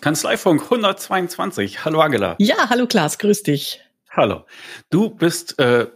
Kanzleifunk 0.00 0.62
122. 0.64 1.84
Hallo 1.84 2.00
Angela. 2.00 2.36
Ja, 2.38 2.68
hallo 2.68 2.86
Klaas, 2.86 3.16
grüß 3.18 3.42
dich. 3.42 3.80
Hallo. 4.10 4.44
Du 4.90 5.08
bist 5.08 5.58
äh, 5.58 5.86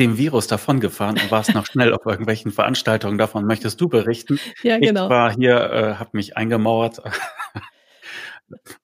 dem 0.00 0.18
Virus 0.18 0.48
davongefahren 0.48 1.18
und 1.20 1.30
warst 1.30 1.54
noch 1.54 1.64
schnell 1.66 1.94
auf 1.94 2.04
irgendwelchen 2.04 2.50
Veranstaltungen. 2.50 3.16
Davon 3.16 3.46
möchtest 3.46 3.80
du 3.80 3.88
berichten. 3.88 4.40
Ja, 4.62 4.78
genau. 4.78 5.04
Ich 5.04 5.10
war 5.10 5.32
hier, 5.32 5.70
äh, 5.70 5.94
habe 5.94 6.10
mich 6.12 6.36
eingemauert 6.36 7.00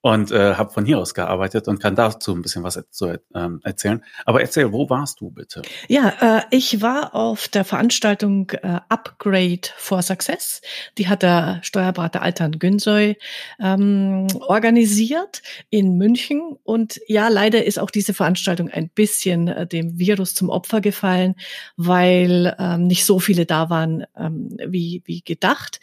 und 0.01 0.31
äh, 0.31 0.55
habe 0.55 0.71
von 0.71 0.85
hier 0.85 0.99
aus 0.99 1.13
gearbeitet 1.13 1.67
und 1.67 1.79
kann 1.79 1.95
dazu 1.95 2.33
ein 2.33 2.41
bisschen 2.41 2.63
was 2.63 2.81
zu, 2.89 3.19
ähm, 3.35 3.61
erzählen. 3.63 4.03
Aber 4.25 4.41
erzähl, 4.41 4.71
wo 4.71 4.89
warst 4.89 5.21
du 5.21 5.29
bitte? 5.29 5.61
Ja, 5.87 6.13
äh, 6.19 6.41
ich 6.51 6.81
war 6.81 7.15
auf 7.15 7.47
der 7.47 7.65
Veranstaltung 7.65 8.49
äh, 8.51 8.79
Upgrade 8.89 9.61
for 9.77 10.01
Success. 10.01 10.61
Die 10.97 11.07
hat 11.07 11.21
der 11.21 11.59
Steuerberater 11.63 12.21
Altan 12.21 12.59
Günsoy 12.59 13.17
ähm, 13.59 14.27
organisiert 14.39 15.41
in 15.69 15.97
München. 15.97 16.57
Und 16.63 16.99
ja, 17.07 17.27
leider 17.27 17.65
ist 17.65 17.79
auch 17.79 17.91
diese 17.91 18.13
Veranstaltung 18.13 18.69
ein 18.69 18.89
bisschen 18.89 19.47
äh, 19.47 19.67
dem 19.67 19.97
Virus 19.99 20.35
zum 20.35 20.49
Opfer 20.49 20.81
gefallen, 20.81 21.35
weil 21.77 22.55
ähm, 22.59 22.87
nicht 22.87 23.05
so 23.05 23.19
viele 23.19 23.45
da 23.45 23.69
waren 23.69 24.05
ähm, 24.17 24.57
wie, 24.67 25.03
wie 25.05 25.21
gedacht. 25.21 25.79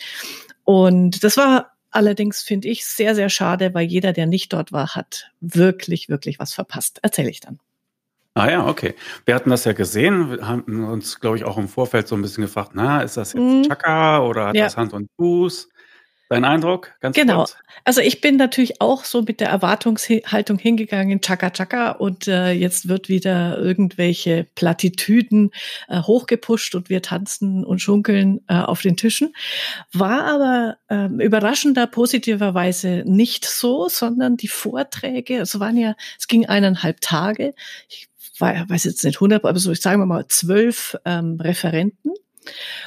Und 0.64 1.24
das 1.24 1.36
war 1.38 1.77
Allerdings 1.90 2.42
finde 2.42 2.68
ich 2.68 2.84
sehr, 2.84 3.14
sehr 3.14 3.28
schade, 3.28 3.72
weil 3.74 3.86
jeder, 3.86 4.12
der 4.12 4.26
nicht 4.26 4.52
dort 4.52 4.72
war, 4.72 4.94
hat 4.94 5.30
wirklich, 5.40 6.08
wirklich 6.08 6.38
was 6.38 6.52
verpasst. 6.52 6.98
Erzähle 7.02 7.30
ich 7.30 7.40
dann. 7.40 7.58
Ah 8.34 8.50
ja, 8.50 8.66
okay. 8.66 8.94
Wir 9.24 9.34
hatten 9.34 9.50
das 9.50 9.64
ja 9.64 9.72
gesehen, 9.72 10.30
wir 10.30 10.46
haben 10.46 10.84
uns, 10.84 11.18
glaube 11.18 11.38
ich, 11.38 11.44
auch 11.44 11.58
im 11.58 11.66
Vorfeld 11.66 12.06
so 12.06 12.14
ein 12.14 12.22
bisschen 12.22 12.42
gefragt, 12.42 12.70
na, 12.74 13.02
ist 13.02 13.16
das 13.16 13.32
jetzt 13.32 13.42
mhm. 13.42 13.64
Chaka 13.64 14.22
oder 14.22 14.48
hat 14.48 14.54
ja. 14.54 14.64
das 14.64 14.76
Hand 14.76 14.92
und 14.92 15.10
Fuß? 15.16 15.68
Dein 16.28 16.44
Eindruck? 16.44 16.92
Ganz 17.00 17.16
genau. 17.16 17.38
Kurz. 17.38 17.56
Also 17.84 18.02
ich 18.02 18.20
bin 18.20 18.36
natürlich 18.36 18.82
auch 18.82 19.04
so 19.04 19.22
mit 19.22 19.40
der 19.40 19.48
Erwartungshaltung 19.48 20.58
hingegangen, 20.58 21.22
Chaka 21.22 21.50
Chaka, 21.50 21.92
und 21.92 22.28
äh, 22.28 22.52
jetzt 22.52 22.88
wird 22.88 23.08
wieder 23.08 23.56
irgendwelche 23.56 24.46
Plattitüden 24.54 25.52
äh, 25.88 26.02
hochgepusht 26.02 26.74
und 26.74 26.90
wir 26.90 27.00
tanzen 27.00 27.64
und 27.64 27.80
schunkeln 27.80 28.40
äh, 28.48 28.56
auf 28.56 28.82
den 28.82 28.98
Tischen. 28.98 29.34
War 29.92 30.24
aber 30.24 30.76
äh, 30.88 31.06
überraschender 31.24 31.86
positiverweise 31.86 33.04
nicht 33.06 33.46
so, 33.46 33.88
sondern 33.88 34.36
die 34.36 34.48
Vorträge, 34.48 35.38
es 35.38 35.58
waren 35.58 35.78
ja, 35.78 35.94
es 36.18 36.26
ging 36.26 36.44
eineinhalb 36.44 37.00
Tage. 37.00 37.54
Ich 37.88 38.08
weiß 38.38 38.84
jetzt 38.84 39.02
nicht 39.02 39.16
100, 39.16 39.44
aber 39.44 39.58
so, 39.58 39.72
ich 39.72 39.80
sage 39.80 40.04
mal 40.04 40.26
zwölf 40.28 40.96
ähm, 41.06 41.38
Referenten 41.40 42.12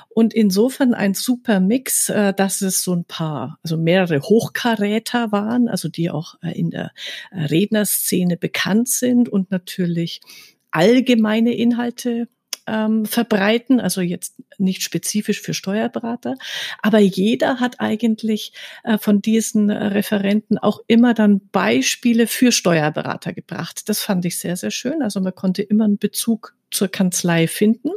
und 0.10 0.34
insofern 0.34 0.94
ein 0.94 1.14
super 1.14 1.60
Mix, 1.60 2.10
äh, 2.10 2.34
dass 2.34 2.62
es 2.62 2.84
so 2.84 2.94
ein 2.94 3.06
paar, 3.06 3.60
also 3.64 3.78
mehrere 3.78 4.22
Hochkaräter 4.22 5.32
waren, 5.32 5.68
also 5.68 5.90
die 5.90 6.10
auch 6.10 6.36
äh, 6.42 6.58
in 6.58 6.70
der 6.70 6.92
äh, 7.32 7.44
Rednerszene 7.44 8.38
bekannt 8.38 8.90
sind 8.90 9.30
und 9.30 9.52
natürlich 9.52 10.22
allgemeine 10.72 11.54
Inhalte 11.54 12.28
ähm, 12.72 13.06
verbreiten, 13.06 13.80
also 13.80 14.02
jetzt 14.02 14.36
nicht 14.58 14.82
spezifisch 14.82 15.42
für 15.42 15.54
Steuerberater, 15.54 16.36
aber 16.82 17.00
jeder 17.00 17.60
hat 17.60 17.80
eigentlich 17.80 18.54
äh, 18.84 18.98
von 18.98 19.22
diesen 19.22 19.70
Referenten 19.70 20.58
auch 20.58 20.80
immer 20.88 21.14
dann 21.14 21.42
Beispiele 21.52 22.28
für 22.28 22.52
Steuerberater 22.52 23.34
gebracht. 23.34 23.90
Das 23.90 24.02
fand 24.02 24.26
ich 24.26 24.40
sehr, 24.40 24.56
sehr 24.56 24.72
schön. 24.72 25.02
Also 25.02 25.20
man 25.20 25.36
konnte 25.36 25.62
immer 25.62 25.86
einen 25.86 25.98
Bezug 25.98 26.56
zur 26.70 26.88
Kanzlei 26.88 27.48
finden. 27.48 27.90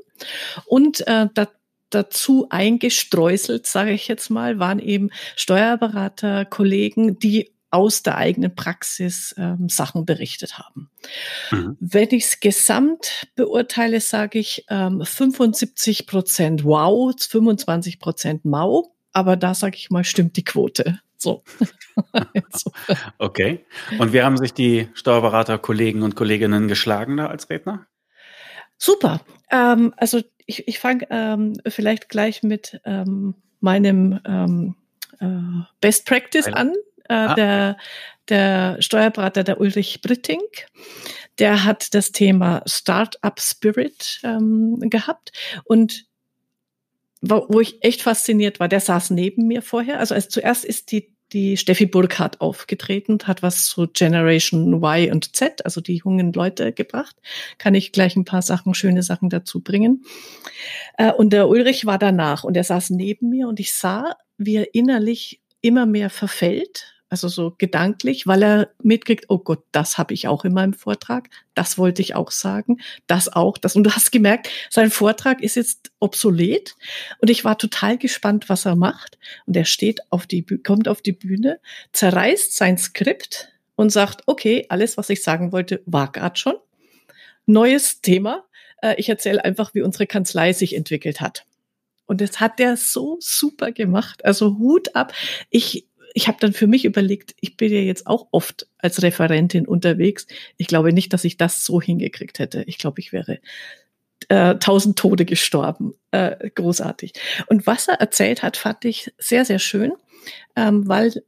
Und 0.66 1.06
äh, 1.06 1.28
da, 1.32 1.48
dazu 1.90 2.48
eingestreuselt, 2.50 3.66
sage 3.66 3.92
ich 3.92 4.08
jetzt 4.08 4.30
mal, 4.30 4.58
waren 4.58 4.80
eben 4.80 5.10
Steuerberater, 5.36 6.44
Kollegen, 6.44 7.18
die 7.18 7.53
aus 7.74 8.04
der 8.04 8.16
eigenen 8.16 8.54
Praxis 8.54 9.34
ähm, 9.36 9.68
Sachen 9.68 10.06
berichtet 10.06 10.58
haben. 10.58 10.90
Mhm. 11.50 11.76
Wenn 11.80 12.08
ich 12.12 12.24
es 12.24 12.40
gesamt 12.40 13.26
beurteile, 13.34 14.00
sage 14.00 14.38
ich 14.38 14.64
ähm, 14.70 15.04
75 15.04 16.06
Prozent 16.06 16.64
Wow, 16.64 17.12
25 17.18 17.98
Prozent 17.98 18.44
Mau, 18.44 18.94
aber 19.12 19.36
da 19.36 19.54
sage 19.54 19.76
ich 19.76 19.90
mal, 19.90 20.04
stimmt 20.04 20.36
die 20.36 20.44
Quote. 20.44 21.00
So. 21.16 21.42
okay. 23.18 23.64
Und 23.98 24.12
wie 24.12 24.22
haben 24.22 24.36
sich 24.36 24.54
die 24.54 24.88
Steuerberater, 24.94 25.58
Kollegen 25.58 26.02
und 26.02 26.14
Kolleginnen 26.14 26.68
geschlagen 26.68 27.16
da 27.16 27.26
als 27.26 27.50
Redner? 27.50 27.86
Super. 28.76 29.20
Ähm, 29.50 29.94
also 29.96 30.20
ich, 30.46 30.68
ich 30.68 30.78
fange 30.78 31.08
ähm, 31.10 31.54
vielleicht 31.66 32.08
gleich 32.08 32.44
mit 32.44 32.80
ähm, 32.84 33.34
meinem 33.60 34.20
ähm, 34.24 34.76
äh, 35.18 35.64
Best 35.80 36.06
Practice 36.06 36.46
an. 36.46 36.72
Äh, 37.08 37.14
ah, 37.14 37.34
der, 37.34 37.76
der 38.28 38.76
Steuerberater, 38.80 39.44
der 39.44 39.60
Ulrich 39.60 40.00
Britting, 40.02 40.42
der 41.38 41.64
hat 41.64 41.94
das 41.94 42.12
Thema 42.12 42.62
Startup 42.66 43.38
Spirit 43.40 44.20
ähm, 44.24 44.78
gehabt 44.90 45.32
und 45.64 46.06
wo, 47.20 47.46
wo 47.48 47.60
ich 47.60 47.82
echt 47.82 48.02
fasziniert 48.02 48.60
war, 48.60 48.68
der 48.68 48.80
saß 48.80 49.10
neben 49.10 49.46
mir 49.46 49.62
vorher. 49.62 49.98
Also 49.98 50.14
als 50.14 50.28
zuerst 50.28 50.64
ist 50.64 50.92
die 50.92 51.14
die 51.32 51.56
Steffi 51.56 51.86
Burkhardt 51.86 52.40
aufgetreten, 52.40 53.18
hat 53.24 53.42
was 53.42 53.66
zu 53.66 53.88
Generation 53.88 54.72
Y 54.72 55.10
und 55.10 55.34
Z, 55.34 55.64
also 55.64 55.80
die 55.80 55.96
jungen 55.96 56.32
Leute 56.32 56.72
gebracht. 56.72 57.16
Kann 57.58 57.74
ich 57.74 57.92
gleich 57.92 58.14
ein 58.16 58.24
paar 58.24 58.42
Sachen, 58.42 58.72
schöne 58.74 59.02
Sachen 59.02 59.30
dazu 59.30 59.60
bringen. 59.60 60.04
Äh, 60.96 61.12
und 61.12 61.32
der 61.32 61.48
Ulrich 61.48 61.86
war 61.86 61.98
danach 61.98 62.44
und 62.44 62.56
er 62.56 62.64
saß 62.64 62.90
neben 62.90 63.30
mir 63.30 63.48
und 63.48 63.58
ich 63.58 63.72
sah, 63.72 64.16
wie 64.38 64.56
er 64.56 64.74
innerlich 64.74 65.40
immer 65.60 65.86
mehr 65.86 66.08
verfällt 66.08 66.93
also 67.14 67.28
so 67.28 67.54
gedanklich, 67.58 68.26
weil 68.26 68.42
er 68.42 68.70
mitkriegt, 68.82 69.26
oh 69.28 69.38
Gott, 69.38 69.62
das 69.70 69.98
habe 69.98 70.12
ich 70.12 70.26
auch 70.26 70.44
in 70.44 70.52
meinem 70.52 70.74
Vortrag, 70.74 71.30
das 71.54 71.78
wollte 71.78 72.02
ich 72.02 72.16
auch 72.16 72.32
sagen, 72.32 72.80
das 73.06 73.28
auch, 73.28 73.56
das. 73.56 73.76
Und 73.76 73.84
du 73.84 73.92
hast 73.92 74.10
gemerkt, 74.10 74.50
sein 74.68 74.90
Vortrag 74.90 75.40
ist 75.40 75.54
jetzt 75.54 75.92
obsolet 76.00 76.74
und 77.20 77.30
ich 77.30 77.44
war 77.44 77.56
total 77.56 77.98
gespannt, 77.98 78.48
was 78.48 78.64
er 78.64 78.74
macht. 78.74 79.16
Und 79.46 79.56
er 79.56 79.64
steht 79.64 80.00
auf 80.10 80.26
die, 80.26 80.44
kommt 80.44 80.88
auf 80.88 81.02
die 81.02 81.12
Bühne, 81.12 81.60
zerreißt 81.92 82.56
sein 82.56 82.78
Skript 82.78 83.52
und 83.76 83.90
sagt, 83.90 84.22
okay, 84.26 84.66
alles, 84.68 84.96
was 84.96 85.08
ich 85.08 85.22
sagen 85.22 85.52
wollte, 85.52 85.82
war 85.86 86.10
gerade 86.10 86.36
schon. 86.36 86.56
Neues 87.46 88.00
Thema. 88.00 88.44
Äh, 88.82 88.96
ich 88.98 89.08
erzähle 89.08 89.44
einfach, 89.44 89.72
wie 89.74 89.82
unsere 89.82 90.08
Kanzlei 90.08 90.52
sich 90.52 90.74
entwickelt 90.74 91.20
hat. 91.20 91.44
Und 92.06 92.20
das 92.20 92.40
hat 92.40 92.58
der 92.58 92.76
so 92.76 93.16
super 93.20 93.72
gemacht. 93.72 94.24
Also 94.24 94.58
Hut 94.58 94.94
ab. 94.94 95.12
Ich 95.50 95.86
ich 96.14 96.28
habe 96.28 96.38
dann 96.40 96.52
für 96.52 96.68
mich 96.68 96.84
überlegt, 96.84 97.34
ich 97.40 97.56
bin 97.56 97.72
ja 97.72 97.80
jetzt 97.80 98.06
auch 98.06 98.28
oft 98.30 98.68
als 98.78 99.02
Referentin 99.02 99.66
unterwegs. 99.66 100.26
Ich 100.56 100.68
glaube 100.68 100.92
nicht, 100.92 101.12
dass 101.12 101.24
ich 101.24 101.36
das 101.36 101.64
so 101.64 101.82
hingekriegt 101.82 102.38
hätte. 102.38 102.62
Ich 102.66 102.78
glaube, 102.78 103.00
ich 103.00 103.12
wäre 103.12 103.40
äh, 104.28 104.54
tausend 104.54 104.96
Tode 104.96 105.24
gestorben. 105.24 105.94
Äh, 106.12 106.50
großartig. 106.50 107.14
Und 107.48 107.66
was 107.66 107.88
er 107.88 107.94
erzählt 107.94 108.44
hat, 108.44 108.56
fand 108.56 108.84
ich 108.84 109.12
sehr, 109.18 109.44
sehr 109.44 109.58
schön, 109.58 109.92
ähm, 110.56 110.88
weil 110.88 111.24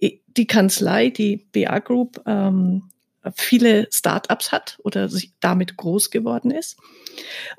die 0.00 0.46
Kanzlei, 0.46 1.10
die 1.10 1.36
BA 1.36 1.78
Group, 1.80 2.22
ähm, 2.26 2.90
viele 3.34 3.88
Startups 3.90 4.52
hat 4.52 4.78
oder 4.82 5.08
sich 5.08 5.32
damit 5.40 5.76
groß 5.76 6.10
geworden 6.10 6.50
ist. 6.50 6.76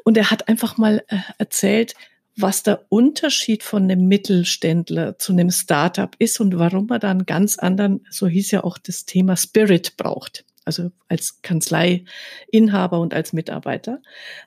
Und 0.03 0.17
er 0.17 0.29
hat 0.29 0.47
einfach 0.47 0.77
mal 0.77 1.03
äh, 1.07 1.17
erzählt, 1.37 1.95
was 2.38 2.63
der 2.63 2.85
Unterschied 2.90 3.63
von 3.63 3.84
einem 3.84 4.07
Mittelständler 4.07 5.18
zu 5.18 5.31
einem 5.31 5.51
Startup 5.51 6.13
ist 6.19 6.40
und 6.40 6.57
warum 6.59 6.88
man 6.88 7.00
dann 7.00 7.25
ganz 7.25 7.57
anderen, 7.57 8.06
so 8.09 8.28
hieß 8.28 8.51
ja 8.51 8.63
auch 8.63 8.78
das 8.78 9.06
Thema 9.06 9.38
Spirit 9.38 9.96
braucht. 9.97 10.45
Also 10.66 10.91
als 11.07 11.41
Kanzleiinhaber 11.44 13.00
und 13.00 13.13
als 13.13 13.34
Mitarbeiter. 13.34 14.01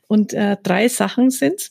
Und 0.08 0.34
äh, 0.34 0.56
drei 0.62 0.88
Sachen 0.88 1.30
sind. 1.30 1.70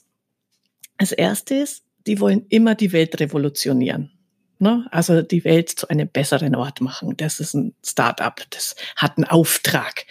Erste 0.97 1.55
ist, 1.55 1.83
die 2.07 2.19
wollen 2.19 2.45
immer 2.49 2.73
die 2.73 2.93
Welt 2.93 3.19
revolutionieren. 3.19 4.11
Ne? 4.57 4.87
Also 4.89 5.21
die 5.21 5.43
Welt 5.43 5.69
zu 5.69 5.89
einem 5.89 6.07
besseren 6.07 6.55
Ort 6.55 6.81
machen. 6.81 7.15
Das 7.17 7.39
ist 7.39 7.53
ein 7.53 7.75
Startup, 7.85 8.35
das 8.49 8.75
hat 8.95 9.17
einen 9.17 9.25
Auftrag. 9.25 10.05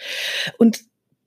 Und 0.57 0.81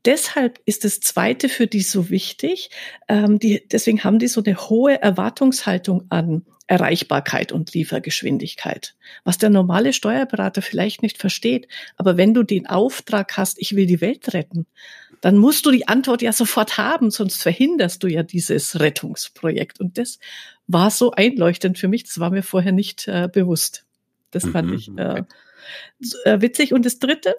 deshalb 0.04 0.60
ist 0.64 0.84
das 0.84 1.00
Zweite 1.00 1.48
für 1.48 1.66
die 1.66 1.82
so 1.82 2.10
wichtig. 2.10 2.70
Ähm, 3.08 3.38
die, 3.38 3.66
deswegen 3.70 4.04
haben 4.04 4.18
die 4.18 4.28
so 4.28 4.42
eine 4.42 4.56
hohe 4.56 5.00
Erwartungshaltung 5.00 6.06
an 6.10 6.44
Erreichbarkeit 6.66 7.50
und 7.50 7.74
Liefergeschwindigkeit. 7.74 8.94
Was 9.24 9.38
der 9.38 9.50
normale 9.50 9.92
Steuerberater 9.92 10.62
vielleicht 10.62 11.02
nicht 11.02 11.18
versteht. 11.18 11.66
Aber 11.96 12.16
wenn 12.16 12.32
du 12.32 12.44
den 12.44 12.66
Auftrag 12.66 13.36
hast, 13.36 13.60
ich 13.60 13.74
will 13.74 13.86
die 13.86 14.00
Welt 14.00 14.32
retten, 14.34 14.66
dann 15.20 15.36
musst 15.36 15.66
du 15.66 15.72
die 15.72 15.88
Antwort 15.88 16.22
ja 16.22 16.32
sofort 16.32 16.78
haben, 16.78 17.10
sonst 17.10 17.42
verhinderst 17.42 18.02
du 18.02 18.06
ja 18.06 18.22
dieses 18.22 18.78
Rettungsprojekt. 18.78 19.80
Und 19.80 19.98
das 19.98 20.20
war 20.68 20.90
so 20.90 21.10
einleuchtend 21.10 21.78
für 21.78 21.88
mich. 21.88 22.04
Das 22.04 22.20
war 22.20 22.30
mir 22.30 22.44
vorher 22.44 22.72
nicht 22.72 23.08
äh, 23.08 23.28
bewusst. 23.30 23.84
Das 24.30 24.46
fand 24.46 24.68
mhm. 24.68 24.74
ich 24.74 24.90
äh, 24.96 25.24
äh, 26.24 26.40
witzig. 26.40 26.72
Und 26.72 26.86
das 26.86 27.00
Dritte, 27.00 27.34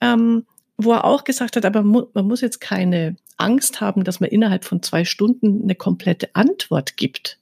ähm, 0.00 0.46
wo 0.76 0.92
er 0.92 1.04
auch 1.04 1.24
gesagt 1.24 1.56
hat, 1.56 1.64
aber 1.64 1.82
mu 1.82 2.06
man 2.14 2.26
muss 2.26 2.40
jetzt 2.40 2.60
keine 2.60 3.16
Angst 3.36 3.80
haben, 3.80 4.04
dass 4.04 4.20
man 4.20 4.30
innerhalb 4.30 4.64
von 4.64 4.82
zwei 4.82 5.04
Stunden 5.04 5.62
eine 5.62 5.74
komplette 5.74 6.34
Antwort 6.34 6.96
gibt, 6.96 7.38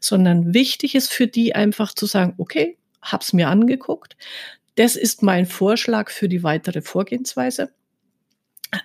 sondern 0.00 0.54
wichtig 0.54 0.94
ist 0.94 1.12
für 1.12 1.26
die 1.26 1.54
einfach 1.54 1.94
zu 1.94 2.06
sagen, 2.06 2.34
okay, 2.38 2.76
hab's 3.00 3.32
mir 3.32 3.48
angeguckt. 3.48 4.16
Das 4.76 4.96
ist 4.96 5.22
mein 5.22 5.46
Vorschlag 5.46 6.10
für 6.10 6.28
die 6.28 6.42
weitere 6.42 6.80
Vorgehensweise. 6.80 7.72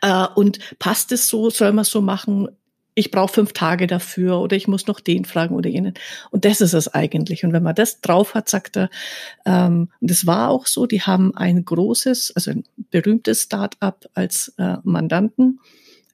Äh, 0.01 0.27
und 0.35 0.59
passt 0.79 1.11
es 1.11 1.27
so, 1.27 1.49
soll 1.49 1.71
man 1.71 1.85
so 1.85 2.01
machen? 2.01 2.49
Ich 2.97 3.11
brauche 3.11 3.31
fünf 3.31 3.53
Tage 3.53 3.85
dafür 3.85 4.39
oder 4.39 4.55
ich 4.55 4.67
muss 4.67 4.87
noch 4.87 4.99
den 4.99 5.23
fragen 5.23 5.53
oder 5.53 5.69
jenen. 5.69 5.93
Und 6.31 6.45
das 6.45 6.61
ist 6.61 6.73
es 6.73 6.87
eigentlich. 6.87 7.45
Und 7.45 7.53
wenn 7.53 7.61
man 7.61 7.75
das 7.75 8.01
drauf 8.01 8.33
hat, 8.33 8.49
sagt 8.49 8.75
er, 8.75 8.89
ähm, 9.45 9.91
und 10.01 10.09
das 10.09 10.25
war 10.25 10.49
auch 10.49 10.65
so, 10.65 10.87
die 10.87 11.03
haben 11.03 11.35
ein 11.35 11.63
großes, 11.63 12.33
also 12.35 12.49
ein 12.49 12.63
berühmtes 12.89 13.43
Start-up 13.43 14.07
als 14.15 14.51
äh, 14.57 14.77
Mandanten 14.83 15.59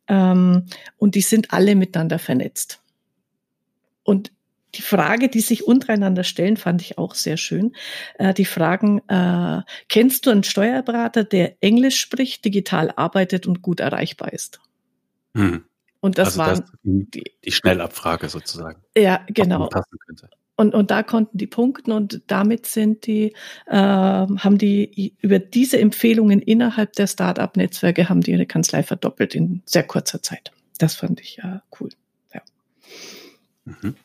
ähm, 0.10 0.66
und 0.98 1.16
die 1.16 1.22
sind 1.22 1.54
alle 1.54 1.76
miteinander 1.76 2.20
vernetzt. 2.20 2.82
Und 4.04 4.34
die 4.76 4.82
Frage, 4.82 5.30
die 5.30 5.40
sich 5.40 5.66
untereinander 5.66 6.26
stellen, 6.26 6.58
fand 6.58 6.82
ich 6.82 6.98
auch 6.98 7.16
sehr 7.16 7.38
schön. 7.38 7.78
Äh, 8.20 8.34
die 8.34 8.44
fragen, 8.44 9.00
äh, 9.08 9.62
kennst 9.88 10.26
du 10.26 10.32
einen 10.32 10.44
Steuerberater, 10.44 11.24
der 11.24 11.56
Englisch 11.62 11.98
spricht, 12.02 12.44
digital 12.44 12.92
arbeitet 12.94 13.48
und 13.48 13.62
gut 13.62 13.80
erreichbar 13.80 14.34
ist? 14.34 14.60
Hm. 15.34 15.64
Und 16.04 16.18
das 16.18 16.38
also 16.38 16.40
waren 16.40 16.60
das 16.60 16.72
die, 16.84 17.24
die 17.46 17.52
Schnellabfrage 17.54 18.28
sozusagen. 18.28 18.84
Ja, 18.98 19.22
genau. 19.28 19.70
Und, 20.58 20.76
und 20.76 20.92
da 20.92 21.02
konnten 21.02 21.38
die 21.38 21.48
punkten 21.48 21.94
und 21.94 22.22
damit 22.28 22.66
sind 22.66 23.08
die, 23.08 23.34
äh, 23.68 23.78
haben 23.78 24.58
die 24.58 25.16
über 25.22 25.40
diese 25.40 25.80
Empfehlungen 25.80 26.42
innerhalb 26.42 26.92
der 26.94 27.08
Start-up-Netzwerke 27.08 28.10
haben 28.10 28.20
die 28.20 28.32
ihre 28.32 28.46
Kanzlei 28.46 28.84
verdoppelt 28.84 29.34
in 29.34 29.62
sehr 29.66 29.84
kurzer 29.84 30.22
Zeit. 30.22 30.52
Das 30.78 30.94
fand 30.94 31.22
ich 31.22 31.38
ja 31.38 31.64
cool. 31.80 31.90
Ja. 32.34 32.42
Mhm. 33.64 33.96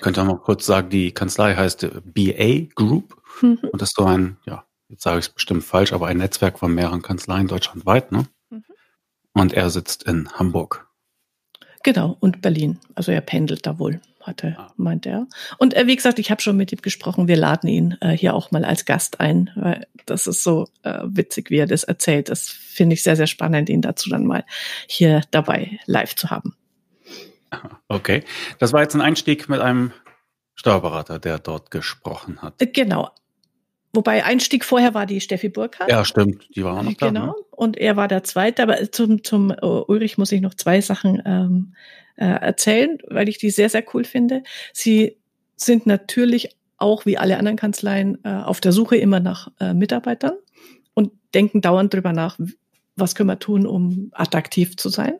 Könnte 0.00 0.20
man 0.24 0.34
mal 0.34 0.42
kurz 0.42 0.66
sagen, 0.66 0.90
die 0.90 1.12
Kanzlei 1.12 1.54
heißt 1.54 1.84
äh, 1.84 2.00
BA 2.04 2.68
Group 2.74 3.16
mhm. 3.42 3.58
und 3.70 3.80
das 3.80 3.90
ist 3.90 3.96
so 3.96 4.06
ein, 4.06 4.38
ja, 4.44 4.64
jetzt 4.88 5.04
sage 5.04 5.20
ich 5.20 5.26
es 5.26 5.32
bestimmt 5.32 5.62
falsch, 5.62 5.92
aber 5.92 6.08
ein 6.08 6.18
Netzwerk 6.18 6.58
von 6.58 6.74
mehreren 6.74 7.02
Kanzleien 7.02 7.46
deutschlandweit, 7.46 8.10
ne? 8.10 8.24
Mhm. 8.50 8.64
Und 9.34 9.52
er 9.52 9.70
sitzt 9.70 10.02
in 10.02 10.28
Hamburg. 10.32 10.87
Genau, 11.82 12.16
und 12.20 12.42
Berlin. 12.42 12.78
Also 12.94 13.12
er 13.12 13.20
pendelt 13.20 13.66
da 13.66 13.78
wohl, 13.78 14.00
hatte, 14.22 14.56
ah. 14.58 14.72
meint 14.76 15.06
er. 15.06 15.26
Und 15.58 15.74
äh, 15.74 15.86
wie 15.86 15.96
gesagt, 15.96 16.18
ich 16.18 16.30
habe 16.30 16.40
schon 16.40 16.56
mit 16.56 16.72
ihm 16.72 16.82
gesprochen, 16.82 17.28
wir 17.28 17.36
laden 17.36 17.68
ihn 17.68 17.96
äh, 18.00 18.10
hier 18.10 18.34
auch 18.34 18.50
mal 18.50 18.64
als 18.64 18.84
Gast 18.84 19.20
ein, 19.20 19.50
weil 19.54 19.86
das 20.06 20.26
ist 20.26 20.42
so 20.42 20.66
äh, 20.82 21.00
witzig, 21.04 21.50
wie 21.50 21.58
er 21.58 21.66
das 21.66 21.84
erzählt. 21.84 22.28
Das 22.28 22.48
finde 22.48 22.94
ich 22.94 23.02
sehr, 23.02 23.16
sehr 23.16 23.26
spannend, 23.26 23.68
ihn 23.68 23.82
dazu 23.82 24.10
dann 24.10 24.26
mal 24.26 24.44
hier 24.86 25.22
dabei 25.30 25.78
live 25.86 26.14
zu 26.14 26.30
haben. 26.30 26.54
Okay. 27.88 28.24
Das 28.58 28.74
war 28.74 28.82
jetzt 28.82 28.94
ein 28.94 29.00
Einstieg 29.00 29.48
mit 29.48 29.60
einem 29.60 29.92
Steuerberater, 30.54 31.18
der 31.18 31.38
dort 31.38 31.70
gesprochen 31.70 32.42
hat. 32.42 32.60
Äh, 32.60 32.66
genau. 32.66 33.10
Wobei 33.98 34.24
Einstieg 34.24 34.64
vorher 34.64 34.94
war 34.94 35.06
die 35.06 35.20
Steffi 35.20 35.48
Burkhardt. 35.48 35.90
Ja, 35.90 36.04
stimmt, 36.04 36.46
die 36.54 36.62
war 36.62 36.78
auch 36.78 36.82
noch 36.84 36.94
da. 36.94 37.08
Genau. 37.08 37.26
Ne? 37.26 37.34
Und 37.50 37.76
er 37.76 37.96
war 37.96 38.06
der 38.06 38.22
Zweite. 38.22 38.62
Aber 38.62 38.92
zum, 38.92 39.24
zum 39.24 39.50
uh, 39.50 39.82
Ulrich 39.88 40.16
muss 40.18 40.30
ich 40.30 40.40
noch 40.40 40.54
zwei 40.54 40.80
Sachen 40.80 41.20
ähm, 41.26 41.74
äh, 42.14 42.26
erzählen, 42.26 42.98
weil 43.08 43.28
ich 43.28 43.38
die 43.38 43.50
sehr, 43.50 43.68
sehr 43.68 43.82
cool 43.92 44.04
finde. 44.04 44.44
Sie 44.72 45.16
sind 45.56 45.86
natürlich 45.86 46.50
auch 46.76 47.06
wie 47.06 47.18
alle 47.18 47.38
anderen 47.38 47.56
Kanzleien 47.56 48.18
äh, 48.22 48.28
auf 48.28 48.60
der 48.60 48.70
Suche 48.70 48.96
immer 48.96 49.18
nach 49.18 49.48
äh, 49.58 49.74
Mitarbeitern 49.74 50.34
und 50.94 51.10
denken 51.34 51.60
dauernd 51.60 51.92
drüber 51.92 52.12
nach, 52.12 52.38
was 52.94 53.16
können 53.16 53.30
wir 53.30 53.40
tun, 53.40 53.66
um 53.66 54.12
attraktiv 54.12 54.76
zu 54.76 54.90
sein. 54.90 55.14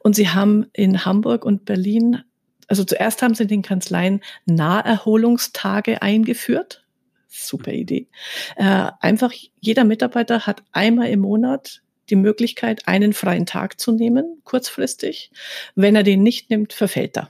Und 0.00 0.16
sie 0.16 0.30
haben 0.30 0.66
in 0.72 1.04
Hamburg 1.04 1.44
und 1.44 1.64
Berlin, 1.64 2.22
also 2.66 2.82
zuerst 2.82 3.22
haben 3.22 3.36
sie 3.36 3.44
in 3.44 3.50
den 3.50 3.62
Kanzleien 3.62 4.20
Naherholungstage 4.46 6.02
eingeführt. 6.02 6.82
Super 7.28 7.72
Idee. 7.72 8.08
Äh, 8.56 8.90
einfach 9.00 9.32
jeder 9.60 9.84
Mitarbeiter 9.84 10.46
hat 10.46 10.62
einmal 10.72 11.08
im 11.08 11.20
Monat 11.20 11.82
die 12.10 12.16
Möglichkeit, 12.16 12.86
einen 12.86 13.12
freien 13.12 13.46
Tag 13.46 13.80
zu 13.80 13.92
nehmen, 13.92 14.40
kurzfristig. 14.44 15.30
Wenn 15.74 15.96
er 15.96 16.02
den 16.02 16.22
nicht 16.22 16.50
nimmt, 16.50 16.72
verfällt 16.72 17.16
er. 17.16 17.28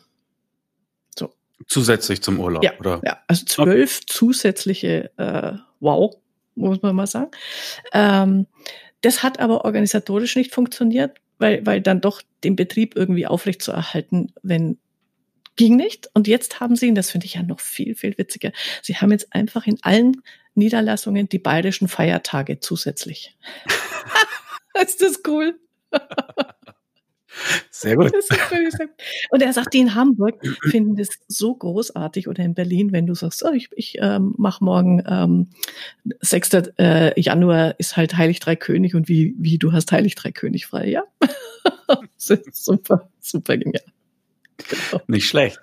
So. 1.19 1.33
Zusätzlich 1.67 2.23
zum 2.23 2.39
Urlaub, 2.39 2.63
ja, 2.63 2.73
oder? 2.79 3.01
Ja, 3.05 3.19
also 3.27 3.45
zwölf 3.47 3.99
okay. 4.03 4.07
zusätzliche, 4.07 5.11
äh, 5.17 5.53
wow, 5.81 6.15
muss 6.55 6.83
man 6.83 6.95
mal 6.95 7.07
sagen. 7.07 7.31
Ähm, 7.93 8.47
das 9.01 9.23
hat 9.23 9.41
aber 9.41 9.65
organisatorisch 9.65 10.37
nicht 10.37 10.55
funktioniert, 10.55 11.19
weil, 11.39 11.65
weil 11.65 11.81
dann 11.81 12.01
doch 12.01 12.23
den 12.45 12.57
Betrieb 12.57 12.97
irgendwie 12.97 13.27
aufrechtzuerhalten, 13.27 14.33
wenn 14.43 14.79
ging 15.57 15.77
nicht. 15.77 16.09
Und 16.15 16.29
jetzt 16.29 16.61
haben 16.61 16.77
sie, 16.77 16.89
und 16.89 16.95
das 16.95 17.11
finde 17.11 17.27
ich 17.27 17.35
ja 17.35 17.43
noch 17.43 17.61
viel, 17.61 17.95
viel 17.95 18.17
witziger, 18.17 18.53
sie 18.83 18.97
haben 18.97 19.11
jetzt 19.11 19.33
einfach 19.35 19.67
in 19.67 19.79
allen 19.83 20.23
Niederlassungen 20.55 21.29
die 21.29 21.39
bayerischen 21.39 21.89
Feiertage 21.89 22.61
zusätzlich. 22.61 23.37
ist 24.83 25.03
das 25.03 25.21
cool? 25.27 25.59
Sehr 27.71 27.97
gut. 27.97 28.13
Und 29.31 29.43
er 29.43 29.53
sagt, 29.53 29.75
die 29.75 29.81
in 29.81 29.95
Hamburg 29.95 30.41
finden 30.63 30.97
das 30.97 31.11
so 31.29 31.55
großartig 31.55 32.29
oder 32.29 32.43
in 32.43 32.55
Berlin, 32.55 32.93
wenn 32.93 33.07
du 33.07 33.15
sagst, 33.15 33.45
oh, 33.45 33.53
ich, 33.53 33.69
ich 33.73 33.99
ähm, 34.01 34.35
mache 34.39 34.65
morgen 34.65 35.03
ähm, 35.07 35.49
6. 36.21 36.51
Äh, 36.79 37.21
Januar 37.21 37.75
ist 37.79 37.97
halt 37.97 38.17
Heilig 38.17 38.41
Drei 38.41 38.57
König 38.57 38.95
und 38.95 39.09
wie, 39.09 39.35
wie 39.39 39.59
du 39.59 39.73
hast 39.73 39.93
Heilig 39.93 40.15
Drei 40.15 40.33
König 40.33 40.67
frei, 40.67 40.89
ja? 40.89 41.05
super, 42.17 43.11
super 43.21 43.57
genial. 43.59 43.85
Genau. 44.69 45.03
Nicht 45.07 45.27
schlecht. 45.27 45.61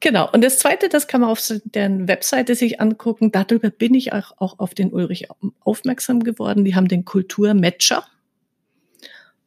Genau. 0.00 0.30
Und 0.30 0.44
das 0.44 0.58
Zweite, 0.58 0.88
das 0.88 1.06
kann 1.06 1.22
man 1.22 1.30
auf 1.30 1.40
deren 1.64 2.08
Webseite 2.08 2.54
sich 2.54 2.80
angucken. 2.80 3.32
Darüber 3.32 3.70
bin 3.70 3.94
ich 3.94 4.12
auch, 4.12 4.32
auch 4.36 4.58
auf 4.58 4.74
den 4.74 4.92
Ulrich 4.92 5.28
aufmerksam 5.60 6.22
geworden. 6.22 6.64
Die 6.64 6.74
haben 6.74 6.88
den 6.88 7.06
Kulturmatcher. 7.06 8.04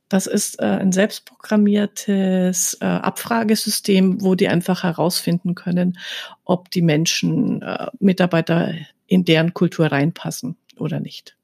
Das 0.10 0.26
ist 0.26 0.60
äh, 0.60 0.66
ein 0.66 0.92
selbstprogrammiertes 0.92 2.78
äh, 2.80 2.86
Abfragesystem, 2.86 4.22
wo 4.22 4.36
die 4.36 4.48
einfach 4.48 4.84
herausfinden 4.84 5.54
können, 5.54 6.00
ob 6.46 6.72
die 6.72 6.82
Menschen, 6.82 7.62
äh, 7.62 7.88
Mitarbeiter 8.00 8.74
in 9.06 9.26
deren 9.26 9.54
Kultur 9.54 9.88
reinpassen 9.88 10.56
oder 10.78 11.00
nicht. 11.00 11.38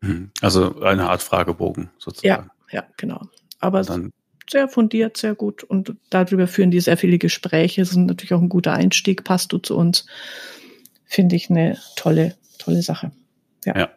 Mhm. 0.00 0.32
Also 0.40 0.80
eine 0.80 1.08
Art 1.08 1.22
Fragebogen 1.22 1.90
sozusagen. 1.98 2.50
Ja, 2.70 2.80
ja, 2.80 2.86
genau. 2.96 3.22
Aber 3.60 3.82
dann 3.82 4.12
sehr 4.50 4.68
fundiert, 4.68 5.16
sehr 5.16 5.34
gut 5.34 5.62
und 5.62 5.94
darüber 6.10 6.46
führen 6.46 6.70
die 6.70 6.80
sehr 6.80 6.96
viele 6.96 7.18
Gespräche. 7.18 7.80
Das 7.80 7.90
ist 7.90 7.96
natürlich 7.96 8.34
auch 8.34 8.42
ein 8.42 8.48
guter 8.48 8.72
Einstieg. 8.72 9.24
Passt 9.24 9.52
du 9.52 9.58
zu 9.58 9.76
uns? 9.76 10.06
Finde 11.04 11.36
ich 11.36 11.50
eine 11.50 11.78
tolle, 11.96 12.36
tolle 12.58 12.82
Sache. 12.82 13.12
Ja. 13.64 13.78
ja. 13.78 13.88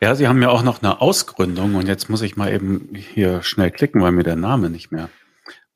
Ja, 0.00 0.14
Sie 0.14 0.28
haben 0.28 0.40
ja 0.42 0.50
auch 0.50 0.62
noch 0.62 0.82
eine 0.82 1.00
Ausgründung 1.00 1.74
und 1.74 1.88
jetzt 1.88 2.08
muss 2.08 2.22
ich 2.22 2.36
mal 2.36 2.52
eben 2.52 2.90
hier 2.94 3.42
schnell 3.42 3.70
klicken, 3.70 4.00
weil 4.00 4.12
mir 4.12 4.22
der 4.22 4.36
Name 4.36 4.70
nicht 4.70 4.92
mehr 4.92 5.10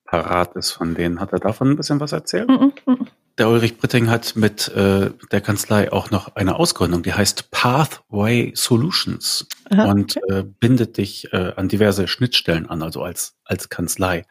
parat 0.05 0.55
ist 0.55 0.71
von 0.71 0.95
denen. 0.95 1.21
Hat 1.21 1.33
er 1.33 1.41
davon 1.41 1.71
ein 1.71 1.77
bisschen 1.77 2.01
was 2.01 2.13
erzählt? 2.13 2.49
Mm 2.49 2.73
-mm. 2.87 3.04
Der 3.37 3.49
Ulrich 3.49 3.79
Britting 3.79 4.11
hat 4.11 4.37
mit 4.37 4.69
äh, 4.69 5.11
der 5.33 5.41
Kanzlei 5.41 5.91
auch 5.91 6.13
noch 6.13 6.37
eine 6.37 6.55
Ausgründung, 6.55 7.03
die 7.03 7.15
heißt 7.15 7.51
Pathway 7.51 8.53
Solutions 8.55 9.49
Aha, 9.71 9.91
und 9.91 10.17
äh, 10.29 10.45
bindet 10.45 10.99
dich 10.99 11.33
äh, 11.33 11.53
an 11.57 11.69
diverse 11.69 12.07
Schnittstellen 12.07 12.71
an, 12.71 12.81
also 12.81 13.03
als, 13.03 13.37
als 13.45 13.69
Kanzlei. 13.69 14.25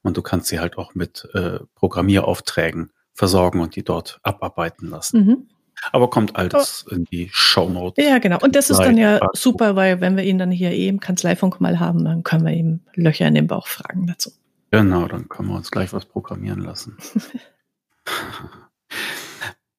Und 0.00 0.16
du 0.16 0.22
kannst 0.22 0.48
sie 0.48 0.58
halt 0.58 0.78
auch 0.78 0.94
mit 0.94 1.28
äh, 1.34 1.58
Programmieraufträgen 1.74 2.92
versorgen 3.12 3.60
und 3.60 3.76
die 3.76 3.84
dort 3.84 4.20
abarbeiten 4.22 4.88
lassen. 4.88 5.26
Mhm. 5.26 5.48
Aber 5.92 6.08
kommt 6.08 6.36
alles 6.36 6.86
oh. 6.88 6.94
in 6.94 7.04
die 7.04 7.28
Show 7.30 7.68
Notes. 7.68 8.02
Ja, 8.02 8.18
genau. 8.18 8.38
Und 8.40 8.56
das 8.56 8.70
ist 8.70 8.78
dann 8.78 8.96
ja 8.96 9.20
super, 9.34 9.76
weil 9.76 10.00
wenn 10.00 10.16
wir 10.16 10.24
ihn 10.24 10.38
dann 10.38 10.50
hier 10.50 10.70
eh 10.70 10.88
im 10.88 11.00
Kanzleifunk 11.00 11.60
mal 11.60 11.78
haben, 11.78 12.04
dann 12.04 12.22
können 12.22 12.46
wir 12.46 12.54
ihm 12.54 12.80
Löcher 12.94 13.28
in 13.28 13.34
den 13.34 13.46
Bauch 13.46 13.66
fragen 13.66 14.06
dazu. 14.06 14.30
Genau, 14.70 15.06
dann 15.06 15.28
können 15.28 15.48
wir 15.48 15.56
uns 15.56 15.70
gleich 15.70 15.92
was 15.92 16.06
programmieren 16.06 16.60
lassen. 16.60 16.96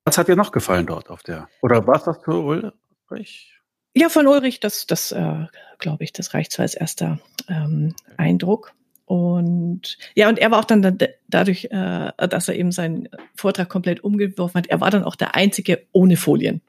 was 0.06 0.18
hat 0.18 0.28
dir 0.28 0.36
noch 0.36 0.52
gefallen 0.52 0.86
dort 0.86 1.10
auf 1.10 1.24
der? 1.24 1.50
Oder 1.62 1.86
war 1.86 1.96
es 1.96 2.04
das 2.04 2.18
für 2.24 2.72
Ulrich? 3.10 3.54
Ja, 3.96 4.10
von 4.10 4.28
Ulrich, 4.28 4.60
das, 4.60 4.86
das 4.86 5.12
äh, 5.12 5.46
glaube 5.80 6.04
ich, 6.04 6.14
das 6.14 6.34
reicht 6.34 6.52
so 6.52 6.62
als 6.62 6.76
erster 6.76 7.20
ähm, 7.50 7.96
Eindruck. 8.16 8.74
Und 9.06 9.98
ja, 10.16 10.28
und 10.28 10.38
er 10.38 10.52
war 10.52 10.60
auch 10.60 10.66
dann, 10.66 10.82
dann 10.82 10.98
dadurch, 11.28 11.66
äh, 11.72 12.12
dass 12.28 12.48
er 12.48 12.56
eben 12.56 12.72
seinen 12.72 13.10
Vortrag 13.36 13.70
komplett 13.70 14.04
umgeworfen 14.04 14.60
hat, 14.60 14.68
er 14.68 14.82
war 14.82 14.92
dann 14.92 15.04
auch 15.04 15.16
der 15.16 15.36
Einzige 15.36 15.84
ohne 15.94 16.18
Folien. 16.18 16.62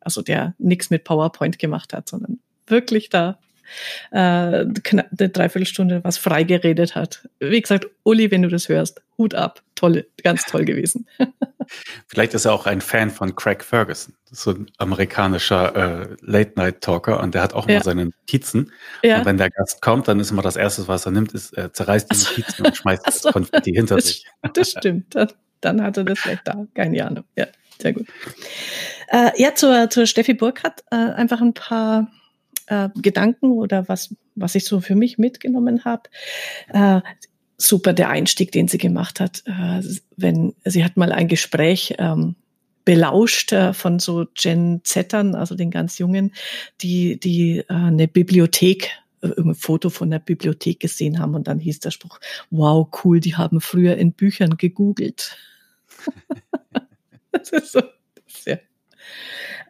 Also 0.00 0.22
der 0.22 0.54
nichts 0.58 0.90
mit 0.90 1.04
PowerPoint 1.04 1.58
gemacht 1.58 1.92
hat, 1.92 2.08
sondern 2.08 2.38
wirklich 2.66 3.08
da 3.08 3.38
äh, 4.10 4.16
eine 4.16 4.68
Dreiviertelstunde 5.10 6.04
was 6.04 6.18
freigeredet 6.18 6.94
hat. 6.94 7.28
Wie 7.40 7.60
gesagt, 7.60 7.88
Uli, 8.04 8.30
wenn 8.30 8.42
du 8.42 8.48
das 8.48 8.68
hörst, 8.68 9.02
Hut 9.18 9.34
ab. 9.34 9.62
Tolle, 9.76 10.06
ganz 10.24 10.44
toll 10.44 10.64
gewesen. 10.64 11.06
Vielleicht 12.08 12.34
ist 12.34 12.46
er 12.46 12.52
auch 12.52 12.66
ein 12.66 12.80
Fan 12.80 13.10
von 13.10 13.36
Craig 13.36 13.62
Ferguson. 13.62 14.14
so 14.30 14.50
ein 14.52 14.70
amerikanischer 14.78 15.76
äh, 15.76 16.16
Late-Night-Talker 16.20 17.20
und 17.20 17.34
der 17.34 17.42
hat 17.42 17.54
auch 17.54 17.66
immer 17.66 17.78
ja. 17.78 17.82
seine 17.82 18.06
Notizen. 18.06 18.72
Ja. 19.02 19.18
Und 19.18 19.26
wenn 19.26 19.36
der 19.36 19.50
Gast 19.50 19.82
kommt, 19.82 20.08
dann 20.08 20.18
ist 20.18 20.30
immer 20.30 20.42
das 20.42 20.56
Erste, 20.56 20.88
was 20.88 21.06
er 21.06 21.12
nimmt, 21.12 21.32
ist, 21.34 21.52
er 21.52 21.72
zerreißt 21.72 22.10
die 22.10 22.16
Notizen 22.16 22.66
und 22.66 22.76
schmeißt 22.76 23.06
das 23.06 23.22
Konfetti 23.22 23.72
hinter 23.72 23.96
das, 23.96 24.06
sich. 24.06 24.26
Das 24.54 24.70
stimmt. 24.70 25.14
Dann, 25.14 25.32
dann 25.60 25.82
hat 25.82 25.96
er 25.98 26.04
das 26.04 26.18
vielleicht 26.18 26.48
da. 26.48 26.66
Keine 26.74 27.06
Ahnung. 27.06 27.24
Ja, 27.36 27.46
sehr 27.80 27.92
gut. 27.92 28.06
Äh, 29.08 29.30
ja, 29.36 29.54
zur, 29.54 29.90
zur 29.90 30.06
Steffi 30.06 30.34
Burkhardt 30.34 30.84
äh, 30.90 30.96
einfach 30.96 31.40
ein 31.40 31.54
paar 31.54 32.10
äh, 32.66 32.88
Gedanken 32.96 33.52
oder 33.52 33.88
was, 33.88 34.14
was 34.34 34.54
ich 34.54 34.64
so 34.64 34.80
für 34.80 34.94
mich 34.94 35.18
mitgenommen 35.18 35.84
habe. 35.84 36.08
Super 37.58 37.92
der 37.92 38.10
Einstieg, 38.10 38.52
den 38.52 38.68
sie 38.68 38.78
gemacht 38.78 39.20
hat. 39.20 39.42
Äh, 39.46 39.82
wenn 40.16 40.54
sie 40.64 40.84
hat 40.84 40.96
mal 40.96 41.12
ein 41.12 41.28
Gespräch 41.28 41.94
ähm, 41.98 42.36
belauscht 42.86 43.52
äh, 43.52 43.74
von 43.74 43.98
so 43.98 44.26
Gen 44.34 44.80
Zettern, 44.84 45.34
also 45.34 45.54
den 45.54 45.70
ganz 45.70 45.98
Jungen, 45.98 46.32
die 46.80 47.20
die 47.20 47.58
äh, 47.58 47.64
eine 47.68 48.08
Bibliothek 48.08 48.90
äh, 49.22 49.28
ein 49.38 49.54
Foto 49.54 49.90
von 49.90 50.10
der 50.10 50.20
Bibliothek 50.20 50.80
gesehen 50.80 51.18
haben 51.18 51.34
und 51.34 51.48
dann 51.48 51.58
hieß 51.58 51.80
der 51.80 51.90
Spruch, 51.90 52.20
wow, 52.50 52.88
cool, 53.04 53.20
die 53.20 53.34
haben 53.34 53.60
früher 53.60 53.96
in 53.96 54.12
Büchern 54.12 54.56
gegoogelt. 54.56 55.36
das 57.32 57.50
ist 57.50 57.72
so 57.72 57.82
sehr. 58.26 58.60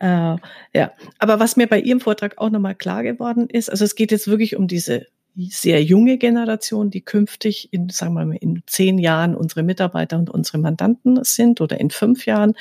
Äh, 0.00 0.36
ja, 0.74 0.92
aber 1.18 1.40
was 1.40 1.56
mir 1.56 1.66
bei 1.66 1.80
Ihrem 1.80 2.00
Vortrag 2.00 2.36
auch 2.36 2.50
nochmal 2.50 2.74
klar 2.74 3.02
geworden 3.02 3.48
ist, 3.48 3.70
also 3.70 3.84
es 3.84 3.94
geht 3.94 4.12
jetzt 4.12 4.28
wirklich 4.28 4.56
um 4.56 4.68
diese 4.68 5.06
sehr 5.36 5.82
junge 5.82 6.18
Generation, 6.18 6.90
die 6.90 7.02
künftig 7.02 7.68
in, 7.72 7.88
sagen 7.90 8.14
wir 8.14 8.24
mal, 8.24 8.36
in 8.36 8.62
zehn 8.66 8.98
Jahren 8.98 9.34
unsere 9.34 9.62
Mitarbeiter 9.62 10.18
und 10.18 10.30
unsere 10.30 10.58
Mandanten 10.58 11.22
sind 11.24 11.60
oder 11.60 11.78
in 11.78 11.90
fünf 11.90 12.26
Jahren, 12.26 12.54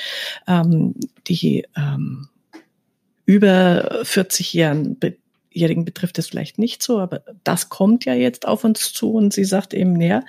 ähm, 0.48 0.96
die 1.28 1.66
ähm, 1.76 2.28
über 3.26 4.02
40 4.04 4.54
Jahren 4.54 4.98
Jährigen 5.52 5.86
betrifft 5.86 6.20
es 6.20 6.28
vielleicht 6.28 6.60
nicht 6.60 6.84
so, 6.84 7.00
aber 7.00 7.24
das 7.46 7.70
kommt 7.70 8.04
ja 8.04 8.14
jetzt 8.14 8.46
auf 8.46 8.66
uns 8.66 8.92
zu 8.92 9.14
und 9.14 9.34
sie 9.34 9.46
sagt 9.46 9.74
eben 9.74 9.94
näher, 9.94 10.26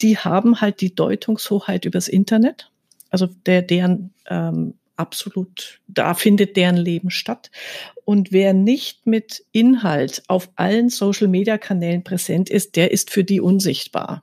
die 0.00 0.18
haben 0.18 0.60
halt 0.60 0.80
die 0.80 0.94
Deutungshoheit 0.94 1.84
übers 1.84 2.06
Internet, 2.06 2.70
also 3.10 3.26
der, 3.44 3.62
deren 3.62 4.14
ähm, 4.28 4.74
absolut, 4.98 5.80
da 5.86 6.14
findet 6.14 6.56
deren 6.56 6.76
Leben 6.76 7.10
statt. 7.10 7.50
Und 8.04 8.32
wer 8.32 8.52
nicht 8.52 9.06
mit 9.06 9.44
Inhalt 9.52 10.22
auf 10.28 10.50
allen 10.56 10.88
Social-Media-Kanälen 10.88 12.04
präsent 12.04 12.50
ist, 12.50 12.76
der 12.76 12.90
ist 12.90 13.10
für 13.10 13.24
die 13.24 13.40
unsichtbar. 13.40 14.22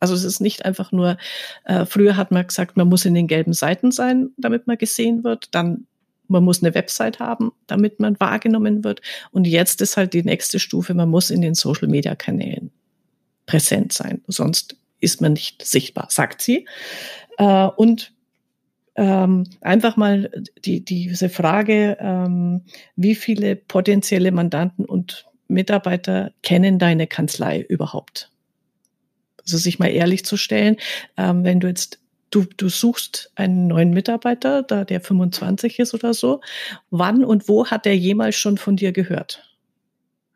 Also 0.00 0.14
es 0.14 0.24
ist 0.24 0.40
nicht 0.40 0.64
einfach 0.64 0.92
nur, 0.92 1.16
äh, 1.64 1.86
früher 1.86 2.16
hat 2.16 2.30
man 2.30 2.46
gesagt, 2.46 2.76
man 2.76 2.88
muss 2.88 3.04
in 3.04 3.14
den 3.14 3.26
gelben 3.26 3.52
Seiten 3.52 3.90
sein, 3.90 4.30
damit 4.36 4.66
man 4.66 4.78
gesehen 4.78 5.24
wird. 5.24 5.54
Dann 5.54 5.86
man 6.26 6.42
muss 6.42 6.62
eine 6.62 6.74
Website 6.74 7.18
haben, 7.18 7.52
damit 7.66 8.00
man 8.00 8.18
wahrgenommen 8.18 8.82
wird. 8.82 9.02
Und 9.30 9.46
jetzt 9.46 9.80
ist 9.82 9.96
halt 9.96 10.14
die 10.14 10.22
nächste 10.22 10.58
Stufe, 10.58 10.94
man 10.94 11.10
muss 11.10 11.30
in 11.30 11.42
den 11.42 11.54
Social-Media-Kanälen 11.54 12.70
präsent 13.46 13.92
sein. 13.92 14.22
Sonst 14.26 14.76
ist 15.00 15.20
man 15.20 15.34
nicht 15.34 15.64
sichtbar, 15.64 16.06
sagt 16.10 16.40
sie. 16.40 16.66
Äh, 17.36 17.66
und 17.76 18.13
ähm, 18.96 19.44
einfach 19.60 19.96
mal 19.96 20.30
die, 20.64 20.84
diese 20.84 21.28
Frage, 21.28 21.96
ähm, 22.00 22.62
wie 22.96 23.14
viele 23.14 23.56
potenzielle 23.56 24.32
Mandanten 24.32 24.84
und 24.84 25.26
Mitarbeiter 25.48 26.32
kennen 26.42 26.78
deine 26.78 27.06
Kanzlei 27.06 27.60
überhaupt? 27.60 28.30
Also 29.42 29.58
sich 29.58 29.78
mal 29.78 29.88
ehrlich 29.88 30.24
zu 30.24 30.36
stellen, 30.36 30.76
ähm, 31.16 31.44
wenn 31.44 31.60
du 31.60 31.68
jetzt 31.68 32.00
du, 32.30 32.44
du 32.56 32.68
suchst 32.68 33.30
einen 33.36 33.68
neuen 33.68 33.90
Mitarbeiter, 33.90 34.62
da 34.62 34.84
der 34.84 35.00
25 35.00 35.78
ist 35.78 35.94
oder 35.94 36.14
so, 36.14 36.40
wann 36.90 37.24
und 37.24 37.48
wo 37.48 37.66
hat 37.66 37.84
der 37.84 37.96
jemals 37.96 38.36
schon 38.36 38.58
von 38.58 38.76
dir 38.76 38.92
gehört? 38.92 39.48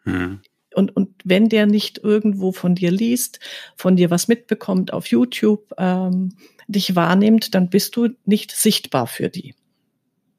Hm. 0.05 0.41
Und, 0.75 0.95
und 0.95 1.11
wenn 1.25 1.49
der 1.49 1.67
nicht 1.67 1.99
irgendwo 1.99 2.53
von 2.53 2.75
dir 2.75 2.93
liest, 2.93 3.41
von 3.75 3.97
dir 3.97 4.11
was 4.11 4.29
mitbekommt 4.29 4.93
auf 4.93 5.07
YouTube, 5.07 5.75
ähm, 5.77 6.35
dich 6.69 6.95
wahrnimmt, 6.95 7.55
dann 7.55 7.71
bist 7.71 7.97
du 7.97 8.11
nicht 8.25 8.53
sichtbar 8.53 9.07
für 9.07 9.29
die. 9.29 9.55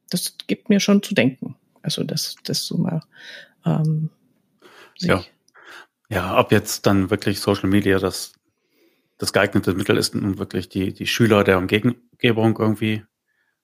Das 0.09 0.35
gibt 0.47 0.69
mir 0.69 0.79
schon 0.79 1.03
zu 1.03 1.13
denken. 1.13 1.55
Also 1.81 2.03
das, 2.03 2.35
das 2.43 2.65
so 2.65 2.77
mal. 2.77 3.01
Ähm, 3.65 4.09
ja. 4.97 5.23
ja, 6.09 6.39
ob 6.39 6.51
jetzt 6.51 6.85
dann 6.85 7.09
wirklich 7.09 7.39
Social 7.39 7.69
Media 7.69 7.99
das, 7.99 8.33
das 9.17 9.33
geeignete 9.33 9.73
Mittel 9.73 9.97
ist, 9.97 10.15
um 10.15 10.37
wirklich 10.37 10.69
die, 10.69 10.93
die 10.93 11.07
Schüler 11.07 11.43
der 11.43 11.57
Umgebung 11.57 12.57
irgendwie 12.59 13.03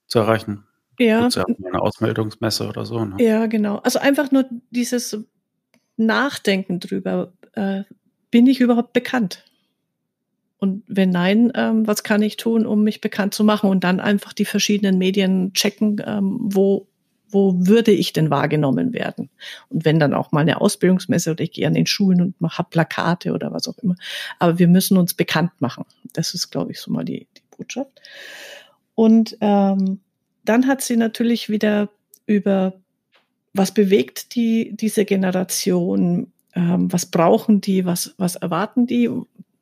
zu 0.08 0.20
erreichen. 0.20 0.66
Ja. 0.98 1.28
Ja 1.28 1.46
eine 1.66 1.82
Ausmeldungsmesse 1.82 2.68
oder 2.68 2.86
so. 2.86 3.04
Ne? 3.06 3.24
Ja, 3.24 3.48
genau. 3.48 3.78
Also 3.78 4.00
einfach 4.00 4.32
nur 4.32 4.46
dieses 4.70 5.18
Nachdenken 5.98 6.80
drüber. 6.80 7.34
Äh, 7.54 7.84
bin 8.32 8.48
ich 8.48 8.60
überhaupt 8.60 8.94
bekannt? 8.94 9.45
Und 10.58 10.84
wenn 10.88 11.10
nein, 11.10 11.52
ähm, 11.56 11.86
was 11.86 12.04
kann 12.04 12.22
ich 12.22 12.38
tun, 12.38 12.66
um 12.66 12.84
mich 12.84 13.02
bekannt 13.02 13.34
zu 13.34 13.44
machen? 13.44 13.70
Und 13.70 13.84
dann 13.84 14.00
einfach 14.00 14.34
die 14.34 14.46
verschiedenen 14.46 14.98
Medien 14.98 15.54
checken, 15.54 16.02
ähm, 16.06 16.38
wo, 16.42 16.88
wo 17.30 17.54
würde 17.58 17.92
ich 17.92 18.14
denn 18.14 18.30
wahrgenommen 18.30 18.94
werden? 18.94 19.30
Und 19.70 19.86
wenn 19.86 20.00
dann 20.00 20.14
auch 20.14 20.32
mal 20.32 20.42
eine 20.42 20.62
Ausbildungsmesse 20.62 21.32
oder 21.32 21.44
ich 21.44 21.52
gehe 21.52 21.68
an 21.68 21.74
den 21.74 21.86
Schulen 21.86 22.22
und 22.22 22.42
mache 22.42 22.64
Plakate 22.64 23.34
oder 23.34 23.52
was 23.52 23.68
auch 23.68 23.78
immer. 23.80 23.96
Aber 24.40 24.58
wir 24.58 24.68
müssen 24.68 24.98
uns 24.98 25.14
bekannt 25.14 25.52
machen. 25.60 25.86
Das 26.14 26.34
ist, 26.34 26.50
glaube 26.52 26.72
ich, 26.72 26.80
so 26.80 26.92
mal 26.92 27.04
die, 27.04 27.28
die 27.38 27.58
Botschaft. 27.58 28.02
Und 28.96 29.38
ähm, 29.42 30.00
dann 30.46 30.68
hat 30.68 30.82
sie 30.82 30.96
natürlich 30.96 31.50
wieder 31.50 31.90
über 32.26 32.74
was 33.54 33.74
bewegt 33.74 34.36
die, 34.36 34.76
diese 34.76 35.06
Generation, 35.06 36.32
ähm, 36.56 36.92
was 36.92 37.06
brauchen 37.06 37.62
die, 37.62 37.86
was, 37.86 38.14
was 38.18 38.36
erwarten 38.36 38.86
die, 38.86 39.10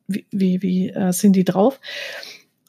wie, 0.06 0.26
wie, 0.30 0.62
wie 0.62 0.90
äh, 0.90 1.12
sind 1.12 1.34
die 1.34 1.44
drauf? 1.44 1.80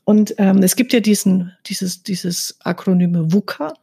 Und 0.04 0.36
ähm, 0.38 0.62
es 0.62 0.76
gibt 0.76 0.94
ja 0.94 1.00
diesen, 1.00 1.54
dieses, 1.66 2.04
dieses 2.04 2.58
Akronym 2.62 3.34
VUCA, 3.34 3.74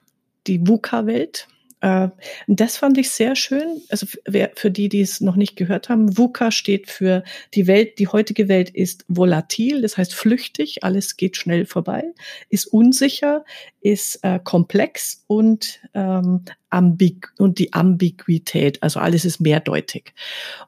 die 0.46 0.66
VUCA-Welt. 0.66 1.48
Äh, 1.82 2.08
das 2.46 2.76
fand 2.76 2.96
ich 2.96 3.10
sehr 3.10 3.36
schön. 3.36 3.82
Also 3.90 4.06
für 4.54 4.70
die, 4.70 4.88
die 4.88 5.00
es 5.00 5.20
noch 5.20 5.36
nicht 5.36 5.56
gehört 5.56 5.88
haben, 5.88 6.16
VUCA 6.16 6.52
steht 6.52 6.88
für 6.88 7.24
die 7.54 7.66
Welt, 7.66 7.98
die 7.98 8.06
heutige 8.06 8.48
Welt 8.48 8.70
ist 8.70 9.04
volatil, 9.08 9.82
das 9.82 9.98
heißt 9.98 10.14
flüchtig, 10.14 10.84
alles 10.84 11.16
geht 11.16 11.36
schnell 11.36 11.66
vorbei, 11.66 12.04
ist 12.48 12.66
unsicher, 12.66 13.44
ist 13.80 14.20
äh, 14.22 14.38
komplex 14.42 15.24
und 15.26 15.80
ähm, 15.92 16.44
ambig 16.70 17.32
und 17.38 17.58
die 17.58 17.72
Ambiguität, 17.72 18.80
also 18.82 19.00
alles 19.00 19.24
ist 19.24 19.40
mehrdeutig. 19.40 20.14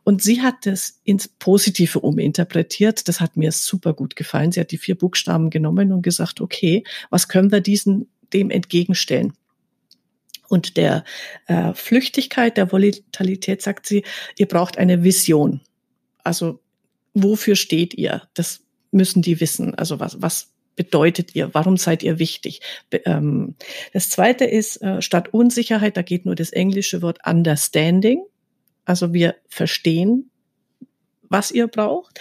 Und 0.02 0.20
sie 0.20 0.42
hat 0.42 0.66
das 0.66 1.00
ins 1.04 1.28
Positive 1.28 2.00
uminterpretiert. 2.00 3.08
Das 3.08 3.20
hat 3.20 3.36
mir 3.36 3.52
super 3.52 3.94
gut 3.94 4.16
gefallen. 4.16 4.50
Sie 4.52 4.60
hat 4.60 4.72
die 4.72 4.78
vier 4.78 4.98
Buchstaben 4.98 5.48
genommen 5.48 5.92
und 5.92 6.02
gesagt, 6.02 6.40
okay, 6.40 6.82
was 7.08 7.28
können 7.28 7.52
wir 7.52 7.60
diesen 7.60 8.08
dem 8.32 8.50
entgegenstellen? 8.50 9.32
Und 10.54 10.76
der 10.76 11.04
äh, 11.48 11.74
Flüchtigkeit, 11.74 12.56
der 12.56 12.70
Volatilität 12.70 13.60
sagt 13.60 13.86
sie, 13.86 14.04
ihr 14.38 14.46
braucht 14.46 14.78
eine 14.78 15.02
Vision. 15.02 15.60
Also 16.22 16.60
wofür 17.12 17.56
steht 17.56 17.92
ihr? 17.94 18.22
Das 18.34 18.60
müssen 18.92 19.20
die 19.20 19.40
wissen. 19.40 19.74
Also 19.74 19.98
was, 19.98 20.22
was 20.22 20.52
bedeutet 20.76 21.34
ihr? 21.34 21.52
Warum 21.54 21.76
seid 21.76 22.04
ihr 22.04 22.20
wichtig? 22.20 22.60
Ähm, 23.04 23.56
das 23.92 24.08
zweite 24.10 24.44
ist, 24.44 24.80
äh, 24.80 25.02
statt 25.02 25.34
Unsicherheit, 25.34 25.96
da 25.96 26.02
geht 26.02 26.24
nur 26.24 26.36
das 26.36 26.50
englische 26.50 27.02
Wort 27.02 27.18
Understanding. 27.26 28.22
Also 28.84 29.12
wir 29.12 29.34
verstehen, 29.48 30.30
was 31.28 31.50
ihr 31.50 31.66
braucht. 31.66 32.20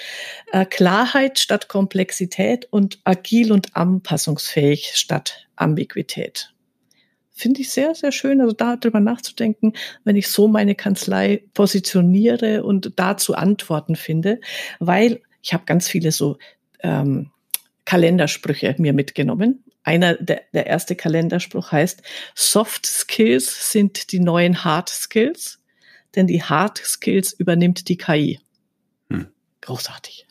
Äh, 0.51 0.65
Klarheit 0.65 1.37
statt 1.37 1.67
Komplexität 1.67 2.67
und 2.71 2.99
agil 3.03 3.51
und 3.51 3.75
anpassungsfähig 3.75 4.93
statt 4.95 5.45
Ambiguität 5.55 6.52
finde 7.33 7.61
ich 7.61 7.71
sehr, 7.71 7.95
sehr 7.95 8.11
schön, 8.11 8.39
also 8.39 8.53
darüber 8.53 8.99
nachzudenken, 8.99 9.73
wenn 10.03 10.15
ich 10.15 10.27
so 10.27 10.47
meine 10.47 10.75
Kanzlei 10.75 11.43
positioniere 11.53 12.63
und 12.63 12.93
dazu 12.95 13.33
Antworten 13.33 13.95
finde, 13.95 14.39
weil 14.79 15.21
ich 15.41 15.53
habe 15.53 15.65
ganz 15.65 15.89
viele 15.89 16.11
so 16.11 16.37
ähm, 16.81 17.31
Kalendersprüche 17.85 18.75
mir 18.77 18.93
mitgenommen. 18.93 19.63
Einer, 19.83 20.15
der, 20.15 20.43
der 20.53 20.67
erste 20.67 20.95
Kalenderspruch 20.95 21.71
heißt, 21.71 22.03
Soft 22.35 22.85
Skills 22.85 23.71
sind 23.71 24.11
die 24.13 24.19
neuen 24.19 24.63
Hard 24.63 24.89
Skills, 24.89 25.59
denn 26.15 26.27
die 26.27 26.43
Hard 26.43 26.77
Skills 26.77 27.33
übernimmt 27.33 27.89
die 27.89 27.97
KI. 27.97 28.39
Hm. 29.09 29.27
Großartig. 29.61 30.27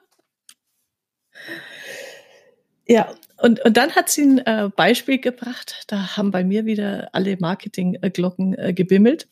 ja, 2.86 3.12
und, 3.40 3.64
und 3.64 3.76
dann 3.76 3.92
hat 3.92 4.08
sie 4.08 4.22
ein 4.22 4.38
äh, 4.38 4.70
Beispiel 4.74 5.18
gebracht, 5.18 5.84
da 5.86 6.16
haben 6.16 6.30
bei 6.30 6.44
mir 6.44 6.66
wieder 6.66 7.08
alle 7.12 7.36
Marketingglocken 7.38 8.58
äh, 8.58 8.72
gebimmelt. 8.72 9.28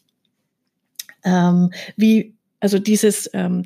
Ähm, 1.25 1.73
wie, 1.97 2.35
also 2.61 2.79
dieses, 2.79 3.29
ähm, 3.33 3.65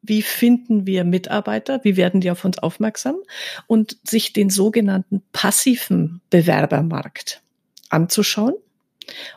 wie 0.00 0.22
finden 0.22 0.86
wir 0.86 1.04
Mitarbeiter, 1.04 1.80
wie 1.84 1.96
werden 1.96 2.20
die 2.20 2.30
auf 2.30 2.44
uns 2.44 2.58
aufmerksam 2.58 3.16
und 3.66 3.98
sich 4.04 4.32
den 4.32 4.48
sogenannten 4.48 5.22
passiven 5.32 6.22
Bewerbermarkt 6.30 7.42
anzuschauen. 7.90 8.54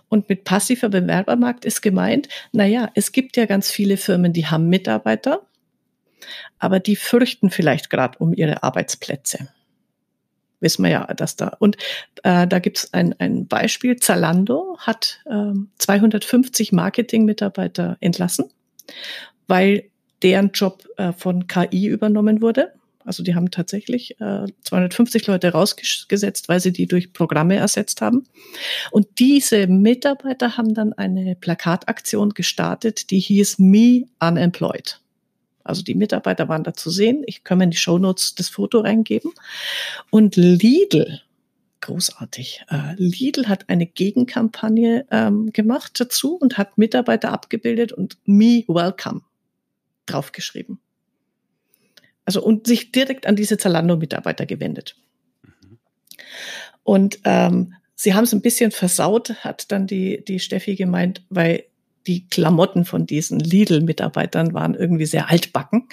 Und 0.10 0.30
mit 0.30 0.44
passiver 0.44 0.90
Bewerbermarkt 0.90 1.66
ist 1.66 1.82
gemeint, 1.82 2.30
naja, 2.52 2.90
es 2.94 3.12
gibt 3.12 3.38
ja 3.38 3.46
ganz 3.46 3.70
viele 3.70 3.98
Firmen, 3.98 4.34
die 4.34 4.48
haben 4.48 4.68
Mitarbeiter, 4.68 5.46
aber 6.60 6.80
die 6.80 6.96
fürchten 6.96 7.50
vielleicht 7.50 7.90
gerade 7.90 8.18
um 8.20 8.34
ihre 8.34 8.64
Arbeitsplätze. 8.64 9.50
Wissen 10.62 10.84
wir 10.84 10.92
ja, 10.92 11.14
dass 11.14 11.36
da. 11.36 11.58
Und 11.60 11.76
äh, 12.24 12.48
da 12.48 12.60
gibt's 12.60 12.94
ein, 12.94 13.14
ein 13.20 13.48
Beispiel. 13.48 13.98
Zalando 13.98 14.78
hat 14.80 15.20
äh, 15.26 15.54
250 15.80 16.72
Marketing-Mitarbeiter 16.72 17.98
entlassen, 18.00 18.46
weil 19.48 19.90
deren 20.22 20.52
Job 20.52 20.88
äh, 20.98 21.12
von 21.14 21.48
KI 21.48 21.88
übernommen 21.88 22.42
wurde. 22.42 22.74
Also 23.04 23.24
die 23.24 23.34
haben 23.34 23.50
tatsächlich 23.50 24.12
äh, 24.22 24.46
250 24.64 25.26
Leute 25.26 25.52
rausgesetzt, 25.52 26.48
weil 26.50 26.60
sie 26.60 26.72
die 26.72 26.86
durch 26.86 27.14
Programme 27.14 27.56
ersetzt 27.56 28.02
haben. 28.02 28.26
Und 28.92 29.08
diese 29.18 29.66
Mitarbeiter 29.66 30.58
haben 30.58 30.76
dann 30.76 30.94
eine 30.94 31.36
Plakataktion 31.36 32.30
gestartet, 32.30 33.10
die 33.10 33.20
hieß 33.20 33.58
Me 33.58 34.04
Unemployed. 34.20 35.01
Also 35.64 35.84
die 35.84 35.96
Mitarbeiter 35.96 36.50
waren 36.50 36.64
da 36.64 36.74
zu 36.74 36.90
sehen. 36.90 37.24
Ich 37.26 37.44
kann 37.44 37.58
mir 37.58 37.66
in 37.66 37.72
die 37.72 37.78
Shownotes 37.78 38.36
das 38.36 38.50
Foto 38.50 38.80
reingeben. 38.80 39.32
Und 40.10 40.36
Lidl, 40.36 41.22
großartig, 41.82 42.66
äh, 42.70 42.96
Lidl 42.96 43.48
hat 43.48 43.70
eine 43.70 43.86
Gegenkampagne 43.86 45.06
ähm, 45.12 45.52
gemacht 45.52 46.00
dazu 46.00 46.36
und 46.36 46.58
hat 46.58 46.78
Mitarbeiter 46.78 47.32
abgebildet 47.32 47.92
und 47.92 48.18
Me 48.26 48.64
Welcome 48.68 49.22
draufgeschrieben. 50.06 50.80
Also 52.26 52.44
und 52.44 52.68
sich 52.68 52.92
direkt 52.92 53.26
an 53.26 53.36
diese 53.36 53.58
Zalando-Mitarbeiter 53.58 54.46
gewendet. 54.46 54.96
Mhm. 55.44 55.78
Und 56.84 57.20
ähm, 57.24 57.74
sie 57.96 58.14
haben 58.14 58.24
es 58.24 58.34
ein 58.34 58.42
bisschen 58.42 58.72
versaut, 58.72 59.44
hat 59.44 59.72
dann 59.72 59.88
die, 59.88 60.24
die 60.26 60.40
Steffi 60.40 60.76
gemeint, 60.76 61.24
weil 61.30 61.66
die 62.08 62.28
Klamotten 62.28 62.86
von 62.86 63.06
diesen 63.06 63.40
Lidl-Mitarbeitern 63.40 64.54
waren 64.54 64.76
irgendwie 64.76 65.06
sehr 65.06 65.30
altbacken. 65.30 65.88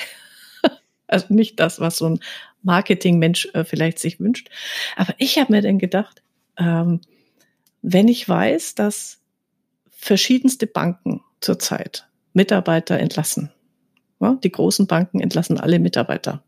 also 1.07 1.33
nicht 1.33 1.61
das, 1.61 1.81
was 1.81 1.99
so 1.99 2.07
ein 2.09 2.21
Marketingmensch 2.63 3.49
äh, 3.55 3.65
vielleicht 3.65 3.99
sich 3.99 4.21
wünscht. 4.21 4.51
Aber 4.97 5.15
ich 5.19 5.39
habe 5.39 5.53
mir 5.53 5.63
dann 5.63 5.79
gedacht, 5.79 6.23
ähm, 6.59 7.01
wenn 7.83 8.09
ich 8.09 8.29
weiß, 8.29 8.75
dass 8.75 9.21
verschiedenste 9.91 10.67
Banken 10.67 11.23
zurzeit 11.41 12.07
Mitarbeiter 12.33 12.99
entlassen, 12.99 13.51
ja, 14.21 14.39
die 14.43 14.53
großen 14.53 14.87
Banken 14.87 15.21
entlassen 15.21 15.59
alle 15.59 15.79
Mitarbeiter. 15.79 16.43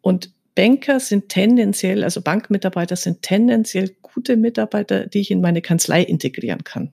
Und 0.00 0.32
Banker 0.54 1.00
sind 1.00 1.28
tendenziell, 1.28 2.04
also 2.04 2.20
Bankmitarbeiter 2.20 2.96
sind 2.96 3.22
tendenziell 3.22 3.96
gute 4.02 4.36
Mitarbeiter, 4.36 5.06
die 5.06 5.20
ich 5.20 5.30
in 5.30 5.40
meine 5.40 5.62
Kanzlei 5.62 6.02
integrieren 6.02 6.64
kann. 6.64 6.92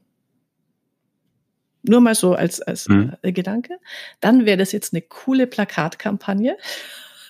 Nur 1.88 2.02
mal 2.02 2.16
so 2.16 2.34
als, 2.34 2.62
als 2.62 2.88
mhm. 2.88 3.14
Gedanke. 3.22 3.78
Dann 4.20 4.46
wäre 4.46 4.58
das 4.58 4.72
jetzt 4.72 4.94
eine 4.94 5.02
coole 5.02 5.48
Plakatkampagne. 5.48 6.58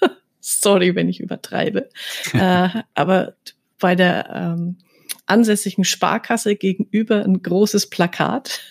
Sorry, 0.39 0.95
wenn 0.95 1.09
ich 1.09 1.19
übertreibe. 1.19 1.89
äh, 2.33 2.69
aber 2.93 3.35
bei 3.79 3.95
der 3.95 4.29
ähm, 4.33 4.77
ansässigen 5.25 5.83
Sparkasse 5.83 6.55
gegenüber 6.55 7.23
ein 7.23 7.41
großes 7.41 7.89
Plakat 7.89 8.61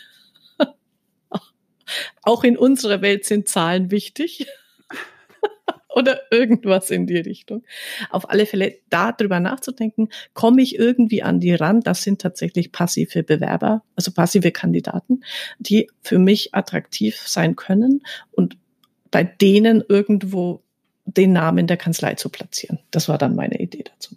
auch 2.23 2.45
in 2.45 2.57
unserer 2.57 3.03
Welt 3.03 3.25
sind 3.25 3.49
Zahlen 3.49 3.91
wichtig. 3.91 4.47
Oder 5.97 6.21
irgendwas 6.31 6.91
in 6.91 7.07
die 7.07 7.17
Richtung. 7.17 7.65
Auf 8.11 8.29
alle 8.29 8.45
Fälle 8.45 8.77
darüber 8.91 9.41
nachzudenken, 9.41 10.11
komme 10.35 10.61
ich 10.61 10.79
irgendwie 10.79 11.23
an 11.23 11.41
die 11.41 11.55
ran? 11.55 11.81
Das 11.81 12.03
sind 12.03 12.21
tatsächlich 12.21 12.71
passive 12.71 13.23
Bewerber, 13.23 13.83
also 13.97 14.13
passive 14.13 14.53
Kandidaten, 14.53 15.23
die 15.59 15.89
für 16.03 16.19
mich 16.19 16.55
attraktiv 16.55 17.17
sein 17.27 17.57
können 17.57 18.03
und 18.31 18.59
bei 19.11 19.25
denen 19.25 19.83
irgendwo 19.89 20.63
den 21.07 21.33
Namen 21.33 21.67
der 21.67 21.79
Kanzlei 21.79 22.15
zu 22.15 22.29
platzieren. 22.29 22.79
Das 22.91 23.09
war 23.09 23.17
dann 23.17 23.35
meine 23.35 23.59
Idee 23.59 23.85
dazu. 23.85 24.17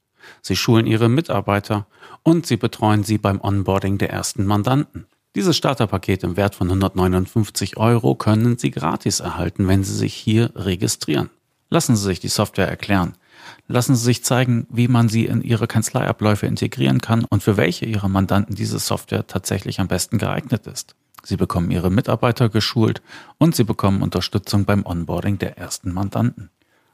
Sie 0.41 0.55
schulen 0.55 0.85
ihre 0.85 1.09
Mitarbeiter 1.09 1.87
und 2.23 2.45
sie 2.45 2.57
betreuen 2.57 3.03
sie 3.03 3.17
beim 3.17 3.41
Onboarding 3.41 3.97
der 3.97 4.11
ersten 4.11 4.45
Mandanten. 4.45 5.05
Dieses 5.33 5.55
Starterpaket 5.55 6.23
im 6.23 6.35
Wert 6.35 6.55
von 6.55 6.67
159 6.67 7.77
Euro 7.77 8.15
können 8.15 8.57
Sie 8.57 8.69
gratis 8.69 9.21
erhalten, 9.21 9.69
wenn 9.69 9.81
Sie 9.81 9.95
sich 9.95 10.13
hier 10.13 10.51
registrieren. 10.55 11.29
Lassen 11.69 11.95
Sie 11.95 12.03
sich 12.03 12.19
die 12.19 12.27
Software 12.27 12.67
erklären. 12.67 13.13
Lassen 13.69 13.95
Sie 13.95 14.03
sich 14.03 14.25
zeigen, 14.25 14.67
wie 14.69 14.89
man 14.89 15.07
sie 15.07 15.25
in 15.25 15.41
Ihre 15.41 15.67
Kanzleiabläufe 15.67 16.47
integrieren 16.47 16.99
kann 16.99 17.23
und 17.29 17.43
für 17.43 17.55
welche 17.55 17.85
Ihrer 17.85 18.09
Mandanten 18.09 18.55
diese 18.55 18.77
Software 18.77 19.25
tatsächlich 19.25 19.79
am 19.79 19.87
besten 19.87 20.17
geeignet 20.17 20.67
ist. 20.67 20.95
Sie 21.23 21.37
bekommen 21.37 21.71
Ihre 21.71 21.89
Mitarbeiter 21.89 22.49
geschult 22.49 23.01
und 23.37 23.55
Sie 23.55 23.63
bekommen 23.63 24.01
Unterstützung 24.01 24.65
beim 24.65 24.85
Onboarding 24.85 25.37
der 25.37 25.57
ersten 25.57 25.93
Mandanten. 25.93 26.49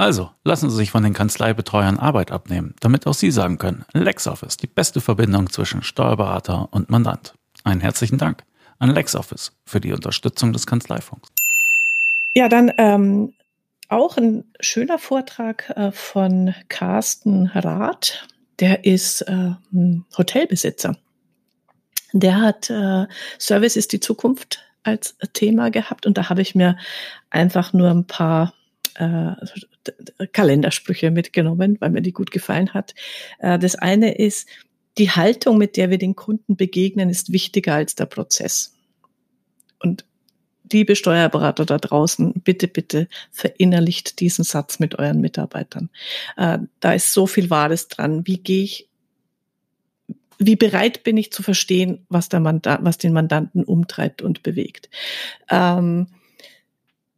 Also, 0.00 0.30
lassen 0.44 0.70
Sie 0.70 0.76
sich 0.76 0.90
von 0.90 1.02
den 1.02 1.12
Kanzleibetreuern 1.12 1.98
Arbeit 1.98 2.30
abnehmen, 2.30 2.74
damit 2.80 3.06
auch 3.06 3.12
Sie 3.12 3.30
sagen 3.30 3.58
können, 3.58 3.84
LexOffice, 3.92 4.56
die 4.56 4.66
beste 4.66 5.02
Verbindung 5.02 5.50
zwischen 5.50 5.82
Steuerberater 5.82 6.72
und 6.72 6.88
Mandant. 6.88 7.34
Einen 7.64 7.82
herzlichen 7.82 8.16
Dank 8.16 8.42
an 8.78 8.94
LexOffice 8.94 9.52
für 9.66 9.78
die 9.78 9.92
Unterstützung 9.92 10.54
des 10.54 10.66
Kanzleifunks. 10.66 11.28
Ja, 12.34 12.48
dann 12.48 12.72
ähm, 12.78 13.34
auch 13.90 14.16
ein 14.16 14.44
schöner 14.60 14.98
Vortrag 14.98 15.68
äh, 15.76 15.92
von 15.92 16.54
Carsten 16.70 17.48
Rath. 17.48 18.26
Der 18.58 18.86
ist 18.86 19.20
äh, 19.28 19.50
Hotelbesitzer. 20.16 20.96
Der 22.14 22.40
hat 22.40 22.70
äh, 22.70 23.04
Service 23.38 23.76
ist 23.76 23.92
die 23.92 24.00
Zukunft 24.00 24.60
als 24.82 25.14
Thema 25.34 25.70
gehabt 25.70 26.06
und 26.06 26.16
da 26.16 26.30
habe 26.30 26.40
ich 26.40 26.54
mir 26.54 26.78
einfach 27.28 27.74
nur 27.74 27.90
ein 27.90 28.06
paar 28.06 28.54
äh, 28.96 30.26
Kalendersprüche 30.32 31.10
mitgenommen, 31.10 31.76
weil 31.80 31.90
mir 31.90 32.02
die 32.02 32.12
gut 32.12 32.30
gefallen 32.30 32.74
hat. 32.74 32.94
Äh, 33.38 33.58
das 33.58 33.76
eine 33.76 34.16
ist, 34.16 34.48
die 34.98 35.10
Haltung, 35.10 35.58
mit 35.58 35.76
der 35.76 35.90
wir 35.90 35.98
den 35.98 36.16
Kunden 36.16 36.56
begegnen, 36.56 37.10
ist 37.10 37.32
wichtiger 37.32 37.74
als 37.74 37.94
der 37.94 38.06
Prozess. 38.06 38.74
Und 39.78 40.04
liebe 40.72 40.96
Steuerberater 40.96 41.64
da 41.64 41.78
draußen, 41.78 42.34
bitte, 42.44 42.68
bitte 42.68 43.08
verinnerlicht 43.30 44.20
diesen 44.20 44.44
Satz 44.44 44.78
mit 44.78 44.98
euren 44.98 45.20
Mitarbeitern. 45.20 45.90
Äh, 46.36 46.58
da 46.80 46.92
ist 46.92 47.12
so 47.12 47.26
viel 47.26 47.50
Wahres 47.50 47.88
dran. 47.88 48.26
Wie 48.26 48.38
gehe 48.38 48.64
ich, 48.64 48.88
wie 50.38 50.56
bereit 50.56 51.02
bin 51.02 51.16
ich 51.16 51.32
zu 51.32 51.42
verstehen, 51.42 52.06
was, 52.08 52.28
der 52.28 52.40
Mandant, 52.40 52.84
was 52.84 52.98
den 52.98 53.12
Mandanten 53.12 53.64
umtreibt 53.64 54.22
und 54.22 54.42
bewegt? 54.42 54.88
Ähm, 55.50 56.08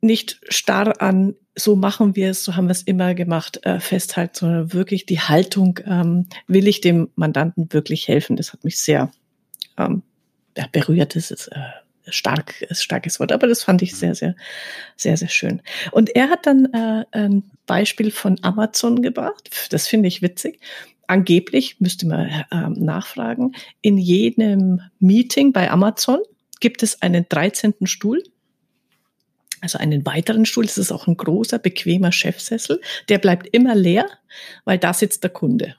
nicht 0.01 0.41
starr 0.49 1.01
an, 1.01 1.35
so 1.55 1.77
machen 1.77 2.17
wir 2.17 2.31
es, 2.31 2.45
so 2.45 2.57
haben 2.57 2.67
wir 2.67 2.73
es 2.73 2.83
immer 2.83 3.15
gemacht, 3.15 3.65
äh, 3.65 3.79
festhalten, 3.79 4.35
sondern 4.35 4.73
wirklich 4.73 5.07
die 5.07 5.21
Haltung, 5.21 5.81
ähm, 5.85 6.27
will 6.47 6.67
ich 6.67 6.81
dem 6.81 7.11
Mandanten 7.15 7.73
wirklich 7.73 8.09
helfen? 8.09 8.37
Das 8.37 8.53
hat 8.53 8.65
mich 8.65 8.79
sehr 8.79 9.11
ähm, 9.77 10.03
ja, 10.57 10.67
berührt. 10.73 11.15
Das 11.15 11.31
ist 11.31 11.49
äh, 11.49 11.61
stark, 12.09 12.67
starkes 12.71 13.21
Wort, 13.21 13.33
aber 13.33 13.47
das 13.47 13.63
fand 13.63 13.83
ich 13.83 13.95
sehr, 13.95 14.15
sehr, 14.15 14.35
sehr, 14.97 15.17
sehr 15.17 15.29
schön. 15.29 15.63
Und 15.93 16.15
er 16.17 16.31
hat 16.31 16.47
dann 16.47 16.67
äh, 16.73 17.05
ein 17.13 17.45
Beispiel 17.67 18.11
von 18.11 18.39
Amazon 18.43 19.03
gebracht. 19.03 19.51
Das 19.71 19.87
finde 19.87 20.09
ich 20.09 20.23
witzig. 20.23 20.61
Angeblich, 21.07 21.81
müsste 21.81 22.07
man 22.07 22.29
äh, 22.29 22.69
nachfragen, 22.71 23.55
in 23.83 23.99
jedem 23.99 24.81
Meeting 24.99 25.53
bei 25.53 25.71
Amazon 25.71 26.21
gibt 26.61 26.83
es 26.83 27.03
einen 27.03 27.27
13. 27.29 27.75
Stuhl. 27.85 28.23
Also 29.63 29.79
einen 29.79 30.05
weiteren 30.05 30.45
Stuhl, 30.45 30.67
das 30.67 30.77
ist 30.77 30.93
auch 30.93 31.07
ein 31.07 31.17
großer, 31.17 31.59
bequemer 31.59 32.11
Chefsessel. 32.13 32.81
Der 33.09 33.19
bleibt 33.19 33.47
immer 33.53 33.75
leer, 33.77 34.07
weil 34.65 34.77
da 34.77 34.93
sitzt 34.93 35.23
der 35.23 35.31
Kunde. 35.31 35.77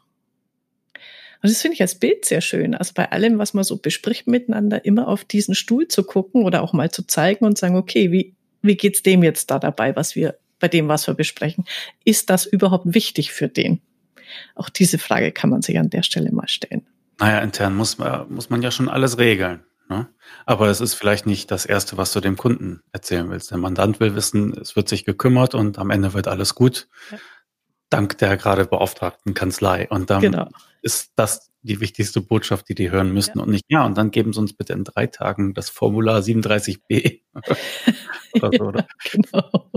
Und 1.43 1.49
das 1.51 1.61
finde 1.61 1.75
ich 1.75 1.81
als 1.81 1.95
Bild 1.95 2.23
sehr 2.23 2.39
schön. 2.39 2.73
Also 2.73 2.93
bei 2.95 3.11
allem, 3.11 3.37
was 3.37 3.53
man 3.53 3.65
so 3.65 3.77
bespricht 3.77 4.25
miteinander, 4.27 4.85
immer 4.85 5.09
auf 5.09 5.25
diesen 5.25 5.53
Stuhl 5.53 5.89
zu 5.89 6.03
gucken 6.03 6.45
oder 6.45 6.63
auch 6.63 6.71
mal 6.71 6.89
zu 6.89 7.05
zeigen 7.05 7.43
und 7.43 7.57
sagen, 7.57 7.75
okay, 7.75 8.13
wie, 8.13 8.33
wie 8.61 8.77
geht's 8.77 9.03
dem 9.03 9.21
jetzt 9.21 9.51
da 9.51 9.59
dabei, 9.59 9.93
was 9.97 10.15
wir, 10.15 10.37
bei 10.59 10.69
dem, 10.69 10.87
was 10.87 11.05
wir 11.05 11.13
besprechen? 11.13 11.65
Ist 12.05 12.29
das 12.29 12.45
überhaupt 12.45 12.85
wichtig 12.93 13.33
für 13.33 13.49
den? 13.49 13.81
Auch 14.55 14.69
diese 14.69 14.97
Frage 14.97 15.33
kann 15.33 15.49
man 15.49 15.61
sich 15.61 15.77
an 15.77 15.89
der 15.89 16.03
Stelle 16.03 16.31
mal 16.31 16.47
stellen. 16.47 16.87
Naja, 17.19 17.39
intern 17.39 17.75
muss 17.75 17.97
man, 17.97 18.33
muss 18.33 18.49
man 18.49 18.61
ja 18.61 18.71
schon 18.71 18.87
alles 18.87 19.17
regeln. 19.17 19.59
Ne? 19.89 20.07
Aber 20.45 20.67
es 20.67 20.81
ist 20.81 20.93
vielleicht 20.93 21.25
nicht 21.25 21.51
das 21.51 21.65
Erste, 21.65 21.97
was 21.97 22.13
du 22.13 22.19
dem 22.19 22.37
Kunden 22.37 22.81
erzählen 22.91 23.29
willst. 23.29 23.51
Der 23.51 23.57
Mandant 23.57 23.99
will 23.99 24.15
wissen, 24.15 24.57
es 24.59 24.75
wird 24.75 24.89
sich 24.89 25.05
gekümmert 25.05 25.55
und 25.55 25.77
am 25.77 25.89
Ende 25.89 26.13
wird 26.13 26.27
alles 26.27 26.55
gut. 26.55 26.87
Ja. 27.11 27.17
Dank 27.89 28.17
der 28.17 28.37
gerade 28.37 28.65
beauftragten 28.65 29.33
Kanzlei. 29.33 29.87
Und 29.89 30.09
dann 30.09 30.21
genau 30.21 30.49
ist 30.83 31.13
das 31.15 31.49
die 31.61 31.79
wichtigste 31.79 32.21
Botschaft, 32.21 32.67
die 32.67 32.75
die 32.75 32.91
hören 32.91 33.11
müssten 33.11 33.39
ja. 33.39 33.45
und 33.45 33.49
nicht, 33.49 33.65
ja, 33.69 33.85
und 33.85 33.97
dann 33.97 34.11
geben 34.11 34.33
sie 34.33 34.39
uns 34.39 34.53
bitte 34.53 34.73
in 34.73 34.83
drei 34.83 35.07
Tagen 35.07 35.53
das 35.53 35.69
Formular 35.69 36.19
37b. 36.19 37.21
oder 38.33 38.51
so, 38.57 38.65
oder? 38.65 38.85
genau. 39.11 39.71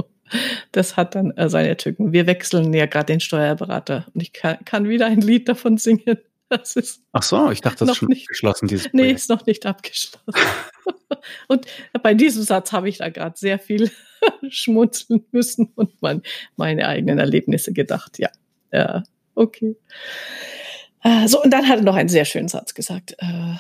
Das 0.73 0.97
hat 0.97 1.15
dann 1.15 1.31
äh, 1.31 1.49
seine 1.49 1.77
Tücken. 1.77 2.13
Wir 2.13 2.27
wechseln 2.27 2.75
ja 2.75 2.87
gerade 2.87 3.07
den 3.07 3.21
Steuerberater 3.21 4.07
und 4.13 4.21
ich 4.21 4.33
kann, 4.33 4.59
kann 4.65 4.89
wieder 4.89 5.07
ein 5.07 5.21
Lied 5.21 5.49
davon 5.49 5.79
singen. 5.79 6.19
Das 6.49 6.77
ist 6.77 7.03
Ach 7.13 7.25
so, 7.25 7.51
ich 7.51 7.61
dachte, 7.61 7.79
das 7.81 7.91
ist 7.91 7.97
schon 7.97 8.09
nicht, 8.09 8.23
abgeschlossen, 8.23 8.69
dieses 8.69 8.89
Projekt. 8.89 8.95
Nee, 8.95 9.13
ist 9.13 9.29
noch 9.29 9.47
nicht 9.47 9.67
abgeschlossen. 9.67 10.21
und 11.49 11.67
bei 12.03 12.15
diesem 12.15 12.45
Satz 12.45 12.73
habe 12.73 12.89
ich 12.89 12.99
da 12.99 13.09
gerade 13.09 13.37
sehr 13.37 13.59
viel 13.59 13.91
schmunzeln 14.49 15.25
müssen 15.33 15.73
und 15.75 16.01
mein, 16.01 16.23
meine 16.55 16.87
eigenen 16.87 17.19
Erlebnisse 17.19 17.73
gedacht. 17.73 18.19
Ja, 18.19 18.31
ja 18.73 19.03
okay. 19.35 19.77
Äh, 21.03 21.27
so, 21.29 21.43
und 21.43 21.51
dann 21.51 21.69
hat 21.69 21.79
er 21.79 21.85
noch 21.85 21.97
einen 21.97 22.09
sehr 22.09 22.25
schönen 22.25 22.49
Satz 22.49 22.75
gesagt. 22.75 23.17
Äh, 23.19 23.57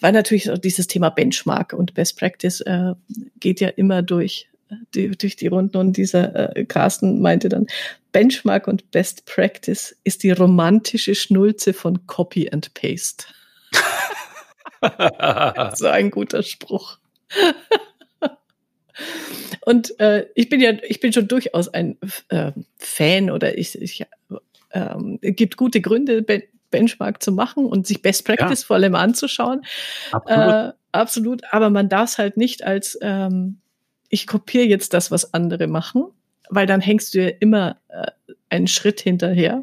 weil 0.00 0.12
natürlich 0.12 0.50
dieses 0.62 0.86
Thema 0.86 1.10
Benchmark 1.10 1.72
und 1.72 1.94
Best 1.94 2.18
Practice 2.18 2.60
äh, 2.60 2.94
geht 3.40 3.60
ja 3.60 3.68
immer 3.68 4.02
durch 4.02 4.47
die, 4.94 5.10
durch 5.10 5.36
die 5.36 5.46
Runden 5.46 5.76
und 5.76 5.96
dieser 5.96 6.56
äh, 6.56 6.64
Carsten 6.64 7.20
meinte 7.20 7.48
dann, 7.48 7.66
Benchmark 8.12 8.68
und 8.68 8.90
Best 8.90 9.26
Practice 9.26 9.96
ist 10.04 10.22
die 10.22 10.30
romantische 10.30 11.14
Schnulze 11.14 11.72
von 11.72 12.06
Copy 12.06 12.50
and 12.50 12.72
Paste. 12.74 13.26
so 15.76 15.86
ein 15.86 16.10
guter 16.10 16.42
Spruch. 16.42 16.98
und 19.62 19.98
äh, 20.00 20.26
ich 20.34 20.48
bin 20.48 20.60
ja, 20.60 20.72
ich 20.82 21.00
bin 21.00 21.12
schon 21.12 21.28
durchaus 21.28 21.68
ein 21.68 21.98
äh, 22.28 22.52
Fan 22.78 23.30
oder 23.30 23.58
ich, 23.58 23.80
ich 23.80 24.06
ähm, 24.72 25.18
gibt 25.22 25.56
gute 25.56 25.80
Gründe, 25.80 26.24
Benchmark 26.70 27.22
zu 27.22 27.32
machen 27.32 27.66
und 27.66 27.86
sich 27.86 28.02
Best 28.02 28.24
Practice 28.24 28.62
ja. 28.62 28.66
vor 28.66 28.76
allem 28.76 28.94
anzuschauen. 28.94 29.62
Absolut. 30.12 30.54
Äh, 30.54 30.72
absolut. 30.92 31.42
Aber 31.52 31.70
man 31.70 31.88
darf 31.88 32.10
es 32.10 32.18
halt 32.18 32.36
nicht 32.36 32.62
als, 32.64 32.98
ähm, 33.00 33.60
ich 34.08 34.26
kopiere 34.26 34.64
jetzt 34.64 34.94
das, 34.94 35.10
was 35.10 35.34
andere 35.34 35.66
machen, 35.66 36.04
weil 36.48 36.66
dann 36.66 36.80
hängst 36.80 37.14
du 37.14 37.22
ja 37.22 37.28
immer 37.40 37.80
äh, 37.88 38.10
einen 38.48 38.66
Schritt 38.66 39.00
hinterher, 39.00 39.62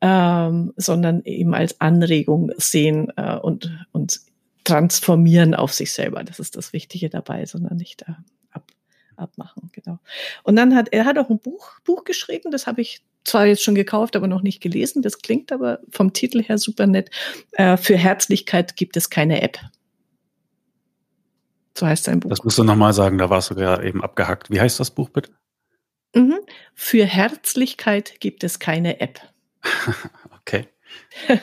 ähm, 0.00 0.72
sondern 0.76 1.22
eben 1.24 1.54
als 1.54 1.80
Anregung 1.80 2.52
sehen 2.56 3.12
äh, 3.16 3.36
und, 3.36 3.86
und 3.92 4.20
transformieren 4.64 5.54
auf 5.54 5.72
sich 5.72 5.92
selber. 5.92 6.22
Das 6.24 6.38
ist 6.38 6.56
das 6.56 6.72
Wichtige 6.72 7.10
dabei, 7.10 7.44
sondern 7.46 7.76
nicht 7.76 8.02
äh, 8.02 8.12
ab, 8.52 8.70
abmachen. 9.16 9.70
Genau. 9.72 9.98
Und 10.42 10.56
dann 10.56 10.74
hat 10.74 10.88
er 10.92 11.04
hat 11.04 11.18
auch 11.18 11.30
ein 11.30 11.38
Buch, 11.38 11.80
Buch 11.84 12.04
geschrieben, 12.04 12.50
das 12.50 12.66
habe 12.66 12.80
ich 12.80 13.02
zwar 13.24 13.46
jetzt 13.46 13.62
schon 13.62 13.74
gekauft, 13.74 14.16
aber 14.16 14.28
noch 14.28 14.42
nicht 14.42 14.62
gelesen. 14.62 15.02
Das 15.02 15.18
klingt 15.18 15.52
aber 15.52 15.80
vom 15.90 16.12
Titel 16.12 16.42
her 16.42 16.56
super 16.56 16.86
nett. 16.86 17.10
Äh, 17.52 17.76
für 17.76 17.96
Herzlichkeit 17.96 18.76
gibt 18.76 18.96
es 18.96 19.10
keine 19.10 19.42
App. 19.42 19.58
So 21.76 21.86
heißt 21.86 22.04
sein 22.04 22.20
Buch. 22.20 22.30
Das 22.30 22.44
musst 22.44 22.58
du 22.58 22.64
nochmal 22.64 22.92
sagen, 22.92 23.18
da 23.18 23.30
warst 23.30 23.50
du 23.50 23.54
ja 23.54 23.80
eben 23.82 24.02
abgehackt. 24.02 24.50
Wie 24.50 24.60
heißt 24.60 24.80
das 24.80 24.90
Buch 24.90 25.10
bitte? 25.10 25.30
Mhm. 26.14 26.38
Für 26.74 27.04
Herzlichkeit 27.04 28.20
gibt 28.20 28.44
es 28.44 28.58
keine 28.58 29.00
App. 29.00 29.20
okay. 30.40 30.68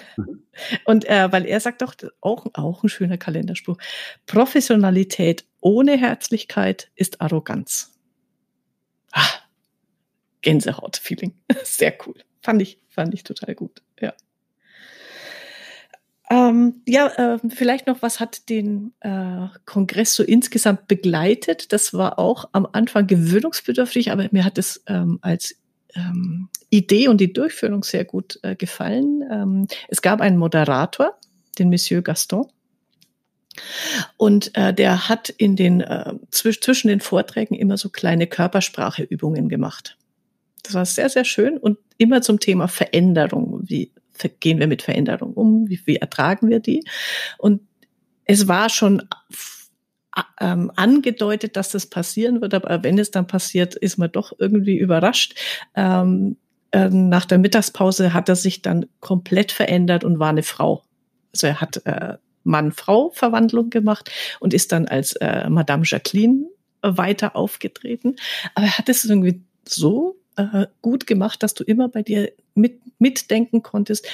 Und 0.85 1.05
äh, 1.05 1.31
weil 1.31 1.45
er 1.45 1.59
sagt 1.59 1.81
doch, 1.81 1.95
auch, 2.21 2.47
auch 2.53 2.83
ein 2.83 2.89
schöner 2.89 3.17
Kalenderspruch, 3.17 3.77
Professionalität 4.25 5.45
ohne 5.61 5.97
Herzlichkeit 5.97 6.91
ist 6.95 7.21
Arroganz. 7.21 7.97
Ah, 9.11 9.27
Gänsehaut-Feeling. 10.41 11.33
Sehr 11.63 11.97
cool. 12.05 12.15
Fand 12.41 12.61
ich, 12.61 12.79
fand 12.89 13.13
ich 13.13 13.23
total 13.23 13.55
gut. 13.55 13.81
Ja. 13.99 14.13
Ähm, 16.29 16.81
ja, 16.85 17.07
äh, 17.07 17.39
vielleicht 17.49 17.87
noch, 17.87 18.01
was 18.01 18.19
hat 18.19 18.49
den 18.49 18.93
äh, 18.99 19.47
Kongress 19.65 20.13
so 20.13 20.23
insgesamt 20.23 20.87
begleitet? 20.87 21.71
Das 21.71 21.93
war 21.93 22.19
auch 22.19 22.49
am 22.51 22.67
Anfang 22.71 23.07
gewöhnungsbedürftig, 23.07 24.11
aber 24.11 24.27
mir 24.31 24.43
hat 24.43 24.57
es 24.57 24.83
ähm, 24.87 25.19
als 25.21 25.55
ähm, 25.95 26.49
Idee 26.69 27.07
und 27.07 27.21
die 27.21 27.31
Durchführung 27.31 27.83
sehr 27.83 28.03
gut 28.03 28.39
äh, 28.43 28.55
gefallen. 28.55 29.23
Ähm, 29.31 29.67
es 29.87 30.01
gab 30.01 30.19
einen 30.19 30.37
Moderator, 30.37 31.17
den 31.59 31.69
Monsieur 31.69 32.01
Gaston. 32.01 32.45
Und 34.17 34.55
äh, 34.55 34.73
der 34.73 35.09
hat 35.09 35.29
in 35.29 35.55
den 35.55 35.81
äh, 35.81 36.13
zwisch 36.29 36.61
zwischen 36.61 36.89
den 36.89 36.99
Vorträgen 36.99 37.55
immer 37.55 37.77
so 37.77 37.89
kleine 37.89 38.27
Körperspracheübungen 38.27 39.49
gemacht. 39.49 39.97
Das 40.63 40.73
war 40.73 40.85
sehr, 40.85 41.09
sehr 41.09 41.23
schön 41.23 41.57
und 41.57 41.77
immer 41.97 42.21
zum 42.21 42.39
Thema 42.39 42.67
Veränderung. 42.67 43.61
Wie 43.63 43.91
gehen 44.39 44.59
wir 44.59 44.67
mit 44.67 44.81
Veränderung 44.81 45.33
um? 45.33 45.69
Wie, 45.69 45.79
wie 45.85 45.97
ertragen 45.97 46.49
wir 46.49 46.59
die? 46.59 46.83
Und 47.37 47.61
es 48.25 48.47
war 48.47 48.69
schon 48.69 49.03
ähm, 50.39 50.71
angedeutet, 50.75 51.55
dass 51.55 51.69
das 51.69 51.85
passieren 51.85 52.41
wird, 52.41 52.53
aber 52.53 52.83
wenn 52.83 52.97
es 52.99 53.11
dann 53.11 53.27
passiert, 53.27 53.75
ist 53.75 53.97
man 53.97 54.11
doch 54.11 54.33
irgendwie 54.37 54.77
überrascht. 54.77 55.35
Ähm, 55.75 56.37
äh, 56.71 56.89
nach 56.89 57.25
der 57.25 57.37
Mittagspause 57.37 58.13
hat 58.13 58.29
er 58.29 58.35
sich 58.35 58.61
dann 58.61 58.87
komplett 58.99 59.51
verändert 59.51 60.03
und 60.03 60.19
war 60.19 60.29
eine 60.29 60.43
Frau. 60.43 60.83
Also 61.33 61.47
er 61.47 61.61
hat 61.61 61.81
äh, 61.85 62.17
Mann-Frau-Verwandlung 62.43 63.69
gemacht 63.69 64.11
und 64.39 64.53
ist 64.53 64.71
dann 64.71 64.87
als 64.87 65.13
äh, 65.13 65.49
Madame 65.49 65.83
Jacqueline 65.85 66.47
weiter 66.81 67.35
aufgetreten. 67.35 68.15
Aber 68.55 68.65
er 68.65 68.77
hat 68.77 68.89
es 68.89 69.05
irgendwie 69.05 69.41
so 69.67 70.16
äh, 70.37 70.67
gut 70.81 71.07
gemacht, 71.07 71.43
dass 71.43 71.53
du 71.53 71.63
immer 71.63 71.89
bei 71.89 72.03
dir 72.03 72.31
mit, 72.55 72.79
mitdenken 72.99 73.63
konntest, 73.63 74.07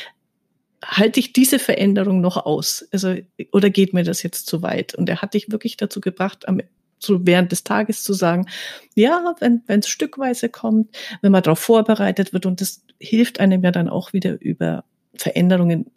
halte 0.84 1.20
ich 1.20 1.34
diese 1.34 1.60
Veränderung 1.60 2.22
noch 2.22 2.38
aus? 2.38 2.88
Also, 2.92 3.16
oder 3.52 3.70
geht 3.70 3.94
mir 3.94 4.04
das 4.04 4.24
jetzt 4.24 4.48
zu 4.48 4.62
weit? 4.62 4.96
Und 4.96 5.10
er 5.10 5.22
hat 5.22 5.34
dich 5.34 5.52
wirklich 5.52 5.78
dazu 5.78 6.02
gebracht, 6.02 6.48
am, 6.48 6.62
so 7.00 7.26
während 7.26 7.52
des 7.52 7.64
Tages 7.64 8.04
zu 8.04 8.14
sagen, 8.14 8.48
ja, 8.96 9.36
wenn 9.40 9.62
es 9.68 9.88
stückweise 9.88 10.50
kommt, 10.50 10.96
wenn 11.22 11.32
man 11.32 11.44
darauf 11.44 11.60
vorbereitet 11.60 12.34
wird 12.34 12.46
und 12.46 12.62
das 12.62 12.84
hilft 13.00 13.40
einem 13.40 13.64
ja 13.64 13.72
dann 13.72 13.90
auch 13.90 14.14
wieder 14.14 14.40
über 14.42 14.86
Veränderungen 15.16 15.92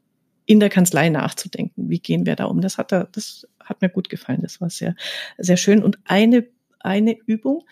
in 0.46 0.60
der 0.60 0.68
Kanzlei 0.68 1.08
nachzudenken. 1.08 1.88
Wie 1.90 1.98
gehen 1.98 2.26
wir 2.26 2.36
da 2.36 2.44
um? 2.44 2.60
Das 2.60 2.78
hat 2.78 2.92
er, 2.92 3.08
das 3.12 3.46
hat 3.60 3.82
mir 3.82 3.88
gut 3.88 4.08
gefallen. 4.08 4.42
Das 4.42 4.60
war 4.60 4.70
sehr, 4.70 4.94
sehr 5.38 5.56
schön. 5.56 5.82
Und 5.82 5.98
eine, 6.04 6.46
eine 6.80 7.16
Übung, 7.26 7.64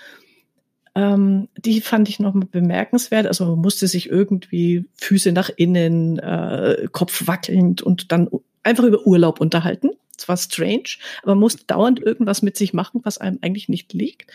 ähm, 0.95 1.49
die 1.57 1.81
fand 1.81 2.09
ich 2.09 2.21
nochmal 2.21 2.49
bemerkenswert. 2.51 3.27
Also 3.27 3.47
man 3.47 3.59
musste 3.59 3.89
sich 3.89 4.09
irgendwie 4.09 4.85
Füße 4.97 5.33
nach 5.33 5.51
innen, 5.57 6.19
äh, 6.19 6.87
Kopf 6.93 7.27
wackelnd 7.27 7.83
und 7.83 8.13
dann 8.13 8.29
einfach 8.63 8.85
über 8.85 9.07
Urlaub 9.07 9.41
unterhalten. 9.41 9.91
Es 10.17 10.29
war 10.29 10.37
strange, 10.37 10.97
aber 11.23 11.33
man 11.33 11.41
musste 11.41 11.65
dauernd 11.67 12.01
irgendwas 12.01 12.43
mit 12.43 12.57
sich 12.57 12.73
machen, 12.73 13.01
was 13.03 13.19
einem 13.19 13.39
eigentlich 13.43 13.69
nicht 13.69 13.93
liegt. 13.93 14.31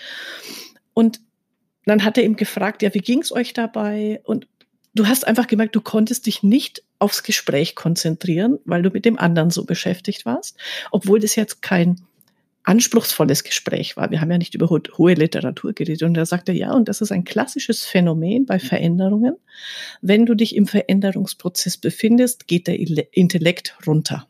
Und 0.94 1.22
dann 1.86 2.04
hat 2.04 2.18
er 2.18 2.26
ihm 2.26 2.36
gefragt, 2.36 2.82
ja, 2.82 2.94
wie 2.94 3.00
ging's 3.00 3.32
euch 3.32 3.54
dabei? 3.54 4.22
Und 4.26 4.48
du 4.94 5.08
hast 5.08 5.26
einfach 5.26 5.48
gemerkt, 5.48 5.76
du 5.76 5.82
konntest 5.82 6.26
dich 6.26 6.44
nicht 6.44 6.84
aufs 7.00 7.24
Gespräch 7.24 7.76
konzentrieren, 7.76 8.60
weil 8.66 8.82
du 8.82 8.90
mit 8.90 9.06
dem 9.06 9.18
anderen 9.18 9.50
so 9.50 9.64
beschäftigt 9.64 10.26
warst, 10.26 10.58
obwohl 10.92 11.20
das 11.20 11.36
jetzt 11.36 11.62
kein 11.62 12.02
anspruchsvolles 12.64 13.44
Gespräch 13.44 13.98
war. 13.98 14.12
Wir 14.12 14.22
haben 14.22 14.32
ja 14.32 14.38
nicht 14.38 14.54
über 14.54 14.70
hohe 14.70 15.14
Literatur 15.14 15.74
geredet. 15.74 16.04
Und 16.04 16.16
er 16.16 16.26
sagte, 16.26 16.52
ja, 16.52 16.74
und 16.74 16.88
das 16.88 17.02
ist 17.02 17.12
ein 17.12 17.24
klassisches 17.24 17.84
Phänomen 17.84 18.46
bei 18.46 18.60
Veränderungen. 18.60 19.36
Wenn 20.02 20.26
du 20.26 20.36
dich 20.36 20.56
im 20.56 20.68
Veränderungsprozess 20.68 21.78
befindest, 21.78 22.48
geht 22.48 22.68
der 22.68 22.78
Intellekt 22.78 23.78
runter. 23.88 24.28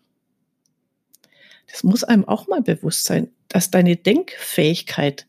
Das 1.71 1.83
muss 1.83 2.03
einem 2.03 2.25
auch 2.25 2.47
mal 2.47 2.61
bewusst 2.61 3.05
sein, 3.05 3.29
dass 3.47 3.71
deine 3.71 3.95
Denkfähigkeit 3.95 5.27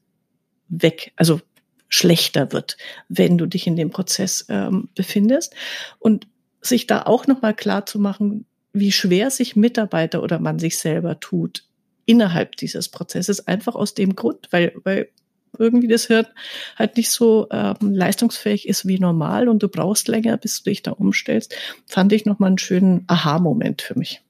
weg, 0.68 1.12
also 1.16 1.40
schlechter 1.88 2.52
wird, 2.52 2.76
wenn 3.08 3.36
du 3.36 3.46
dich 3.46 3.66
in 3.66 3.76
dem 3.76 3.90
Prozess 3.90 4.46
ähm, 4.48 4.88
befindest. 4.94 5.54
Und 5.98 6.28
sich 6.62 6.86
da 6.86 7.02
auch 7.02 7.26
nochmal 7.26 7.54
klar 7.54 7.86
zu 7.86 7.98
machen, 7.98 8.46
wie 8.72 8.92
schwer 8.92 9.30
sich 9.30 9.56
Mitarbeiter 9.56 10.22
oder 10.22 10.38
man 10.38 10.58
sich 10.58 10.78
selber 10.78 11.18
tut, 11.20 11.64
innerhalb 12.10 12.56
dieses 12.56 12.88
Prozesses, 12.88 13.46
einfach 13.46 13.76
aus 13.76 13.94
dem 13.94 14.16
Grund, 14.16 14.48
weil, 14.50 14.72
weil 14.82 15.10
irgendwie 15.56 15.86
das 15.86 16.06
Hirn 16.06 16.26
halt 16.76 16.96
nicht 16.96 17.10
so 17.10 17.46
ähm, 17.52 17.76
leistungsfähig 17.80 18.66
ist 18.66 18.86
wie 18.86 18.98
normal 18.98 19.48
und 19.48 19.62
du 19.62 19.68
brauchst 19.68 20.08
länger, 20.08 20.36
bis 20.36 20.62
du 20.62 20.70
dich 20.70 20.82
da 20.82 20.90
umstellst, 20.90 21.54
fand 21.86 22.12
ich 22.12 22.24
nochmal 22.26 22.48
einen 22.48 22.58
schönen 22.58 23.04
Aha-Moment 23.06 23.82
für 23.82 23.96
mich. 23.96 24.22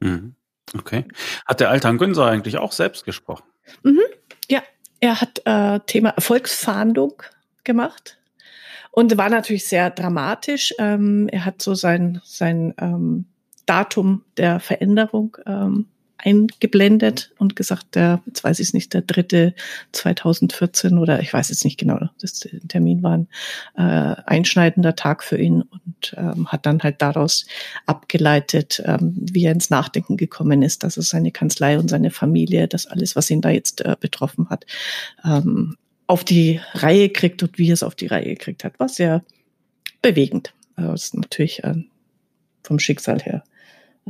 Mhm. 0.00 0.34
Okay. 0.74 1.04
Hat 1.44 1.60
der 1.60 1.68
Altan 1.68 1.98
Günser 1.98 2.24
eigentlich 2.24 2.56
auch 2.56 2.72
selbst 2.72 3.04
gesprochen? 3.04 3.44
Mhm. 3.82 4.00
Ja, 4.48 4.62
er 5.00 5.20
hat 5.20 5.42
äh, 5.44 5.80
Thema 5.86 6.10
Erfolgsfahndung 6.10 7.22
gemacht 7.64 8.18
und 8.92 9.18
war 9.18 9.28
natürlich 9.28 9.66
sehr 9.66 9.90
dramatisch. 9.90 10.74
Ähm, 10.78 11.28
er 11.28 11.44
hat 11.44 11.60
so 11.60 11.74
sein, 11.74 12.22
sein 12.24 12.72
ähm, 12.78 13.26
Datum 13.70 14.24
der 14.36 14.58
Veränderung 14.58 15.36
ähm, 15.46 15.86
eingeblendet 16.18 17.30
und 17.38 17.54
gesagt, 17.54 17.94
der, 17.94 18.20
jetzt 18.26 18.42
weiß 18.42 18.58
ich 18.58 18.68
es 18.68 18.74
nicht, 18.74 18.92
der 18.94 19.02
dritte 19.02 19.54
2014 19.92 20.98
oder 20.98 21.20
ich 21.20 21.32
weiß 21.32 21.50
jetzt 21.50 21.64
nicht 21.64 21.78
genau, 21.78 22.00
das 22.20 22.40
Termin 22.66 23.04
war 23.04 23.18
ein 23.18 23.28
äh, 23.76 24.20
einschneidender 24.26 24.96
Tag 24.96 25.22
für 25.22 25.38
ihn 25.38 25.62
und 25.62 26.16
ähm, 26.16 26.48
hat 26.48 26.66
dann 26.66 26.82
halt 26.82 27.00
daraus 27.00 27.46
abgeleitet, 27.86 28.82
ähm, 28.84 29.14
wie 29.14 29.44
er 29.44 29.52
ins 29.52 29.70
Nachdenken 29.70 30.16
gekommen 30.16 30.62
ist, 30.62 30.82
dass 30.82 30.96
es 30.96 31.08
seine 31.08 31.30
Kanzlei 31.30 31.78
und 31.78 31.88
seine 31.88 32.10
Familie, 32.10 32.66
das 32.66 32.86
alles, 32.86 33.14
was 33.14 33.30
ihn 33.30 33.40
da 33.40 33.50
jetzt 33.50 33.82
äh, 33.82 33.94
betroffen 34.00 34.50
hat, 34.50 34.66
ähm, 35.24 35.76
auf 36.08 36.24
die 36.24 36.60
Reihe 36.74 37.08
kriegt 37.08 37.40
und 37.44 37.56
wie 37.56 37.70
er 37.70 37.74
es 37.74 37.84
auf 37.84 37.94
die 37.94 38.08
Reihe 38.08 38.30
gekriegt 38.30 38.64
hat, 38.64 38.80
war 38.80 38.88
sehr 38.88 39.22
bewegend. 40.02 40.54
Also 40.74 40.92
ist 40.92 41.14
natürlich 41.14 41.62
äh, 41.62 41.76
vom 42.64 42.80
Schicksal 42.80 43.20
her 43.20 43.44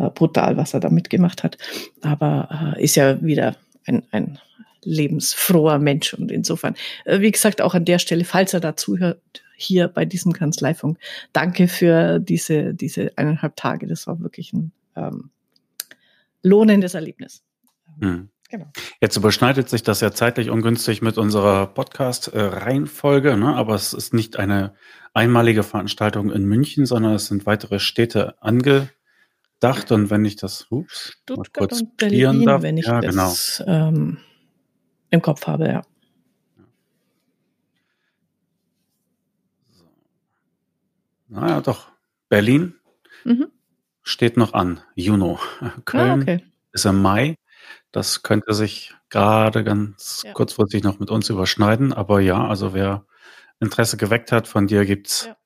äh, 0.00 0.10
brutal, 0.10 0.56
was 0.56 0.74
er 0.74 0.80
da 0.80 0.90
mitgemacht 0.90 1.42
hat. 1.42 1.58
Aber 2.02 2.74
äh, 2.76 2.82
ist 2.82 2.96
ja 2.96 3.20
wieder 3.22 3.56
ein, 3.86 4.02
ein 4.10 4.38
lebensfroher 4.82 5.78
Mensch 5.78 6.14
und 6.14 6.30
insofern, 6.32 6.74
äh, 7.04 7.20
wie 7.20 7.30
gesagt, 7.30 7.60
auch 7.60 7.74
an 7.74 7.84
der 7.84 7.98
Stelle, 7.98 8.24
falls 8.24 8.54
er 8.54 8.60
dazu 8.60 8.98
hört, 8.98 9.20
hier 9.56 9.88
bei 9.88 10.06
diesem 10.06 10.32
Kanzleifunk, 10.32 10.98
danke 11.32 11.68
für 11.68 12.18
diese, 12.18 12.72
diese 12.72 13.12
eineinhalb 13.16 13.56
Tage. 13.56 13.86
Das 13.86 14.06
war 14.06 14.20
wirklich 14.20 14.54
ein 14.54 14.72
ähm, 14.96 15.30
lohnendes 16.42 16.94
Erlebnis. 16.94 17.42
Hm. 18.00 18.30
Genau. 18.48 18.66
Jetzt 19.00 19.16
überschneidet 19.16 19.68
sich 19.68 19.84
das 19.84 20.00
ja 20.00 20.10
zeitlich 20.10 20.50
ungünstig 20.50 21.02
mit 21.02 21.18
unserer 21.18 21.68
Podcast-Reihenfolge, 21.68 23.36
ne? 23.36 23.54
aber 23.54 23.76
es 23.76 23.92
ist 23.92 24.12
nicht 24.12 24.38
eine 24.38 24.74
einmalige 25.14 25.62
Veranstaltung 25.62 26.32
in 26.32 26.46
München, 26.46 26.84
sondern 26.84 27.14
es 27.14 27.26
sind 27.26 27.46
weitere 27.46 27.78
Städte 27.78 28.34
ange 28.42 28.88
gedacht 29.60 29.92
und 29.92 30.10
wenn 30.10 30.24
ich 30.24 30.36
das 30.36 30.66
ups, 30.70 31.18
Stuttgart 31.22 31.72
und 31.72 31.96
Berlin, 31.96 32.46
darf. 32.46 32.62
wenn 32.62 32.78
ich 32.78 32.86
ja, 32.86 33.00
das 33.00 33.62
genau. 33.64 33.88
ähm, 33.88 34.18
im 35.10 35.22
Kopf 35.22 35.46
habe, 35.46 35.68
ja. 35.68 35.82
Naja, 41.28 41.60
doch. 41.60 41.92
Berlin 42.28 42.74
mhm. 43.24 43.50
steht 44.02 44.36
noch 44.36 44.52
an. 44.52 44.80
Juno. 44.94 45.38
Köln 45.84 46.10
ah, 46.10 46.22
okay. 46.22 46.44
ist 46.72 46.86
im 46.86 47.00
Mai. 47.02 47.36
Das 47.92 48.22
könnte 48.22 48.52
sich 48.54 48.94
gerade 49.10 49.62
ganz 49.62 50.22
ja. 50.24 50.32
kurzfristig 50.32 50.82
noch 50.82 50.98
mit 50.98 51.10
uns 51.10 51.28
überschneiden. 51.28 51.92
Aber 51.92 52.20
ja, 52.20 52.46
also 52.46 52.74
wer 52.74 53.04
Interesse 53.60 53.96
geweckt 53.96 54.32
hat, 54.32 54.48
von 54.48 54.66
dir 54.66 54.84
gibt's 54.84 55.26
ja. 55.26 55.36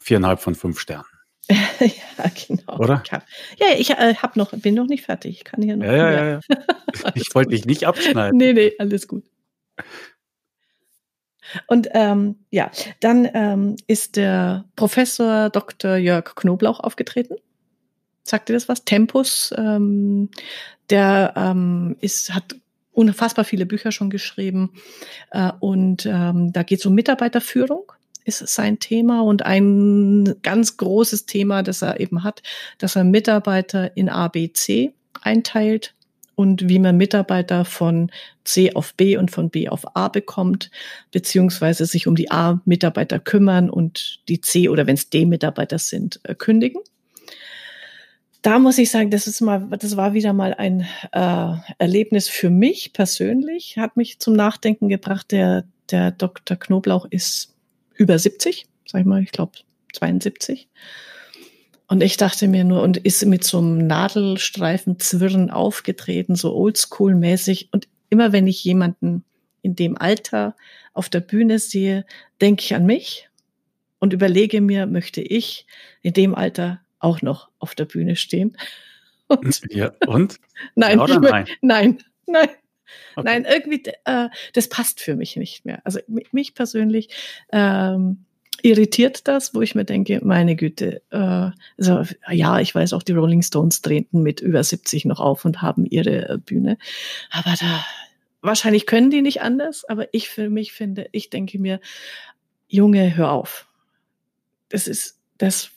viereinhalb 0.00 0.40
von 0.40 0.54
fünf 0.54 0.80
Sternen. 0.80 1.19
ja, 1.48 2.30
genau. 2.46 2.78
Oder? 2.78 3.02
Ich 3.04 3.12
hab, 3.12 3.26
ja, 3.58 3.66
ich 3.76 3.90
äh, 3.90 4.14
hab 4.14 4.36
noch, 4.36 4.52
bin 4.52 4.74
noch 4.74 4.86
nicht 4.86 5.04
fertig. 5.04 5.38
Ich 5.38 5.44
kann 5.44 5.62
hier 5.62 5.76
noch. 5.76 5.86
Ja, 5.86 6.10
ja, 6.10 6.26
ja, 6.26 6.40
ich 7.14 7.34
wollte 7.34 7.50
dich 7.50 7.64
nicht 7.64 7.86
abschneiden. 7.86 8.36
Nee, 8.36 8.52
nee, 8.52 8.72
alles 8.78 9.08
gut. 9.08 9.24
Und 11.66 11.88
ähm, 11.92 12.36
ja, 12.50 12.70
dann 13.00 13.28
ähm, 13.34 13.76
ist 13.86 14.16
der 14.16 14.66
Professor 14.76 15.50
Dr. 15.50 15.96
Jörg 15.96 16.34
Knoblauch 16.36 16.80
aufgetreten. 16.80 17.36
Sagt 18.22 18.48
dir 18.48 18.52
das 18.52 18.68
was? 18.68 18.84
Tempus, 18.84 19.52
ähm, 19.56 20.30
der 20.90 21.32
ähm, 21.36 21.96
ist, 22.00 22.32
hat 22.32 22.54
unfassbar 22.92 23.44
viele 23.44 23.66
Bücher 23.66 23.92
schon 23.92 24.10
geschrieben 24.10 24.74
äh, 25.30 25.50
und 25.60 26.06
ähm, 26.06 26.52
da 26.52 26.62
geht 26.62 26.80
es 26.80 26.86
um 26.86 26.94
Mitarbeiterführung 26.94 27.92
ist 28.24 28.46
sein 28.48 28.78
Thema 28.78 29.22
und 29.22 29.44
ein 29.44 30.36
ganz 30.42 30.76
großes 30.76 31.26
Thema, 31.26 31.62
das 31.62 31.82
er 31.82 32.00
eben 32.00 32.24
hat, 32.24 32.42
dass 32.78 32.96
er 32.96 33.04
Mitarbeiter 33.04 33.96
in 33.96 34.08
A, 34.08 34.28
B, 34.28 34.52
C 34.52 34.92
einteilt 35.22 35.94
und 36.40 36.70
wie 36.70 36.78
man 36.78 36.96
Mitarbeiter 36.96 37.66
von 37.66 38.10
C 38.44 38.74
auf 38.74 38.94
B 38.94 39.18
und 39.18 39.30
von 39.30 39.50
B 39.50 39.68
auf 39.68 39.94
A 39.94 40.08
bekommt, 40.08 40.70
beziehungsweise 41.10 41.84
sich 41.84 42.06
um 42.06 42.16
die 42.16 42.30
A-Mitarbeiter 42.30 43.18
kümmern 43.18 43.68
und 43.68 44.20
die 44.28 44.40
C 44.40 44.70
oder 44.70 44.86
wenn 44.86 44.94
es 44.94 45.10
D-Mitarbeiter 45.10 45.78
sind, 45.78 46.18
äh, 46.22 46.34
kündigen. 46.34 46.80
Da 48.40 48.58
muss 48.58 48.78
ich 48.78 48.90
sagen, 48.90 49.10
das 49.10 49.26
ist 49.26 49.42
mal, 49.42 49.68
das 49.78 49.98
war 49.98 50.14
wieder 50.14 50.32
mal 50.32 50.54
ein 50.54 50.86
äh, 51.12 51.52
Erlebnis 51.76 52.30
für 52.30 52.48
mich 52.48 52.94
persönlich, 52.94 53.76
hat 53.76 53.98
mich 53.98 54.18
zum 54.18 54.32
Nachdenken 54.32 54.88
gebracht. 54.88 55.32
Der, 55.32 55.64
der 55.90 56.10
Dr. 56.10 56.56
Knoblauch 56.56 57.04
ist 57.10 57.49
über 58.00 58.18
70, 58.18 58.66
sag 58.86 59.02
ich 59.02 59.06
mal, 59.06 59.22
ich 59.22 59.30
glaube 59.30 59.52
72. 59.92 60.68
Und 61.86 62.02
ich 62.02 62.16
dachte 62.16 62.48
mir 62.48 62.64
nur, 62.64 62.82
und 62.82 62.96
ist 62.96 63.26
mit 63.26 63.44
so 63.44 63.58
einem 63.58 63.86
Nadelstreifen 63.86 64.98
Zwirren 64.98 65.50
aufgetreten, 65.50 66.34
so 66.34 66.54
oldschool-mäßig. 66.54 67.68
Und 67.72 67.88
immer 68.08 68.32
wenn 68.32 68.46
ich 68.46 68.64
jemanden 68.64 69.24
in 69.60 69.76
dem 69.76 69.98
Alter 69.98 70.56
auf 70.94 71.10
der 71.10 71.20
Bühne 71.20 71.58
sehe, 71.58 72.06
denke 72.40 72.62
ich 72.62 72.74
an 72.74 72.86
mich 72.86 73.28
und 73.98 74.14
überlege 74.14 74.62
mir, 74.62 74.86
möchte 74.86 75.20
ich 75.20 75.66
in 76.00 76.14
dem 76.14 76.34
Alter 76.34 76.80
auch 77.00 77.20
noch 77.20 77.50
auf 77.58 77.74
der 77.74 77.84
Bühne 77.84 78.16
stehen? 78.16 78.56
Und? 79.28 79.60
Ja, 79.70 79.92
und? 80.08 80.40
nein, 80.74 80.98
ja 80.98 81.18
nein? 81.20 81.46
nein, 81.60 81.98
nein. 82.26 82.48
Okay. 83.16 83.24
Nein, 83.24 83.46
irgendwie, 83.50 83.82
äh, 84.04 84.28
das 84.52 84.68
passt 84.68 85.00
für 85.00 85.16
mich 85.16 85.36
nicht 85.36 85.64
mehr. 85.64 85.80
Also 85.84 86.00
mich 86.06 86.54
persönlich, 86.54 87.08
ähm, 87.52 88.24
irritiert 88.62 89.26
das, 89.28 89.54
wo 89.54 89.62
ich 89.62 89.74
mir 89.74 89.84
denke, 89.84 90.20
meine 90.22 90.56
Güte, 90.56 91.02
äh, 91.10 91.50
also, 91.78 92.04
ja, 92.30 92.60
ich 92.60 92.74
weiß 92.74 92.92
auch, 92.92 93.02
die 93.02 93.12
Rolling 93.12 93.42
Stones 93.42 93.82
drehten 93.82 94.22
mit 94.22 94.40
über 94.40 94.62
70 94.62 95.04
noch 95.04 95.20
auf 95.20 95.44
und 95.44 95.62
haben 95.62 95.86
ihre 95.86 96.28
äh, 96.28 96.38
Bühne. 96.38 96.78
Aber 97.30 97.54
da, 97.58 97.84
wahrscheinlich 98.42 98.86
können 98.86 99.10
die 99.10 99.22
nicht 99.22 99.42
anders, 99.42 99.84
aber 99.84 100.12
ich 100.12 100.28
für 100.28 100.50
mich 100.50 100.72
finde, 100.72 101.08
ich 101.12 101.30
denke 101.30 101.58
mir, 101.58 101.80
Junge, 102.68 103.16
hör 103.16 103.32
auf. 103.32 103.66
Das 104.68 104.86
ist, 104.86 105.18
das, 105.38 105.72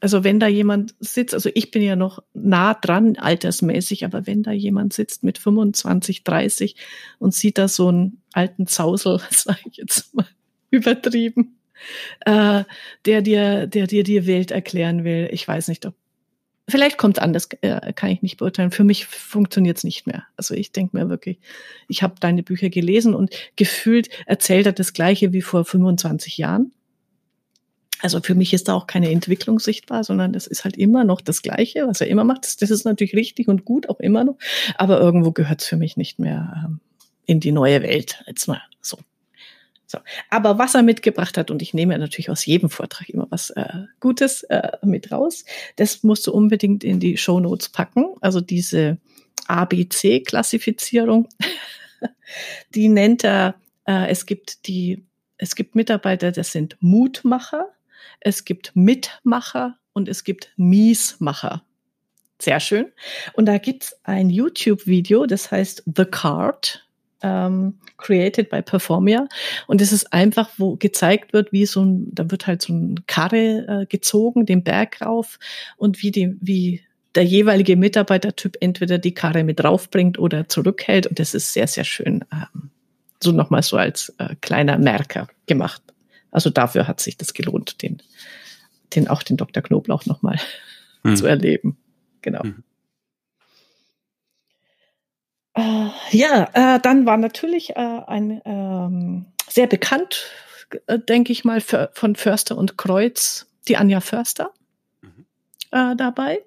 also 0.00 0.24
wenn 0.24 0.40
da 0.40 0.46
jemand 0.46 0.94
sitzt, 1.00 1.34
also 1.34 1.50
ich 1.54 1.70
bin 1.70 1.82
ja 1.82 1.96
noch 1.96 2.22
nah 2.34 2.74
dran 2.74 3.16
altersmäßig, 3.16 4.04
aber 4.04 4.26
wenn 4.26 4.42
da 4.42 4.52
jemand 4.52 4.92
sitzt 4.92 5.22
mit 5.24 5.38
25, 5.38 6.24
30 6.24 6.76
und 7.18 7.34
sieht 7.34 7.58
da 7.58 7.68
so 7.68 7.88
einen 7.88 8.22
alten 8.32 8.66
Zausel, 8.66 9.20
sage 9.30 9.60
ich 9.70 9.76
jetzt 9.76 10.14
mal 10.14 10.26
übertrieben, 10.70 11.58
äh, 12.26 12.64
der 13.04 13.22
dir, 13.22 13.66
der 13.66 13.86
dir 13.86 14.02
die 14.02 14.26
Welt 14.26 14.50
erklären 14.50 15.04
will. 15.04 15.28
Ich 15.32 15.46
weiß 15.46 15.68
nicht, 15.68 15.86
ob 15.86 15.94
vielleicht 16.68 16.98
kommt 16.98 17.18
anders, 17.18 17.48
äh, 17.62 17.92
kann 17.92 18.10
ich 18.10 18.22
nicht 18.22 18.36
beurteilen. 18.36 18.70
Für 18.70 18.84
mich 18.84 19.06
funktioniert 19.06 19.78
es 19.78 19.84
nicht 19.84 20.06
mehr. 20.06 20.24
Also 20.36 20.54
ich 20.54 20.72
denke 20.72 20.96
mir 20.96 21.08
wirklich, 21.08 21.38
ich 21.88 22.02
habe 22.02 22.14
deine 22.20 22.42
Bücher 22.42 22.68
gelesen 22.68 23.14
und 23.14 23.34
gefühlt 23.56 24.08
erzählt 24.26 24.66
er 24.66 24.72
das 24.72 24.92
Gleiche 24.92 25.32
wie 25.32 25.42
vor 25.42 25.64
25 25.64 26.38
Jahren. 26.38 26.72
Also 28.00 28.20
für 28.20 28.34
mich 28.34 28.52
ist 28.52 28.68
da 28.68 28.74
auch 28.74 28.86
keine 28.86 29.10
Entwicklung 29.10 29.58
sichtbar, 29.58 30.04
sondern 30.04 30.32
das 30.32 30.46
ist 30.46 30.64
halt 30.64 30.76
immer 30.76 31.04
noch 31.04 31.20
das 31.20 31.42
Gleiche, 31.42 31.86
was 31.86 32.00
er 32.00 32.08
immer 32.08 32.24
macht. 32.24 32.44
Das, 32.44 32.56
das 32.56 32.70
ist 32.70 32.84
natürlich 32.84 33.14
richtig 33.14 33.48
und 33.48 33.64
gut, 33.64 33.88
auch 33.88 34.00
immer 34.00 34.24
noch. 34.24 34.36
Aber 34.76 35.00
irgendwo 35.00 35.32
gehört 35.32 35.62
es 35.62 35.66
für 35.66 35.76
mich 35.76 35.96
nicht 35.96 36.18
mehr 36.18 36.64
ähm, 36.64 36.80
in 37.26 37.40
die 37.40 37.52
neue 37.52 37.82
Welt. 37.82 38.22
Jetzt 38.26 38.46
mal 38.46 38.62
so. 38.80 38.98
So. 39.90 39.98
Aber 40.28 40.58
was 40.58 40.74
er 40.74 40.82
mitgebracht 40.82 41.38
hat, 41.38 41.50
und 41.50 41.62
ich 41.62 41.72
nehme 41.72 41.98
natürlich 41.98 42.28
aus 42.28 42.44
jedem 42.44 42.68
Vortrag 42.68 43.08
immer 43.08 43.26
was 43.30 43.50
äh, 43.50 43.86
Gutes 44.00 44.42
äh, 44.44 44.76
mit 44.82 45.10
raus, 45.10 45.46
das 45.76 46.02
musst 46.02 46.26
du 46.26 46.32
unbedingt 46.32 46.84
in 46.84 47.00
die 47.00 47.16
Show 47.16 47.40
Notes 47.40 47.70
packen. 47.70 48.14
Also 48.20 48.42
diese 48.42 48.98
ABC-Klassifizierung, 49.46 51.28
die 52.74 52.88
nennt 52.88 53.24
er, 53.24 53.54
äh, 53.86 54.08
es 54.10 54.26
gibt 54.26 54.66
die, 54.66 55.06
es 55.38 55.54
gibt 55.54 55.74
Mitarbeiter, 55.74 56.32
das 56.32 56.52
sind 56.52 56.76
Mutmacher, 56.80 57.72
es 58.28 58.44
gibt 58.44 58.72
Mitmacher 58.74 59.78
und 59.94 60.08
es 60.08 60.22
gibt 60.22 60.52
Miesmacher. 60.56 61.62
Sehr 62.40 62.60
schön. 62.60 62.86
Und 63.32 63.46
da 63.46 63.58
gibt's 63.58 63.96
ein 64.04 64.30
YouTube-Video, 64.30 65.26
das 65.26 65.50
heißt 65.50 65.82
The 65.96 66.04
Card 66.04 66.86
ähm, 67.22 67.74
created 67.96 68.48
by 68.48 68.62
Performia. 68.62 69.26
Und 69.66 69.80
es 69.80 69.90
ist 69.92 70.12
einfach, 70.12 70.50
wo 70.56 70.76
gezeigt 70.76 71.32
wird, 71.32 71.52
wie 71.52 71.66
so 71.66 71.84
ein, 71.84 72.14
da 72.14 72.30
wird 72.30 72.46
halt 72.46 72.62
so 72.62 72.72
ein 72.72 73.06
Karre 73.06 73.66
äh, 73.66 73.86
gezogen, 73.86 74.46
den 74.46 74.62
Berg 74.62 75.00
rauf 75.00 75.38
und 75.76 76.02
wie 76.02 76.12
die, 76.12 76.36
wie 76.40 76.82
der 77.14 77.24
jeweilige 77.24 77.76
Mitarbeitertyp 77.76 78.56
entweder 78.60 78.98
die 78.98 79.14
Karre 79.14 79.42
mit 79.42 79.58
draufbringt 79.58 80.18
oder 80.18 80.48
zurückhält. 80.48 81.08
Und 81.08 81.18
das 81.18 81.34
ist 81.34 81.52
sehr, 81.52 81.66
sehr 81.66 81.84
schön. 81.84 82.24
Ähm, 82.32 82.70
so 83.20 83.32
nochmal 83.32 83.62
so 83.64 83.76
als 83.76 84.14
äh, 84.18 84.36
kleiner 84.40 84.78
Merker 84.78 85.26
gemacht. 85.46 85.82
Also 86.30 86.50
dafür 86.50 86.86
hat 86.86 87.00
sich 87.00 87.16
das 87.16 87.34
gelohnt, 87.34 87.82
den, 87.82 88.02
den 88.94 89.08
auch 89.08 89.22
den 89.22 89.36
Dr. 89.36 89.62
Knoblauch 89.62 90.06
nochmal 90.06 90.38
mhm. 91.02 91.16
zu 91.16 91.26
erleben. 91.26 91.76
Genau. 92.22 92.44
Mhm. 92.44 92.64
Äh, 95.54 95.88
ja, 96.10 96.48
äh, 96.52 96.80
dann 96.80 97.06
war 97.06 97.16
natürlich 97.16 97.70
äh, 97.70 98.00
ein 98.06 98.40
ähm, 98.44 99.26
sehr 99.48 99.66
bekannt, 99.66 100.30
äh, 100.86 100.98
denke 100.98 101.32
ich 101.32 101.44
mal, 101.44 101.60
für, 101.60 101.90
von 101.94 102.14
Förster 102.14 102.56
und 102.56 102.76
Kreuz, 102.78 103.46
die 103.66 103.76
Anja 103.76 104.00
Förster 104.00 104.52
mhm. 105.00 105.24
Äh, 105.70 105.96
dabei, 105.96 106.40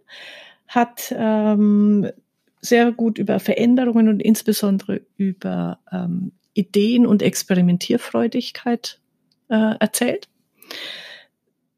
hat 0.67 1.13
ähm, 1.15 2.10
sehr 2.62 2.91
gut 2.91 3.17
über 3.17 3.39
Veränderungen 3.39 4.08
und 4.08 4.22
insbesondere 4.22 5.02
über 5.17 5.80
ähm, 5.91 6.32
Ideen 6.54 7.06
und 7.06 7.22
Experimentierfreudigkeit 7.22 9.00
äh, 9.52 9.76
erzählt. 9.80 10.28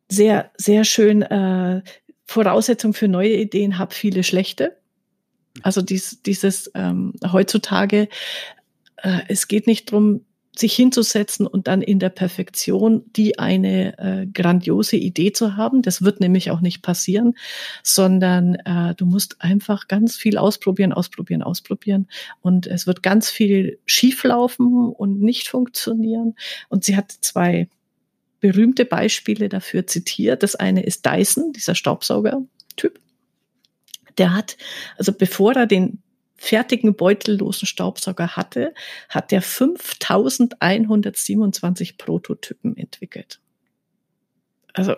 Sehr, 0.07 0.51
sehr 0.57 0.85
schön. 0.85 1.23
Äh, 1.23 1.81
Voraussetzung 2.25 2.93
für 2.93 3.07
neue 3.07 3.35
Ideen, 3.35 3.77
hab 3.77 3.93
viele 3.93 4.23
schlechte. 4.23 4.77
Also 5.61 5.81
dies, 5.81 6.21
dieses 6.23 6.71
ähm, 6.73 7.13
heutzutage, 7.31 8.07
äh, 8.97 9.19
es 9.27 9.47
geht 9.47 9.67
nicht 9.67 9.91
drum, 9.91 10.25
sich 10.55 10.75
hinzusetzen 10.75 11.47
und 11.47 11.67
dann 11.67 11.81
in 11.81 11.99
der 11.99 12.09
Perfektion 12.09 13.03
die 13.15 13.39
eine 13.39 13.97
äh, 13.97 14.27
grandiose 14.27 14.97
Idee 14.97 15.31
zu 15.31 15.57
haben. 15.57 15.81
Das 15.81 16.03
wird 16.03 16.19
nämlich 16.19 16.51
auch 16.51 16.61
nicht 16.61 16.83
passieren, 16.83 17.33
sondern 17.81 18.55
äh, 18.55 18.93
du 18.95 19.05
musst 19.05 19.41
einfach 19.41 19.87
ganz 19.87 20.15
viel 20.15 20.37
ausprobieren, 20.37 20.93
ausprobieren, 20.93 21.41
ausprobieren. 21.41 22.07
Und 22.41 22.67
es 22.67 22.85
wird 22.85 23.01
ganz 23.01 23.29
viel 23.29 23.79
schieflaufen 23.85 24.89
und 24.89 25.21
nicht 25.21 25.47
funktionieren. 25.47 26.35
Und 26.69 26.83
sie 26.83 26.95
hat 26.95 27.11
zwei 27.11 27.67
berühmte 28.39 28.85
Beispiele 28.85 29.49
dafür 29.49 29.87
zitiert. 29.87 30.43
Das 30.43 30.55
eine 30.55 30.83
ist 30.83 31.05
Dyson, 31.05 31.53
dieser 31.53 31.73
Staubsauger-Typ 31.73 32.99
der 34.17 34.35
hat, 34.35 34.57
also 34.97 35.11
bevor 35.11 35.53
er 35.53 35.65
den 35.65 36.02
fertigen 36.43 36.95
beutellosen 36.95 37.65
Staubsauger 37.65 38.35
hatte, 38.35 38.73
hat 39.07 39.31
er 39.31 39.41
5127 39.41 41.97
Prototypen 41.97 42.75
entwickelt. 42.75 43.39
Also 44.73 44.95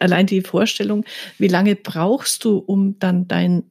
allein 0.00 0.26
die 0.26 0.42
Vorstellung, 0.42 1.06
wie 1.38 1.48
lange 1.48 1.76
brauchst 1.76 2.44
du, 2.44 2.58
um 2.58 2.98
dann 2.98 3.26
dein 3.26 3.70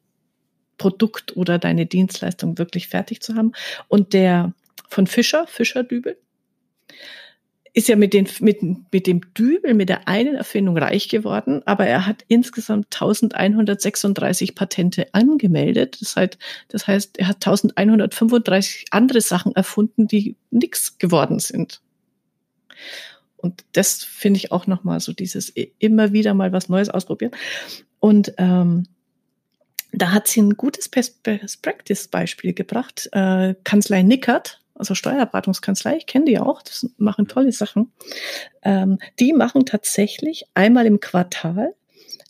Produkt 0.80 1.38
oder 1.38 1.60
deine 1.60 1.86
Dienstleistung 1.86 2.58
wirklich 2.58 2.88
fertig 2.88 3.22
zu 3.22 3.36
haben? 3.36 3.52
Und 3.88 4.14
der 4.14 4.56
von 4.90 5.06
Fischer, 5.06 5.46
Fischer 5.46 5.84
Dübel, 5.84 6.18
ist 7.74 7.88
ja 7.88 7.96
mit, 7.96 8.14
den, 8.14 8.28
mit, 8.40 8.62
mit 8.62 9.08
dem 9.08 9.34
Dübel, 9.34 9.74
mit 9.74 9.90
der 9.90 10.08
einen 10.08 10.36
Erfindung 10.36 10.78
reich 10.78 11.10
geworden, 11.10 11.64
aber 11.66 11.88
er 11.88 12.06
hat 12.06 12.24
insgesamt 12.28 12.94
1136 12.94 14.54
Patente 14.54 15.08
angemeldet. 15.14 16.00
Das 16.00 16.16
heißt, 16.16 16.38
das 16.68 16.88
heißt, 16.88 17.18
er 17.18 17.28
hat 17.28 17.38
1135 17.38 18.86
andere 18.92 19.22
Sachen 19.22 19.56
erfunden, 19.56 20.08
die 20.08 20.36
nichts 20.52 21.00
geworden 21.00 21.40
sind. 21.40 21.82
Und 23.38 23.66
das 23.74 24.04
finde 24.04 24.38
ich 24.38 24.52
auch 24.52 24.68
nochmal 24.68 25.00
so 25.00 25.12
dieses 25.12 25.50
immer 25.80 26.14
wieder 26.14 26.34
mal 26.36 26.54
was 26.54 26.70
Neues 26.70 26.90
ausprobieren. 26.90 27.32
Und 28.00 28.34
ähm, 28.38 28.88
da 29.92 30.12
hat 30.12 30.28
sie 30.28 30.42
ein 30.42 30.58
gutes 30.58 30.90
Best 30.90 31.24
Practice 31.24 32.08
Beispiel 32.08 32.54
gebracht. 32.54 33.10
Äh, 33.12 33.56
Kanzlei 33.64 34.04
Nickert 34.04 34.63
also 34.76 34.96
Steuerberatungskanzlei, 34.96 35.98
ich 35.98 36.06
kenne 36.08 36.26
die 36.26 36.40
auch, 36.40 36.62
das 36.62 36.90
machen 36.98 37.28
tolle 37.28 37.52
Sachen. 37.52 37.92
Ähm, 38.64 39.00
die 39.20 39.34
machen 39.34 39.66
tatsächlich 39.66 40.46
einmal 40.54 40.86
im 40.86 41.00
Quartal 41.00 41.76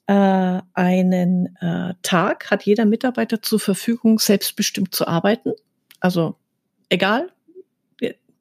äh, 0.07 0.61
einen 0.73 1.55
äh, 1.61 1.93
Tag, 2.01 2.51
hat 2.51 2.63
jeder 2.63 2.85
Mitarbeiter 2.85 3.41
zur 3.41 3.59
Verfügung, 3.59 4.19
selbstbestimmt 4.19 4.93
zu 4.93 5.07
arbeiten. 5.07 5.53
Also 5.99 6.35
egal, 6.89 7.29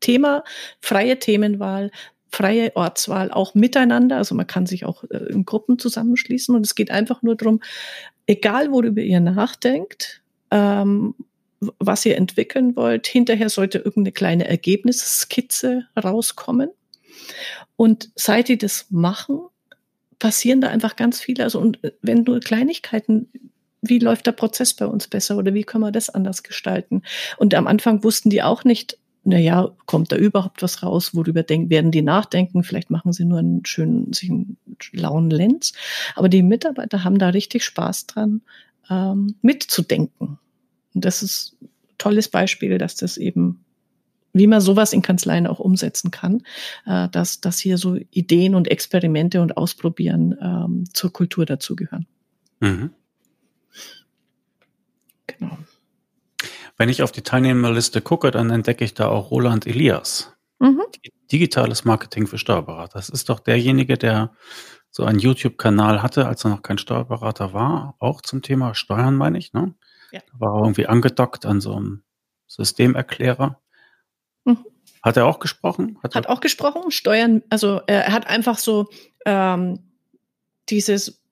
Thema, 0.01 0.45
freie 0.81 1.19
Themenwahl, 1.19 1.91
freie 2.31 2.75
Ortswahl, 2.75 3.31
auch 3.31 3.55
miteinander. 3.55 4.17
Also 4.17 4.35
man 4.35 4.47
kann 4.47 4.67
sich 4.67 4.85
auch 4.85 5.05
äh, 5.05 5.19
in 5.31 5.45
Gruppen 5.45 5.79
zusammenschließen 5.79 6.55
und 6.55 6.67
es 6.67 6.75
geht 6.75 6.91
einfach 6.91 7.23
nur 7.23 7.37
darum, 7.37 7.61
egal 8.27 8.73
worüber 8.73 9.01
ihr 9.01 9.21
nachdenkt, 9.21 10.23
ähm, 10.51 11.15
was 11.79 12.05
ihr 12.05 12.17
entwickeln 12.17 12.77
wollt. 12.77 13.07
Hinterher 13.07 13.49
sollte 13.49 13.79
irgendeine 13.79 14.13
kleine 14.13 14.49
Ergebnisskizze 14.49 15.87
rauskommen. 15.97 16.71
Und 17.77 18.11
seit 18.17 18.49
die 18.49 18.59
das 18.59 18.87
machen, 18.91 19.41
passieren 20.19 20.61
da 20.61 20.69
einfach 20.69 20.97
ganz 20.97 21.21
viele. 21.21 21.45
Also, 21.45 21.59
und 21.59 21.79
wenn 22.01 22.23
nur 22.23 22.41
Kleinigkeiten, 22.41 23.29
wie 23.81 23.99
läuft 23.99 24.27
der 24.27 24.33
Prozess 24.33 24.75
bei 24.75 24.87
uns 24.87 25.09
besser 25.09 25.37
oder 25.37 25.55
wie 25.55 25.65
können 25.65 25.85
wir 25.85 25.93
das 25.93 26.11
anders 26.11 26.43
gestalten? 26.43 27.03
Und 27.37 27.55
am 27.55 27.67
Anfang 27.67 28.05
wussten 28.05 28.31
die 28.31 28.43
auch 28.43 28.65
nicht, 28.65 28.99
na 29.25 29.39
ja, 29.39 29.71
kommt 29.87 30.13
da 30.13 30.17
überhaupt 30.17 30.63
was 30.63 30.83
raus, 30.83 31.15
worüber 31.15 31.43
denken, 31.43 31.71
werden 31.71 31.91
die 31.91 32.03
nachdenken, 32.03 32.63
vielleicht 32.65 32.91
machen 32.91 33.13
sie 33.13 33.25
nur 33.25 33.39
einen 33.39 33.65
schönen, 33.65 34.13
sich 34.13 34.31
einen 34.31 34.57
lauen 34.93 35.31
Lenz. 35.31 35.73
Aber 36.15 36.29
die 36.29 36.43
Mitarbeiter 36.43 37.05
haben 37.05 37.19
da 37.19 37.29
richtig 37.31 37.65
Spaß 37.65 38.07
dran, 38.07 38.43
ähm, 38.91 39.37
mitzudenken. 39.43 40.39
Und 40.95 41.05
das 41.05 41.23
ist 41.23 41.57
ein 41.63 41.69
tolles 41.99 42.29
Beispiel, 42.29 42.79
dass 42.79 42.97
das 42.97 43.17
eben, 43.17 43.65
wie 44.33 44.47
man 44.47 44.61
sowas 44.61 44.93
in 44.93 45.03
Kanzleien 45.03 45.47
auch 45.47 45.59
umsetzen 45.59 46.11
kann, 46.11 46.43
äh, 46.87 47.09
dass, 47.09 47.41
dass 47.41 47.59
hier 47.59 47.79
so 47.79 47.97
Ideen 48.11 48.55
und 48.55 48.69
Experimente 48.69 49.41
und 49.41 49.57
Ausprobieren 49.57 50.37
ähm, 50.41 50.85
zur 50.93 51.13
Kultur 51.13 51.47
dazugehören. 51.47 52.07
Mhm. 52.61 52.91
Genau. 55.27 55.59
Wenn 56.77 56.89
ich 56.89 57.03
auf 57.03 57.13
die 57.13 57.23
Teilnehmerliste 57.23 58.01
gucke, 58.01 58.31
dann 58.31 58.51
entdecke 58.51 58.85
ich 58.85 58.95
da 58.95 59.09
auch 59.09 59.31
Roland 59.31 59.67
Elias. 59.67 60.33
Mhm. 60.59 60.83
Digitales 61.31 61.85
Marketing 61.85 62.27
für 62.27 62.39
Steuerberater. 62.39 62.99
Das 62.99 63.09
ist 63.09 63.29
doch 63.29 63.41
derjenige, 63.41 63.97
der 63.97 64.33
so 64.91 65.05
einen 65.05 65.19
YouTube-Kanal 65.19 66.03
hatte, 66.03 66.27
als 66.27 66.45
er 66.45 66.51
noch 66.51 66.63
kein 66.63 66.79
Steuerberater 66.79 67.53
war, 67.53 67.95
auch 67.99 68.21
zum 68.21 68.43
Thema 68.43 68.75
Steuern, 68.75 69.17
meine 69.17 69.39
ich. 69.39 69.53
Ne? 69.55 69.75
Ja. 70.13 70.21
Da 70.33 70.41
war 70.41 70.55
er 70.57 70.63
irgendwie 70.63 70.87
angedockt 70.87 71.47
an 71.47 71.61
so 71.61 71.75
einem 71.75 72.03
Systemerklärer. 72.47 73.61
Mhm. 74.45 74.59
Hat 75.03 75.17
er 75.17 75.27
auch 75.27 75.41
gesprochen? 75.41 75.99
Hat, 76.03 76.15
hat 76.15 76.29
auch 76.29 76.41
gesprochen. 76.41 76.91
Steuern, 76.91 77.43
also 77.51 77.81
er 77.87 78.13
hat 78.13 78.29
einfach 78.29 78.59
so 78.59 78.89
ähm, 79.25 79.81
dieses 80.69 81.23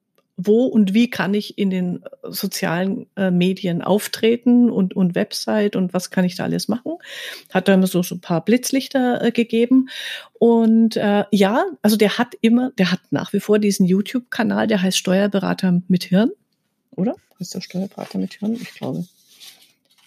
wo 0.47 0.65
und 0.65 0.95
wie 0.95 1.11
kann 1.11 1.35
ich 1.35 1.59
in 1.59 1.71
den 1.71 2.05
sozialen 2.23 3.07
äh, 3.17 3.31
Medien 3.31 3.83
auftreten 3.83 4.71
und, 4.71 4.95
und 4.95 5.15
Website 5.15 5.77
und 5.77 5.93
was 5.93 6.11
kann 6.11 6.25
ich 6.25 6.37
da 6.37 6.45
alles 6.45 6.69
machen. 6.69 6.93
Hat 7.53 7.69
dann 7.69 7.85
so, 7.87 8.03
so 8.03 8.15
ein 8.15 8.21
paar 8.21 8.45
Blitzlichter 8.45 9.23
äh, 9.23 9.33
gegeben. 9.33 9.89
Und 10.39 10.97
äh, 10.97 11.25
ja, 11.31 11.65
also 11.83 11.97
der 11.97 12.19
hat 12.19 12.35
immer, 12.41 12.71
der 12.79 12.91
hat 12.91 13.01
nach 13.11 13.33
wie 13.33 13.41
vor 13.41 13.59
diesen 13.59 13.87
YouTube-Kanal, 13.87 14.67
der 14.67 14.83
heißt 14.83 14.97
Steuerberater 14.97 15.83
mit 15.89 16.05
Hirn, 16.05 16.31
oder? 16.97 17.15
Heißt 17.41 17.55
der 17.55 17.61
Steuerberater 17.63 18.19
mit 18.19 18.35
Hirn? 18.35 18.55
Ich 18.55 18.75
glaube. 18.75 19.07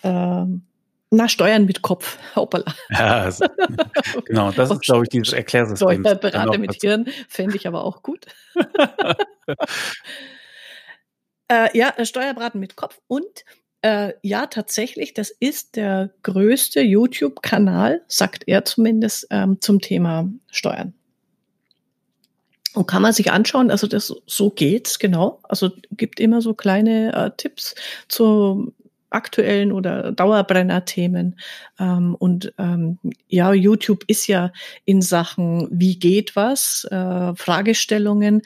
Ähm, 0.03 0.61
na, 1.09 1.27
Steuern 1.27 1.65
mit 1.65 1.81
Kopf. 1.81 2.17
Hoppala. 2.35 2.73
Ja, 2.91 3.21
also, 3.21 3.45
genau, 4.25 4.51
das 4.51 4.71
ist, 4.71 4.81
glaube 4.81 5.03
ich, 5.03 5.09
dieses 5.09 5.33
Erklärsystem. 5.33 6.01
Steuerberater 6.01 6.57
mit 6.57 6.75
Hirn 6.79 7.07
fände 7.27 7.55
ich 7.55 7.67
aber 7.67 7.83
auch 7.83 8.03
gut. 8.03 8.27
äh, 11.47 11.77
ja, 11.77 11.93
Steuerberater 12.05 12.57
mit 12.57 12.75
Kopf 12.75 12.99
und 13.07 13.45
äh, 13.81 14.13
ja, 14.21 14.47
tatsächlich, 14.47 15.13
das 15.13 15.29
ist 15.29 15.75
der 15.75 16.11
größte 16.23 16.81
YouTube-Kanal, 16.81 18.01
sagt 18.07 18.43
er 18.47 18.63
zumindest, 18.63 19.27
ähm, 19.29 19.59
zum 19.59 19.81
Thema 19.81 20.29
Steuern. 20.49 20.93
Und 22.73 22.87
kann 22.87 23.01
man 23.03 23.13
sich 23.13 23.31
anschauen, 23.31 23.69
also 23.69 23.87
das 23.87 24.13
so 24.25 24.49
geht's 24.49 24.97
genau. 24.97 25.39
Also 25.43 25.69
gibt 25.91 26.19
immer 26.19 26.41
so 26.41 26.53
kleine 26.53 27.13
äh, 27.13 27.31
Tipps 27.37 27.75
zu 28.07 28.73
aktuellen 29.13 29.71
oder 29.71 30.11
Dauerbrenner-Themen. 30.11 31.39
Ähm, 31.79 32.15
und 32.15 32.53
ähm, 32.57 32.97
ja, 33.27 33.53
YouTube 33.53 34.03
ist 34.07 34.27
ja 34.27 34.51
in 34.85 35.01
Sachen, 35.01 35.67
wie 35.71 35.97
geht 35.97 36.35
was, 36.35 36.85
äh, 36.89 37.35
Fragestellungen 37.35 38.41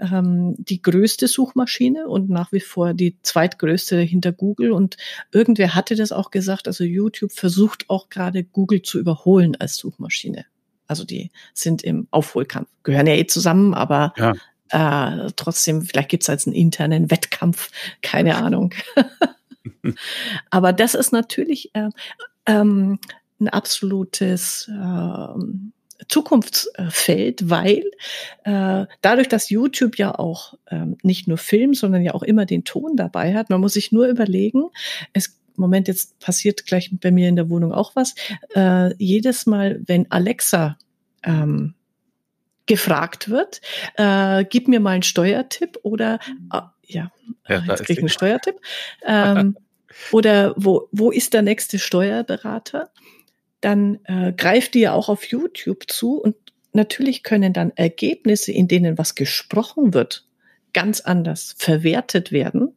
ähm, 0.00 0.54
die 0.58 0.80
größte 0.80 1.28
Suchmaschine 1.28 2.08
und 2.08 2.30
nach 2.30 2.52
wie 2.52 2.60
vor 2.60 2.94
die 2.94 3.16
zweitgrößte 3.22 3.98
hinter 4.00 4.32
Google. 4.32 4.72
Und 4.72 4.96
irgendwer 5.32 5.74
hatte 5.74 5.96
das 5.96 6.12
auch 6.12 6.30
gesagt, 6.30 6.68
also 6.68 6.84
YouTube 6.84 7.32
versucht 7.32 7.90
auch 7.90 8.08
gerade 8.08 8.44
Google 8.44 8.82
zu 8.82 8.98
überholen 8.98 9.56
als 9.58 9.76
Suchmaschine. 9.76 10.46
Also 10.92 11.06
die 11.06 11.30
sind 11.54 11.82
im 11.82 12.06
Aufholkampf, 12.10 12.68
gehören 12.82 13.06
ja 13.06 13.14
eh 13.14 13.26
zusammen, 13.26 13.72
aber 13.72 14.12
ja. 14.18 14.34
Äh, 14.68 15.30
trotzdem, 15.36 15.82
vielleicht 15.82 16.08
gibt 16.10 16.22
es 16.22 16.28
als 16.30 16.46
einen 16.46 16.54
internen 16.54 17.10
Wettkampf, 17.10 17.70
keine 18.00 18.36
Ahnung. 18.36 18.72
Aber 20.50 20.72
das 20.72 20.94
ist 20.94 21.12
natürlich 21.12 21.74
äh, 21.74 21.90
ähm, 22.46 22.98
ein 23.38 23.48
absolutes 23.48 24.70
äh, 24.70 26.04
Zukunftsfeld, 26.08 27.50
weil 27.50 27.84
äh, 28.44 28.86
dadurch, 29.02 29.28
dass 29.28 29.50
YouTube 29.50 29.98
ja 29.98 30.18
auch 30.18 30.54
ähm, 30.70 30.96
nicht 31.02 31.28
nur 31.28 31.38
Film, 31.38 31.74
sondern 31.74 32.02
ja 32.02 32.14
auch 32.14 32.22
immer 32.22 32.46
den 32.46 32.64
Ton 32.64 32.96
dabei 32.96 33.34
hat, 33.34 33.50
man 33.50 33.60
muss 33.60 33.74
sich 33.74 33.92
nur 33.92 34.06
überlegen, 34.06 34.70
es 35.12 35.38
Moment, 35.56 35.88
jetzt 35.88 36.18
passiert 36.18 36.66
gleich 36.66 36.90
bei 36.92 37.10
mir 37.10 37.28
in 37.28 37.36
der 37.36 37.50
Wohnung 37.50 37.72
auch 37.72 37.94
was. 37.94 38.14
Äh, 38.54 38.94
jedes 38.96 39.46
Mal, 39.46 39.82
wenn 39.86 40.10
Alexa 40.10 40.78
ähm, 41.22 41.74
gefragt 42.66 43.28
wird, 43.28 43.60
äh, 43.96 44.44
gib 44.44 44.68
mir 44.68 44.80
mal 44.80 44.92
einen 44.92 45.02
Steuertipp 45.02 45.78
oder 45.82 46.20
äh, 46.52 46.60
ja, 46.86 47.12
ja 47.48 47.58
jetzt 47.66 47.84
krieg 47.84 47.96
ich 47.96 47.98
einen 47.98 48.08
Steuertipp. 48.08 48.56
Ähm, 49.04 49.56
oder 50.12 50.54
wo, 50.56 50.88
wo 50.92 51.10
ist 51.10 51.34
der 51.34 51.42
nächste 51.42 51.78
Steuerberater? 51.78 52.90
Dann 53.60 54.00
äh, 54.04 54.32
greift 54.32 54.74
die 54.74 54.80
ja 54.80 54.92
auch 54.92 55.08
auf 55.08 55.24
YouTube 55.24 55.90
zu 55.90 56.20
und 56.20 56.36
natürlich 56.72 57.22
können 57.22 57.52
dann 57.52 57.72
Ergebnisse, 57.74 58.52
in 58.52 58.68
denen 58.68 58.98
was 58.98 59.14
gesprochen 59.14 59.94
wird, 59.94 60.26
ganz 60.72 61.00
anders 61.00 61.54
verwertet 61.58 62.32
werden, 62.32 62.74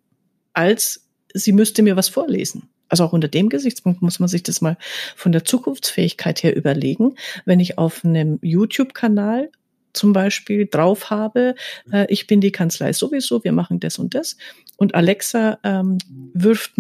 als 0.54 1.08
sie 1.34 1.54
müsste 1.54 1.82
mir 1.84 1.96
was 1.96 2.10
vorlesen. 2.10 2.70
Also 2.90 3.04
auch 3.04 3.14
unter 3.14 3.28
dem 3.28 3.50
Gesichtspunkt 3.50 4.02
muss 4.02 4.20
man 4.20 4.30
sich 4.30 4.44
das 4.44 4.62
mal 4.62 4.78
von 5.16 5.32
der 5.32 5.44
Zukunftsfähigkeit 5.44 6.44
her 6.44 6.56
überlegen. 6.56 7.16
Wenn 7.46 7.60
ich 7.60 7.78
auf 7.78 8.06
einem 8.06 8.40
YouTube-Kanal 8.42 9.50
zum 9.94 10.14
Beispiel 10.14 10.68
drauf 10.68 11.10
habe, 11.10 11.56
äh, 11.92 12.06
ich 12.10 12.28
bin 12.28 12.42
die 12.42 12.52
Kanzlei 12.52 12.94
sowieso, 12.94 13.44
wir 13.44 13.54
machen 13.54 13.80
das 13.80 13.98
und 13.98 14.14
das. 14.14 14.38
Und 14.78 14.94
Alexa 14.94 15.58
ähm, 15.64 15.98
wirft, 16.34 16.74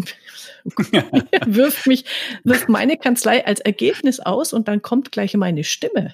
wirft 1.45 1.87
mich, 1.87 2.05
wirft 2.43 2.69
meine 2.69 2.97
Kanzlei 2.97 3.45
als 3.45 3.61
Ergebnis 3.61 4.19
aus 4.19 4.53
und 4.53 4.67
dann 4.67 4.81
kommt 4.81 5.11
gleich 5.11 5.33
meine 5.35 5.63
Stimme. 5.63 6.13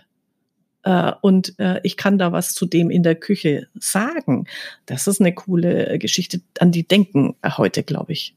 Äh, 0.84 1.12
und 1.22 1.58
äh, 1.60 1.80
ich 1.84 1.98
kann 1.98 2.18
da 2.18 2.32
was 2.32 2.54
zu 2.54 2.66
dem 2.66 2.90
in 2.90 3.04
der 3.04 3.16
Küche 3.16 3.68
sagen. 3.76 4.48
Das 4.86 5.08
ist 5.08 5.20
eine 5.20 5.34
coole 5.34 5.98
Geschichte, 6.00 6.42
an 6.60 6.72
die 6.72 6.88
denken 6.88 7.36
heute, 7.44 7.84
glaube 7.84 8.14
ich, 8.14 8.36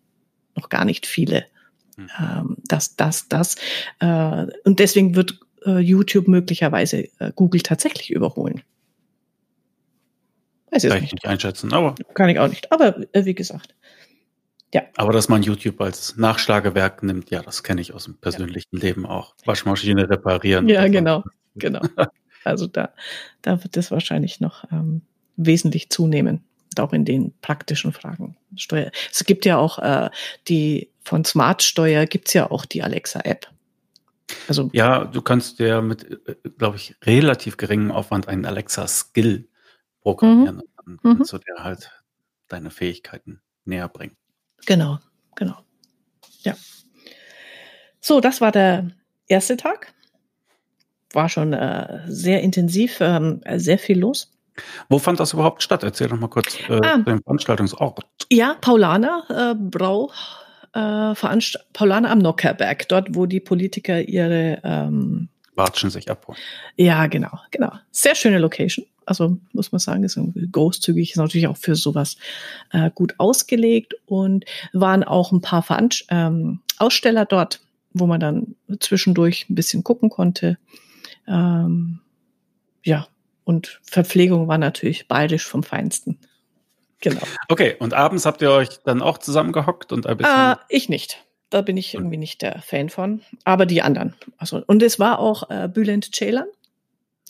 noch 0.56 0.68
gar 0.68 0.84
nicht 0.84 1.06
viele. 1.06 1.44
Hm. 1.96 2.08
Ähm, 2.18 2.56
das, 2.64 2.96
das, 2.96 3.28
das. 3.28 3.56
Äh, 4.00 4.46
und 4.64 4.78
deswegen 4.80 5.14
wird 5.14 5.38
äh, 5.64 5.78
YouTube 5.78 6.28
möglicherweise 6.28 7.08
äh, 7.18 7.32
Google 7.34 7.60
tatsächlich 7.60 8.10
überholen. 8.10 8.62
Weiß 10.70 10.84
ich 10.84 10.90
Kann 10.90 11.04
ich 11.04 11.12
nicht 11.12 11.26
einschätzen, 11.26 11.72
aber. 11.72 11.94
Kann 12.14 12.28
ich 12.28 12.38
auch 12.38 12.48
nicht. 12.48 12.72
Aber 12.72 12.96
wie 13.12 13.34
gesagt. 13.34 13.74
Ja. 14.74 14.82
Aber 14.96 15.12
dass 15.12 15.28
man 15.28 15.42
YouTube 15.42 15.80
als 15.80 16.16
Nachschlagewerk 16.16 17.04
nimmt, 17.04 17.30
ja, 17.30 17.42
das 17.42 17.62
kenne 17.62 17.80
ich 17.80 17.94
aus 17.94 18.04
dem 18.04 18.16
persönlichen 18.16 18.76
ja. 18.76 18.82
Leben 18.82 19.06
auch. 19.06 19.36
Waschmaschine 19.44 20.10
reparieren. 20.10 20.68
Ja, 20.68 20.88
genau, 20.88 21.22
genau. 21.54 21.80
Also 22.46 22.66
da, 22.66 22.92
da 23.40 23.64
wird 23.64 23.74
es 23.78 23.90
wahrscheinlich 23.90 24.38
noch 24.38 24.70
ähm, 24.70 25.00
wesentlich 25.36 25.88
zunehmen. 25.88 26.44
Auch 26.80 26.92
in 26.92 27.04
den 27.04 27.32
praktischen 27.40 27.92
Fragen. 27.92 28.36
Steuer. 28.56 28.90
Es 29.10 29.24
gibt 29.24 29.44
ja 29.44 29.58
auch 29.58 29.78
äh, 29.78 30.10
die 30.48 30.90
von 31.04 31.24
Smart 31.24 31.62
Steuer 31.62 32.06
gibt 32.06 32.28
es 32.28 32.34
ja 32.34 32.50
auch 32.50 32.64
die 32.64 32.82
Alexa-App. 32.82 33.48
Also 34.48 34.70
ja, 34.72 35.04
du 35.04 35.20
kannst 35.22 35.58
ja 35.58 35.82
mit, 35.82 36.28
äh, 36.28 36.36
glaube 36.56 36.76
ich, 36.76 36.96
relativ 37.04 37.56
geringem 37.56 37.90
Aufwand 37.90 38.28
einen 38.28 38.46
Alexa-Skill 38.46 39.48
programmieren. 40.00 40.56
Mhm. 40.56 40.62
Und 40.86 41.04
dann 41.04 41.16
kannst 41.16 41.32
mhm. 41.32 41.38
du 41.38 41.44
dir 41.44 41.64
halt 41.64 41.90
deine 42.48 42.70
Fähigkeiten 42.70 43.40
näher 43.64 43.88
bringen. 43.88 44.16
Genau, 44.66 44.98
genau. 45.34 45.58
Ja. 46.42 46.56
So, 48.00 48.20
das 48.20 48.40
war 48.40 48.52
der 48.52 48.90
erste 49.28 49.56
Tag. 49.56 49.92
War 51.12 51.28
schon 51.28 51.52
äh, 51.52 52.02
sehr 52.06 52.42
intensiv, 52.42 52.98
ähm, 53.00 53.40
sehr 53.56 53.78
viel 53.78 53.98
los. 53.98 54.33
Wo 54.88 54.98
fand 54.98 55.20
das 55.20 55.32
überhaupt 55.32 55.62
statt? 55.62 55.82
Erzähl 55.82 56.08
doch 56.08 56.18
mal 56.18 56.28
kurz 56.28 56.56
äh, 56.68 56.80
ah, 56.82 56.98
den 56.98 57.22
Veranstaltungsort. 57.22 58.04
Ja, 58.30 58.56
Paulaner 58.60 59.24
äh, 59.28 59.54
Brau 59.54 60.10
äh, 60.74 61.14
Veranst 61.14 61.58
Paulaner 61.72 62.10
am 62.10 62.18
Nockerberg, 62.18 62.88
dort, 62.88 63.14
wo 63.14 63.26
die 63.26 63.40
Politiker 63.40 64.00
ihre 64.00 64.60
ähm, 64.64 65.28
Watschen 65.54 65.90
sich 65.90 66.10
abholen. 66.10 66.38
Ja, 66.76 67.06
genau, 67.06 67.38
genau. 67.50 67.72
Sehr 67.90 68.14
schöne 68.14 68.38
Location. 68.38 68.86
Also 69.06 69.38
muss 69.52 69.70
man 69.70 69.78
sagen, 69.78 70.02
ist 70.02 70.18
großzügig, 70.50 71.10
ist 71.10 71.16
natürlich 71.16 71.46
auch 71.46 71.56
für 71.56 71.76
sowas 71.76 72.16
äh, 72.72 72.90
gut 72.94 73.14
ausgelegt 73.18 73.94
und 74.06 74.46
waren 74.72 75.04
auch 75.04 75.30
ein 75.30 75.42
paar 75.42 75.62
Veranst 75.62 76.06
ähm, 76.08 76.60
Aussteller 76.78 77.26
dort, 77.26 77.60
wo 77.92 78.06
man 78.06 78.18
dann 78.18 78.56
zwischendurch 78.80 79.46
ein 79.48 79.54
bisschen 79.54 79.84
gucken 79.84 80.10
konnte. 80.10 80.58
Ähm, 81.28 82.00
ja, 82.82 83.06
und 83.44 83.80
Verpflegung 83.82 84.48
war 84.48 84.58
natürlich 84.58 85.08
bayerisch 85.08 85.46
vom 85.46 85.62
Feinsten. 85.62 86.18
Genau. 87.00 87.22
Okay, 87.48 87.76
und 87.78 87.92
abends 87.92 88.24
habt 88.24 88.40
ihr 88.40 88.50
euch 88.50 88.80
dann 88.84 89.02
auch 89.02 89.18
zusammengehockt 89.18 89.92
und 89.92 90.06
ein 90.06 90.16
bisschen. 90.16 90.52
Äh, 90.52 90.56
ich 90.68 90.88
nicht. 90.88 91.24
Da 91.50 91.60
bin 91.60 91.76
ich 91.76 91.94
irgendwie 91.94 92.16
nicht 92.16 92.42
der 92.42 92.62
Fan 92.62 92.88
von. 92.88 93.20
Aber 93.44 93.66
die 93.66 93.82
anderen. 93.82 94.14
Also, 94.38 94.62
und 94.66 94.82
es 94.82 94.98
war 94.98 95.18
auch 95.18 95.50
äh, 95.50 95.68
Bülent 95.68 96.14
Ceylan 96.14 96.46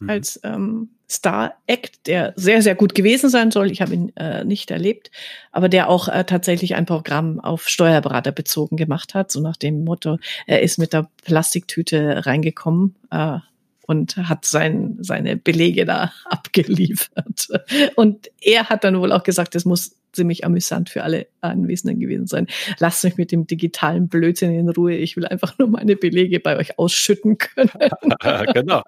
mhm. 0.00 0.10
als 0.10 0.40
ähm, 0.44 0.90
Star-Act, 1.10 2.06
der 2.06 2.32
sehr, 2.36 2.62
sehr 2.62 2.74
gut 2.74 2.94
gewesen 2.94 3.28
sein 3.28 3.50
soll. 3.50 3.70
Ich 3.70 3.82
habe 3.82 3.94
ihn 3.94 4.16
äh, 4.16 4.44
nicht 4.44 4.70
erlebt, 4.70 5.10
aber 5.52 5.68
der 5.68 5.88
auch 5.88 6.08
äh, 6.08 6.24
tatsächlich 6.24 6.74
ein 6.74 6.86
Programm 6.86 7.40
auf 7.40 7.68
Steuerberater 7.68 8.32
bezogen 8.32 8.76
gemacht 8.76 9.14
hat, 9.14 9.30
so 9.30 9.40
nach 9.40 9.56
dem 9.56 9.84
Motto, 9.84 10.18
er 10.46 10.62
ist 10.62 10.78
mit 10.78 10.92
der 10.92 11.08
Plastiktüte 11.24 12.24
reingekommen. 12.26 12.96
Äh, 13.10 13.38
und 13.86 14.16
hat 14.16 14.44
sein, 14.44 14.96
seine 15.00 15.36
Belege 15.36 15.84
da 15.84 16.12
abgeliefert. 16.24 17.48
Und 17.96 18.30
er 18.40 18.68
hat 18.68 18.84
dann 18.84 18.98
wohl 18.98 19.12
auch 19.12 19.22
gesagt, 19.22 19.54
es 19.54 19.64
muss 19.64 19.96
ziemlich 20.12 20.44
amüsant 20.44 20.90
für 20.90 21.02
alle 21.02 21.26
Anwesenden 21.40 22.00
gewesen 22.00 22.26
sein. 22.26 22.46
Lasst 22.78 23.04
mich 23.04 23.16
mit 23.16 23.32
dem 23.32 23.46
digitalen 23.46 24.08
Blödsinn 24.08 24.54
in 24.54 24.68
Ruhe. 24.68 24.94
Ich 24.94 25.16
will 25.16 25.26
einfach 25.26 25.58
nur 25.58 25.68
meine 25.68 25.96
Belege 25.96 26.40
bei 26.40 26.56
euch 26.56 26.78
ausschütten 26.78 27.38
können. 27.38 27.70
genau. 28.54 28.82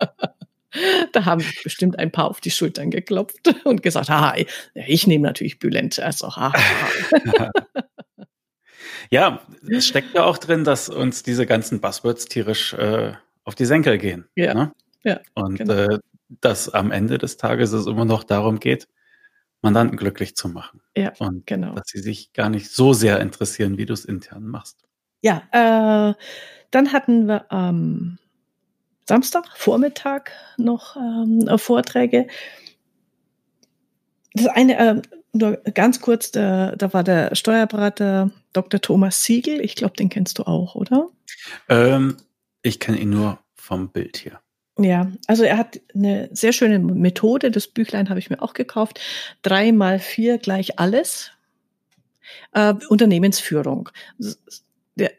Da 1.13 1.25
haben 1.25 1.45
bestimmt 1.65 1.99
ein 1.99 2.13
paar 2.13 2.29
auf 2.29 2.41
die 2.41 2.51
Schultern 2.51 2.91
geklopft 2.91 3.55
und 3.65 3.83
gesagt, 3.83 4.09
haha, 4.09 4.35
ich 4.75 5.07
nehme 5.07 5.25
natürlich 5.25 5.59
Bülent. 5.59 5.99
Also, 5.99 6.37
haha. 6.37 6.53
ja, 9.11 9.41
es 9.69 9.87
steckt 9.87 10.15
ja 10.15 10.25
auch 10.25 10.39
drin, 10.39 10.65
dass 10.65 10.89
uns 10.89 11.23
diese 11.23 11.47
ganzen 11.47 11.81
Buzzwords 11.81 12.27
tierisch 12.27 12.75
äh, 12.75 13.15
auf 13.45 13.55
die 13.55 13.65
Senkel 13.65 13.99
gehen. 13.99 14.27
Ja. 14.37 14.55
Ne? 14.55 14.73
Ja 15.05 15.21
und 15.35 15.57
genau. 15.57 15.75
äh, 15.75 15.99
dass 16.41 16.69
am 16.69 16.91
Ende 16.91 17.19
des 17.19 17.37
Tages 17.37 17.73
es 17.73 17.87
immer 17.87 18.05
noch 18.05 18.25
darum 18.25 18.59
geht, 18.59 18.89
Mandanten 19.63 19.97
glücklich 19.97 20.37
zu 20.37 20.49
machen. 20.49 20.81
Ja, 20.97 21.13
und 21.19 21.47
genau. 21.47 21.75
dass 21.75 21.89
sie 21.89 22.01
sich 22.01 22.33
gar 22.33 22.51
nicht 22.51 22.71
so 22.71 22.93
sehr 22.93 23.21
interessieren, 23.21 23.79
wie 23.79 23.87
du 23.87 23.95
es 23.95 24.05
intern 24.05 24.47
machst. 24.47 24.85
Ja, 25.23 25.43
äh, 25.51 26.15
dann 26.71 26.93
hatten 26.93 27.27
wir 27.27 27.51
am 27.51 27.77
ähm, 27.77 28.19
Samstag, 29.09 29.47
Vormittag 29.55 30.33
noch 30.57 30.97
ähm, 30.97 31.59
Vorträge. 31.59 32.27
Das 34.35 34.47
eine, 34.49 34.79
äh, 34.79 35.03
nur 35.33 35.57
ganz 35.75 36.01
kurz, 36.01 36.31
da, 36.33 36.75
da 36.77 36.93
war 36.93 37.05
der 37.05 37.35
Steuerberater 37.35 38.31
Dr. 38.53 38.81
Thomas 38.81 39.23
Siegel. 39.23 39.61
Ich 39.61 39.77
glaube, 39.77 39.97
den 39.97 40.09
kennst 40.09 40.39
du 40.39 40.43
auch, 40.45 40.75
oder? 40.75 41.09
Ähm, 41.69 42.17
ich 42.63 42.81
kenne 42.81 42.99
ihn 42.99 43.11
nur 43.11 43.39
vom 43.55 43.91
Bild 43.91 44.17
hier. 44.17 44.41
Ja, 44.79 45.11
also 45.27 45.43
er 45.45 45.57
hat 45.57 45.81
eine 45.95 46.29
sehr 46.33 46.53
schöne 46.53 46.79
Methode. 46.79 47.51
Das 47.51 47.67
Büchlein 47.67 48.11
habe 48.11 48.19
ich 48.19 48.29
mir 48.29 48.43
auch 48.43 48.53
gekauft. 48.53 49.01
Drei 49.43 49.73
mal 49.73 49.99
vier 49.99 50.39
gleich 50.39 50.79
alles. 50.79 51.31
Äh, 52.53 52.75
Unternehmensführung 52.89 53.91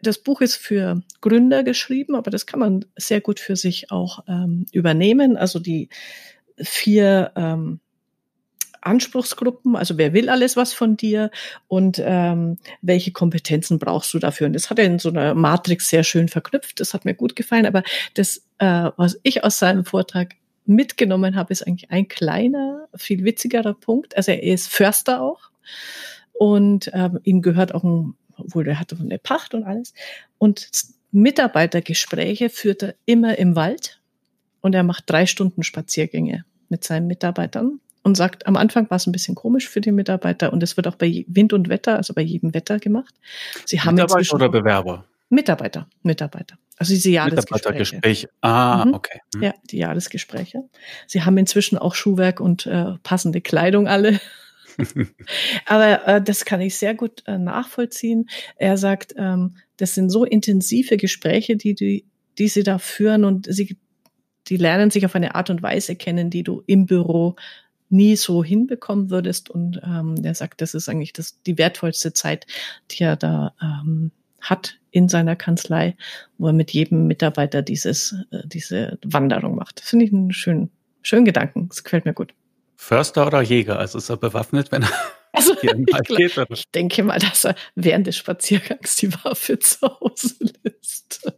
das 0.01 0.17
Buch 0.17 0.41
ist 0.41 0.55
für 0.55 1.03
Gründer 1.21 1.63
geschrieben, 1.63 2.15
aber 2.15 2.31
das 2.31 2.45
kann 2.45 2.59
man 2.59 2.85
sehr 2.95 3.21
gut 3.21 3.39
für 3.39 3.55
sich 3.55 3.91
auch 3.91 4.23
ähm, 4.27 4.65
übernehmen. 4.71 5.37
Also 5.37 5.59
die 5.59 5.89
vier 6.57 7.31
ähm, 7.35 7.79
Anspruchsgruppen, 8.81 9.75
also 9.75 9.97
wer 9.97 10.13
will 10.13 10.29
alles 10.29 10.55
was 10.55 10.73
von 10.73 10.97
dir 10.97 11.31
und 11.67 12.01
ähm, 12.03 12.57
welche 12.81 13.11
Kompetenzen 13.11 13.79
brauchst 13.79 14.13
du 14.13 14.19
dafür? 14.19 14.47
Und 14.47 14.53
das 14.53 14.69
hat 14.69 14.79
er 14.79 14.85
in 14.85 14.99
so 14.99 15.09
einer 15.09 15.33
Matrix 15.33 15.89
sehr 15.89 16.03
schön 16.03 16.27
verknüpft. 16.27 16.79
Das 16.79 16.93
hat 16.93 17.05
mir 17.05 17.13
gut 17.13 17.35
gefallen. 17.35 17.65
Aber 17.65 17.83
das, 18.13 18.43
äh, 18.59 18.89
was 18.97 19.19
ich 19.23 19.43
aus 19.43 19.59
seinem 19.59 19.85
Vortrag 19.85 20.35
mitgenommen 20.65 21.35
habe, 21.35 21.53
ist 21.53 21.65
eigentlich 21.65 21.91
ein 21.91 22.07
kleiner, 22.07 22.87
viel 22.95 23.23
witzigerer 23.23 23.73
Punkt. 23.73 24.15
Also 24.17 24.31
er 24.31 24.43
ist 24.43 24.67
Förster 24.67 25.21
auch 25.21 25.49
und 26.33 26.91
ähm, 26.93 27.19
ihm 27.23 27.41
gehört 27.41 27.73
auch 27.73 27.83
ein 27.83 28.15
obwohl 28.37 28.63
der 28.63 28.79
hatte 28.79 28.97
eine 28.99 29.19
Pacht 29.19 29.53
und 29.53 29.63
alles. 29.63 29.93
Und 30.37 30.69
Mitarbeitergespräche 31.11 32.49
führt 32.49 32.83
er 32.83 32.95
immer 33.05 33.37
im 33.37 33.55
Wald 33.55 34.01
und 34.61 34.75
er 34.75 34.83
macht 34.83 35.09
drei 35.09 35.25
Stunden 35.25 35.63
Spaziergänge 35.63 36.45
mit 36.69 36.83
seinen 36.83 37.07
Mitarbeitern 37.07 37.79
und 38.07 38.15
sagt, 38.15 38.47
am 38.47 38.55
Anfang 38.55 38.89
war 38.89 38.95
es 38.95 39.05
ein 39.05 39.11
bisschen 39.11 39.35
komisch 39.35 39.69
für 39.69 39.81
die 39.81 39.91
Mitarbeiter 39.91 40.51
und 40.51 40.63
es 40.63 40.77
wird 40.77 40.87
auch 40.87 40.95
bei 40.95 41.25
Wind 41.27 41.53
und 41.53 41.69
Wetter, 41.69 41.97
also 41.97 42.13
bei 42.13 42.21
jedem 42.21 42.53
Wetter 42.53 42.79
gemacht. 42.79 43.13
Sie 43.65 43.79
haben 43.79 43.95
Mitarbeiter 43.95 44.33
oder 44.33 44.49
Bewerber? 44.49 45.05
Mitarbeiter, 45.29 45.87
Mitarbeiter. 46.03 46.57
Also 46.77 46.93
diese 46.93 47.09
Jahresgespräche. 47.09 47.53
Mitarbeitergespräch. 47.53 48.27
Ah, 48.41 48.85
mhm. 48.85 48.93
okay. 48.93 49.19
Mhm. 49.35 49.43
Ja, 49.43 49.53
die 49.69 49.77
Jahresgespräche. 49.77 50.63
Sie 51.05 51.23
haben 51.23 51.37
inzwischen 51.37 51.77
auch 51.77 51.95
Schuhwerk 51.95 52.39
und 52.39 52.65
äh, 52.65 52.93
passende 53.03 53.41
Kleidung 53.41 53.87
alle. 53.87 54.19
Aber 55.65 56.07
äh, 56.07 56.21
das 56.21 56.45
kann 56.45 56.61
ich 56.61 56.77
sehr 56.77 56.93
gut 56.93 57.23
äh, 57.25 57.37
nachvollziehen. 57.37 58.29
Er 58.55 58.77
sagt, 58.77 59.15
ähm, 59.17 59.57
das 59.77 59.95
sind 59.95 60.09
so 60.09 60.23
intensive 60.23 60.97
Gespräche, 60.97 61.57
die, 61.57 61.73
die, 61.73 62.05
die 62.37 62.47
sie 62.47 62.63
da 62.63 62.77
führen 62.77 63.25
und 63.25 63.47
sie, 63.51 63.77
die 64.47 64.57
lernen 64.57 64.91
sich 64.91 65.05
auf 65.05 65.15
eine 65.15 65.35
Art 65.35 65.49
und 65.49 65.61
Weise 65.61 65.95
kennen, 65.95 66.29
die 66.29 66.43
du 66.43 66.63
im 66.67 66.85
Büro 66.85 67.35
nie 67.89 68.15
so 68.15 68.43
hinbekommen 68.43 69.09
würdest. 69.09 69.49
Und 69.49 69.81
ähm, 69.83 70.15
er 70.23 70.35
sagt, 70.35 70.61
das 70.61 70.73
ist 70.73 70.89
eigentlich 70.89 71.13
das, 71.13 71.41
die 71.43 71.57
wertvollste 71.57 72.13
Zeit, 72.13 72.45
die 72.91 73.03
er 73.03 73.15
da 73.15 73.53
ähm, 73.61 74.11
hat 74.41 74.77
in 74.91 75.09
seiner 75.09 75.35
Kanzlei, 75.35 75.95
wo 76.37 76.47
er 76.47 76.53
mit 76.53 76.71
jedem 76.71 77.07
Mitarbeiter 77.07 77.61
dieses, 77.61 78.15
äh, 78.31 78.39
diese 78.45 78.97
Wanderung 79.03 79.55
macht. 79.55 79.79
Finde 79.79 80.05
ich 80.05 80.13
einen 80.13 80.31
schönen, 80.31 80.69
schönen 81.01 81.25
Gedanken. 81.25 81.69
Das 81.69 81.83
gefällt 81.83 82.05
mir 82.05 82.13
gut. 82.13 82.33
Förster 82.75 83.27
oder 83.27 83.41
Jäger? 83.41 83.79
Also 83.79 83.97
ist 83.97 84.09
er 84.09 84.17
bewaffnet, 84.17 84.71
wenn 84.71 84.83
er 84.83 84.91
also, 85.33 85.53
ich, 85.61 86.15
geht, 86.15 86.37
ich 86.49 86.71
denke 86.71 87.03
mal, 87.03 87.19
dass 87.19 87.43
er 87.43 87.55
während 87.75 88.07
des 88.07 88.17
Spaziergangs 88.17 88.95
die 88.95 89.13
Waffe 89.13 89.59
zu 89.59 89.87
Hause 89.99 90.35
lässt. 90.63 91.31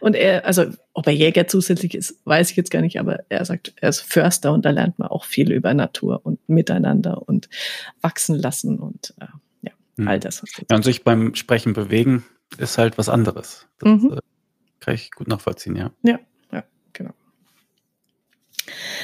Und 0.00 0.14
er, 0.14 0.46
also 0.46 0.66
ob 0.94 1.06
er 1.06 1.12
Jäger 1.12 1.46
zusätzlich 1.46 1.94
ist, 1.94 2.20
weiß 2.24 2.50
ich 2.50 2.56
jetzt 2.56 2.70
gar 2.70 2.80
nicht, 2.80 2.98
aber 2.98 3.20
er 3.28 3.44
sagt, 3.44 3.74
er 3.76 3.88
ist 3.88 4.00
Förster 4.00 4.52
und 4.52 4.64
da 4.64 4.70
lernt 4.70 4.98
man 4.98 5.08
auch 5.08 5.24
viel 5.24 5.52
über 5.52 5.74
Natur 5.74 6.20
und 6.24 6.46
Miteinander 6.48 7.28
und 7.28 7.48
wachsen 8.00 8.36
lassen 8.36 8.78
und 8.78 9.14
äh, 9.20 9.26
ja, 9.62 9.72
hm. 9.96 10.08
all 10.08 10.20
das. 10.20 10.42
Ja, 10.70 10.76
und 10.76 10.84
sich 10.84 11.04
beim 11.04 11.34
Sprechen 11.34 11.72
bewegen 11.72 12.24
ist 12.58 12.78
halt 12.78 12.98
was 12.98 13.08
anderes. 13.08 13.66
Das 13.78 13.90
mhm. 13.90 14.14
äh, 14.14 14.20
kann 14.80 14.94
ich 14.94 15.10
gut 15.10 15.28
nachvollziehen, 15.28 15.76
ja. 15.76 15.90
Ja, 16.02 16.18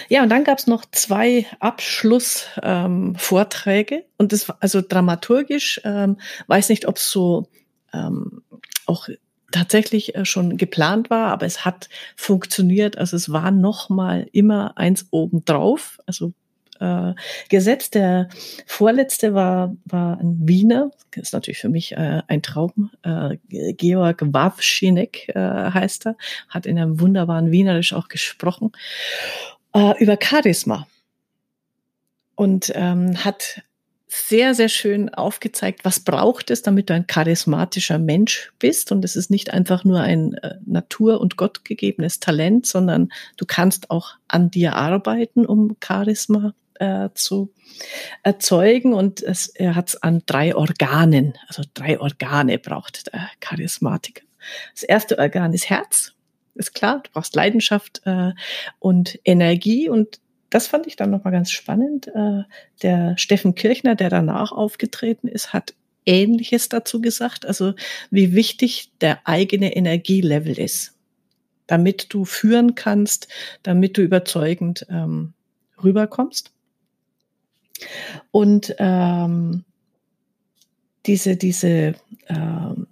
ja, 0.09 0.22
und 0.22 0.29
dann 0.29 0.45
gab 0.45 0.59
es 0.59 0.66
noch 0.66 0.85
zwei 0.91 1.47
Abschlussvorträge. 1.61 3.95
Ähm, 3.95 4.03
und 4.18 4.33
das 4.33 4.49
war 4.49 4.59
also 4.61 4.83
dramaturgisch, 4.87 5.81
ähm, 5.85 6.18
weiß 6.47 6.68
nicht, 6.68 6.87
ob 6.87 6.97
es 6.97 7.11
so 7.11 7.49
ähm, 7.93 8.43
auch 8.87 9.09
tatsächlich 9.55 10.14
äh, 10.14 10.24
schon 10.24 10.57
geplant 10.57 11.11
war, 11.11 11.30
aber 11.30 11.46
es 11.46 11.64
hat 11.64 11.88
funktioniert. 12.16 12.98
Also 12.98 13.16
es 13.16 13.32
war 13.32 13.50
noch 13.50 13.88
mal 13.88 14.26
immer 14.32 14.76
eins 14.76 15.07
obendrauf. 15.11 16.00
Also 16.07 16.32
äh, 16.80 17.14
Gesetz. 17.48 17.90
Der 17.90 18.28
vorletzte 18.66 19.34
war, 19.34 19.76
war 19.84 20.18
ein 20.18 20.40
Wiener, 20.42 20.90
das 21.12 21.24
ist 21.24 21.32
natürlich 21.32 21.59
für 21.59 21.68
mich 21.68 21.92
äh, 21.92 22.22
ein 22.26 22.42
Traum. 22.42 22.90
Äh, 23.02 23.36
Georg 23.48 24.22
Wawschinek 24.24 25.28
äh, 25.28 25.40
heißt 25.40 26.07
er, 26.07 26.16
hat 26.48 26.66
in 26.66 26.78
einem 26.78 27.00
wunderbaren 27.00 27.50
Wienerisch 27.50 27.92
auch 27.92 28.09
gesprochen 28.09 28.72
äh, 29.74 29.94
über 30.02 30.18
Charisma 30.20 30.86
und 32.34 32.72
ähm, 32.74 33.24
hat 33.24 33.62
sehr, 34.17 34.55
sehr 34.55 34.69
schön 34.69 35.12
aufgezeigt, 35.12 35.85
was 35.85 35.99
braucht 35.99 36.51
es, 36.53 36.62
damit 36.62 36.89
du 36.89 36.95
ein 36.95 37.09
charismatischer 37.09 37.99
Mensch 37.99 38.53
bist. 38.61 38.93
Und 38.93 39.05
es 39.05 39.17
ist 39.17 39.29
nicht 39.29 39.53
einfach 39.53 39.83
nur 39.83 40.01
ein 40.01 40.35
äh, 40.35 40.55
Natur- 40.65 41.21
und 41.21 41.37
Gottgegebenes 41.37 42.21
Talent, 42.21 42.65
sondern 42.65 43.09
du 43.37 43.45
kannst 43.45 43.91
auch 43.91 44.12
an 44.29 44.53
dir 44.53 44.77
arbeiten, 44.77 45.45
um 45.45 45.77
Charisma 45.85 46.55
äh, 46.75 47.09
zu 47.15 47.53
erzeugen. 48.23 48.95
Und 48.95 49.21
es, 49.21 49.49
er 49.49 49.75
hat 49.75 49.89
es 49.89 49.97
an 50.01 50.23
drei 50.27 50.55
Organen, 50.55 51.35
also 51.49 51.65
drei 51.75 51.99
Organe 51.99 52.59
braucht 52.61 53.12
der 53.12 53.29
Charismatiker. 53.41 54.23
Das 54.75 54.85
erste 54.85 55.19
Organ 55.19 55.53
ist 55.53 55.69
Herz 55.69 56.15
ist 56.55 56.73
klar, 56.73 57.01
du 57.03 57.11
brauchst 57.12 57.35
Leidenschaft 57.35 58.03
äh, 58.05 58.33
und 58.79 59.19
Energie 59.25 59.89
und 59.89 60.21
das 60.55 60.68
fand 60.68 60.86
ich 60.86 60.94
dann 60.94 61.11
nochmal 61.11 61.32
ganz 61.32 61.50
spannend. 61.50 62.07
Äh, 62.07 62.44
der 62.80 63.18
Steffen 63.18 63.57
Kirchner, 63.57 63.96
der 63.96 64.09
danach 64.09 64.52
aufgetreten 64.52 65.26
ist, 65.26 65.52
hat 65.52 65.74
Ähnliches 66.07 66.68
dazu 66.68 67.00
gesagt, 67.00 67.44
also 67.44 67.74
wie 68.12 68.34
wichtig 68.36 68.92
der 69.00 69.26
eigene 69.26 69.74
Energielevel 69.74 70.57
ist, 70.57 70.96
damit 71.66 72.14
du 72.14 72.24
führen 72.24 72.76
kannst, 72.76 73.26
damit 73.64 73.98
du 73.98 74.02
überzeugend 74.02 74.86
ähm, 74.90 75.32
rüberkommst. 75.82 76.52
Und 78.30 78.76
ähm, 78.78 79.64
diese, 81.07 81.34
diese, 81.36 81.96
ähm, 82.28 82.86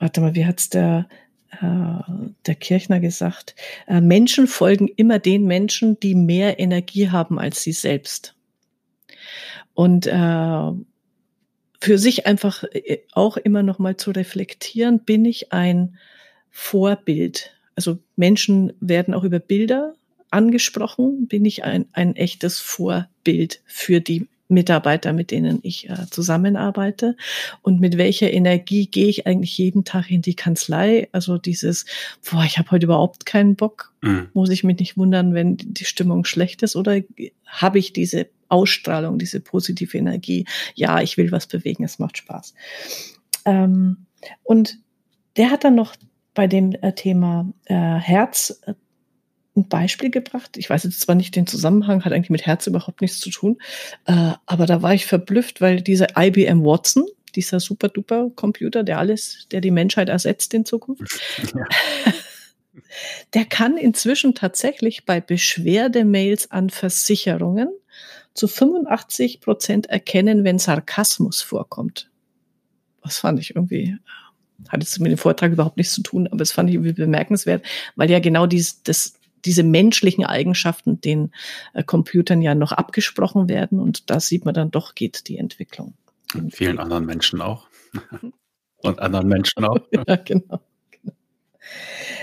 warte 0.00 0.20
mal, 0.20 0.34
wie 0.34 0.46
hat's 0.46 0.68
der 0.68 1.06
äh, 1.08 1.14
der 1.60 2.54
Kirchner 2.54 3.00
gesagt, 3.00 3.54
äh, 3.86 4.00
Menschen 4.00 4.46
folgen 4.46 4.88
immer 4.88 5.18
den 5.18 5.44
Menschen, 5.44 5.98
die 6.00 6.14
mehr 6.14 6.58
Energie 6.58 7.10
haben 7.10 7.38
als 7.38 7.62
sie 7.62 7.72
selbst. 7.72 8.34
Und 9.74 10.06
äh, 10.06 10.72
für 11.80 11.98
sich 11.98 12.26
einfach 12.26 12.64
auch 13.12 13.36
immer 13.36 13.62
noch 13.62 13.78
mal 13.78 13.96
zu 13.96 14.10
reflektieren, 14.10 15.00
bin 15.00 15.24
ich 15.24 15.52
ein 15.52 15.98
Vorbild? 16.50 17.54
Also 17.74 17.98
Menschen 18.16 18.72
werden 18.80 19.12
auch 19.12 19.24
über 19.24 19.38
Bilder 19.38 19.94
angesprochen, 20.30 21.28
bin 21.28 21.44
ich 21.44 21.64
ein, 21.64 21.86
ein 21.92 22.16
echtes 22.16 22.60
Vorbild 22.60 23.60
für 23.66 24.00
die 24.00 24.28
Mitarbeiter, 24.48 25.12
mit 25.12 25.30
denen 25.30 25.58
ich 25.62 25.88
äh, 25.88 26.06
zusammenarbeite 26.10 27.16
und 27.62 27.80
mit 27.80 27.98
welcher 27.98 28.32
Energie 28.32 28.86
gehe 28.86 29.08
ich 29.08 29.26
eigentlich 29.26 29.58
jeden 29.58 29.84
Tag 29.84 30.10
in 30.10 30.22
die 30.22 30.34
Kanzlei. 30.34 31.08
Also 31.12 31.38
dieses, 31.38 31.84
boah, 32.28 32.44
ich 32.44 32.58
habe 32.58 32.70
heute 32.70 32.86
überhaupt 32.86 33.26
keinen 33.26 33.56
Bock, 33.56 33.92
mhm. 34.02 34.28
muss 34.34 34.50
ich 34.50 34.64
mich 34.64 34.78
nicht 34.78 34.96
wundern, 34.96 35.34
wenn 35.34 35.56
die 35.56 35.84
Stimmung 35.84 36.24
schlecht 36.24 36.62
ist 36.62 36.76
oder 36.76 37.00
habe 37.46 37.78
ich 37.78 37.92
diese 37.92 38.28
Ausstrahlung, 38.48 39.18
diese 39.18 39.40
positive 39.40 39.98
Energie. 39.98 40.46
Ja, 40.74 41.00
ich 41.00 41.16
will 41.16 41.32
was 41.32 41.46
bewegen, 41.46 41.84
es 41.84 41.98
macht 41.98 42.18
Spaß. 42.18 42.54
Ähm, 43.44 44.06
und 44.42 44.78
der 45.36 45.50
hat 45.50 45.64
dann 45.64 45.74
noch 45.74 45.96
bei 46.34 46.46
dem 46.46 46.72
äh, 46.72 46.92
Thema 46.92 47.52
äh, 47.64 47.74
Herz 47.74 48.60
äh, 48.66 48.74
ein 49.56 49.68
Beispiel 49.68 50.10
gebracht. 50.10 50.56
Ich 50.56 50.68
weiß 50.68 50.84
jetzt 50.84 51.00
zwar 51.00 51.14
nicht 51.14 51.34
den 51.34 51.46
Zusammenhang, 51.46 52.04
hat 52.04 52.12
eigentlich 52.12 52.30
mit 52.30 52.46
Herz 52.46 52.66
überhaupt 52.66 53.00
nichts 53.00 53.20
zu 53.20 53.30
tun, 53.30 53.58
äh, 54.04 54.32
aber 54.46 54.66
da 54.66 54.82
war 54.82 54.94
ich 54.94 55.06
verblüfft, 55.06 55.60
weil 55.60 55.80
dieser 55.80 56.08
IBM 56.16 56.64
Watson, 56.64 57.06
dieser 57.34 57.60
super 57.60 57.88
duper 57.88 58.30
Computer, 58.34 58.82
der 58.82 58.98
alles, 58.98 59.46
der 59.50 59.60
die 59.60 59.70
Menschheit 59.70 60.08
ersetzt 60.08 60.54
in 60.54 60.64
Zukunft, 60.64 61.20
ja. 61.54 61.64
der 63.34 63.44
kann 63.44 63.76
inzwischen 63.76 64.34
tatsächlich 64.34 65.04
bei 65.04 65.20
Beschwerdemails 65.20 66.50
an 66.50 66.70
Versicherungen 66.70 67.68
zu 68.34 68.48
85 68.48 69.40
Prozent 69.40 69.86
erkennen, 69.86 70.44
wenn 70.44 70.58
Sarkasmus 70.58 71.40
vorkommt. 71.40 72.10
Das 73.02 73.18
fand 73.18 73.38
ich 73.38 73.54
irgendwie 73.56 73.96
hat 74.68 74.82
jetzt 74.82 74.98
mit 75.00 75.12
dem 75.12 75.18
Vortrag 75.18 75.52
überhaupt 75.52 75.76
nichts 75.76 75.94
zu 75.94 76.02
tun, 76.02 76.26
aber 76.28 76.42
es 76.42 76.52
fand 76.52 76.68
ich 76.68 76.76
irgendwie 76.76 76.92
bemerkenswert, 76.92 77.64
weil 77.94 78.10
ja 78.10 78.20
genau 78.20 78.46
dies, 78.46 78.82
das, 78.82 79.14
diese 79.44 79.62
menschlichen 79.62 80.24
Eigenschaften 80.24 81.00
den 81.00 81.32
äh, 81.74 81.82
Computern 81.82 82.42
ja 82.42 82.54
noch 82.54 82.72
abgesprochen 82.72 83.48
werden 83.48 83.78
und 83.78 84.10
da 84.10 84.20
sieht 84.20 84.44
man 84.44 84.54
dann 84.54 84.70
doch 84.70 84.94
geht 84.94 85.28
die 85.28 85.38
Entwicklung. 85.38 85.94
Und 86.34 86.54
vielen 86.54 86.78
anderen 86.78 87.06
Menschen 87.06 87.40
auch. 87.40 87.68
und 88.82 88.98
anderen 88.98 89.28
Menschen 89.28 89.64
auch. 89.64 89.78
ja, 89.92 90.16
genau. 90.16 90.60
genau. 90.90 91.14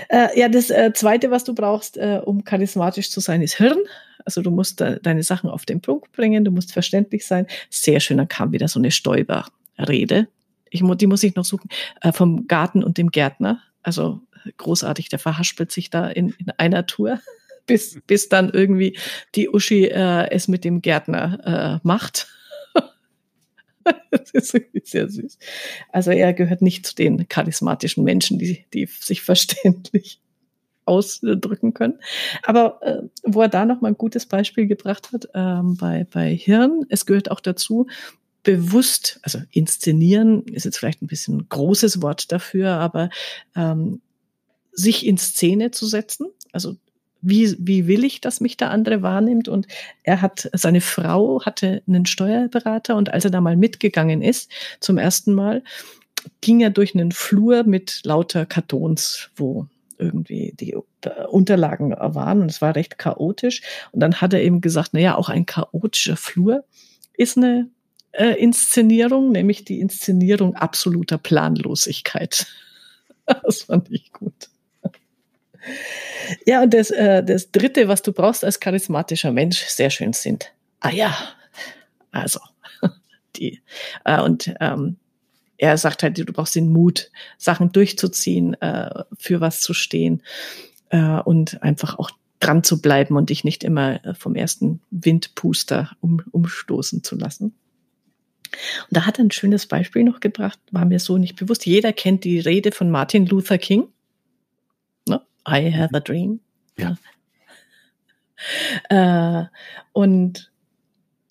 Äh, 0.08 0.38
ja, 0.38 0.48
das 0.48 0.70
äh, 0.70 0.92
Zweite, 0.94 1.30
was 1.30 1.44
du 1.44 1.54
brauchst, 1.54 1.98
um 1.98 2.44
charismatisch 2.44 3.10
zu 3.10 3.20
sein, 3.20 3.42
ist 3.42 3.56
Hirn. 3.56 3.78
Also 4.26 4.40
du 4.40 4.50
musst 4.50 4.80
deine 4.80 5.22
Sachen 5.22 5.50
auf 5.50 5.66
den 5.66 5.82
Punkt 5.82 6.12
bringen, 6.12 6.44
du 6.44 6.50
musst 6.50 6.72
verständlich 6.72 7.26
sein. 7.26 7.46
Sehr 7.68 8.00
schön, 8.00 8.16
dann 8.16 8.28
kam 8.28 8.52
wieder 8.52 8.68
so 8.68 8.78
eine 8.80 8.90
Stäuberrede. 8.90 10.28
Ich, 10.70 10.82
die 10.82 11.06
muss 11.06 11.22
ich 11.22 11.34
noch 11.34 11.44
suchen. 11.44 11.68
Vom 12.12 12.46
Garten 12.46 12.82
und 12.82 12.96
dem 12.96 13.10
Gärtner. 13.10 13.60
Also 13.82 14.20
großartig, 14.56 15.08
der 15.08 15.18
verhaspelt 15.18 15.72
sich 15.72 15.90
da 15.90 16.08
in, 16.08 16.30
in 16.38 16.50
einer 16.56 16.86
Tour, 16.86 17.20
bis, 17.66 17.98
bis 18.06 18.28
dann 18.28 18.50
irgendwie 18.50 18.98
die 19.34 19.48
Uschi 19.48 19.86
äh, 19.86 20.30
es 20.30 20.48
mit 20.48 20.64
dem 20.64 20.82
Gärtner 20.82 21.80
äh, 21.82 21.86
macht. 21.86 22.28
das 24.10 24.30
ist 24.30 24.54
irgendwie 24.54 24.82
sehr 24.84 25.08
süß. 25.08 25.38
Also 25.90 26.10
er 26.10 26.32
gehört 26.32 26.62
nicht 26.62 26.86
zu 26.86 26.94
den 26.94 27.28
charismatischen 27.28 28.04
Menschen, 28.04 28.38
die, 28.38 28.64
die 28.72 28.86
sich 28.86 29.22
verständlich 29.22 30.20
ausdrücken 30.86 31.72
können. 31.72 31.98
Aber 32.42 32.80
äh, 32.82 33.02
wo 33.22 33.40
er 33.40 33.48
da 33.48 33.64
noch 33.64 33.80
mal 33.80 33.88
ein 33.88 33.98
gutes 33.98 34.26
Beispiel 34.26 34.66
gebracht 34.66 35.12
hat, 35.12 35.28
ähm, 35.34 35.76
bei, 35.78 36.06
bei 36.12 36.34
Hirn, 36.34 36.84
es 36.90 37.06
gehört 37.06 37.30
auch 37.30 37.40
dazu, 37.40 37.86
bewusst, 38.42 39.18
also 39.22 39.38
inszenieren 39.50 40.42
ist 40.44 40.64
jetzt 40.64 40.78
vielleicht 40.78 41.02
ein 41.02 41.06
bisschen 41.06 41.38
ein 41.38 41.46
großes 41.48 42.02
Wort 42.02 42.30
dafür, 42.30 42.72
aber 42.72 43.08
ähm, 43.56 44.02
sich 44.74 45.06
in 45.06 45.18
Szene 45.18 45.70
zu 45.70 45.86
setzen. 45.86 46.26
Also 46.52 46.76
wie, 47.20 47.56
wie 47.58 47.86
will 47.86 48.04
ich, 48.04 48.20
dass 48.20 48.40
mich 48.40 48.56
der 48.56 48.70
andere 48.70 49.02
wahrnimmt? 49.02 49.48
Und 49.48 49.66
er 50.02 50.20
hat, 50.20 50.50
seine 50.52 50.80
Frau 50.80 51.42
hatte 51.44 51.82
einen 51.88 52.06
Steuerberater 52.06 52.96
und 52.96 53.12
als 53.12 53.24
er 53.24 53.30
da 53.30 53.40
mal 53.40 53.56
mitgegangen 53.56 54.20
ist, 54.20 54.50
zum 54.80 54.98
ersten 54.98 55.32
Mal, 55.32 55.62
ging 56.40 56.60
er 56.60 56.70
durch 56.70 56.94
einen 56.94 57.12
Flur 57.12 57.64
mit 57.64 58.00
lauter 58.04 58.46
Kartons, 58.46 59.30
wo 59.36 59.66
irgendwie 59.98 60.54
die 60.58 60.76
Unterlagen 61.30 61.92
waren 61.92 62.42
und 62.42 62.50
es 62.50 62.60
war 62.60 62.74
recht 62.74 62.98
chaotisch. 62.98 63.62
Und 63.92 64.00
dann 64.00 64.20
hat 64.20 64.32
er 64.32 64.42
eben 64.42 64.60
gesagt, 64.60 64.90
na 64.92 65.00
ja, 65.00 65.14
auch 65.16 65.28
ein 65.28 65.46
chaotischer 65.46 66.16
Flur 66.16 66.64
ist 67.16 67.36
eine 67.36 67.70
äh, 68.12 68.34
Inszenierung, 68.40 69.32
nämlich 69.32 69.64
die 69.64 69.80
Inszenierung 69.80 70.56
absoluter 70.56 71.18
Planlosigkeit. 71.18 72.46
das 73.26 73.62
fand 73.62 73.90
ich 73.90 74.12
gut. 74.12 74.48
Ja, 76.46 76.62
und 76.62 76.74
das, 76.74 76.90
äh, 76.90 77.22
das 77.22 77.50
Dritte, 77.50 77.88
was 77.88 78.02
du 78.02 78.12
brauchst 78.12 78.44
als 78.44 78.60
charismatischer 78.60 79.32
Mensch, 79.32 79.62
sehr 79.64 79.90
schön 79.90 80.12
sind. 80.12 80.52
Ah 80.80 80.90
ja, 80.90 81.16
also 82.10 82.40
die. 83.36 83.62
Äh, 84.04 84.20
und 84.20 84.54
ähm, 84.60 84.96
er 85.56 85.78
sagt 85.78 86.02
halt, 86.02 86.18
du 86.18 86.24
brauchst 86.24 86.54
den 86.54 86.72
Mut, 86.72 87.10
Sachen 87.38 87.72
durchzuziehen, 87.72 88.54
äh, 88.60 89.04
für 89.18 89.40
was 89.40 89.60
zu 89.60 89.74
stehen 89.74 90.22
äh, 90.90 91.20
und 91.20 91.62
einfach 91.62 91.98
auch 91.98 92.10
dran 92.40 92.62
zu 92.62 92.80
bleiben 92.82 93.16
und 93.16 93.30
dich 93.30 93.44
nicht 93.44 93.64
immer 93.64 94.04
äh, 94.04 94.14
vom 94.14 94.34
ersten 94.34 94.80
Windpuster 94.90 95.96
um, 96.00 96.22
umstoßen 96.30 97.02
zu 97.02 97.16
lassen. 97.16 97.54
Und 98.88 98.96
da 98.96 99.06
hat 99.06 99.18
er 99.18 99.24
ein 99.24 99.30
schönes 99.30 99.66
Beispiel 99.66 100.04
noch 100.04 100.20
gebracht, 100.20 100.58
war 100.70 100.84
mir 100.84 101.00
so 101.00 101.18
nicht 101.18 101.36
bewusst. 101.36 101.66
Jeder 101.66 101.92
kennt 101.92 102.24
die 102.24 102.38
Rede 102.38 102.70
von 102.72 102.90
Martin 102.90 103.26
Luther 103.26 103.58
King. 103.58 103.88
I 105.48 105.70
have 105.70 105.94
a 105.94 106.00
dream. 106.00 106.40
Ja. 106.76 106.96
Äh, 108.90 109.44
und 109.92 110.50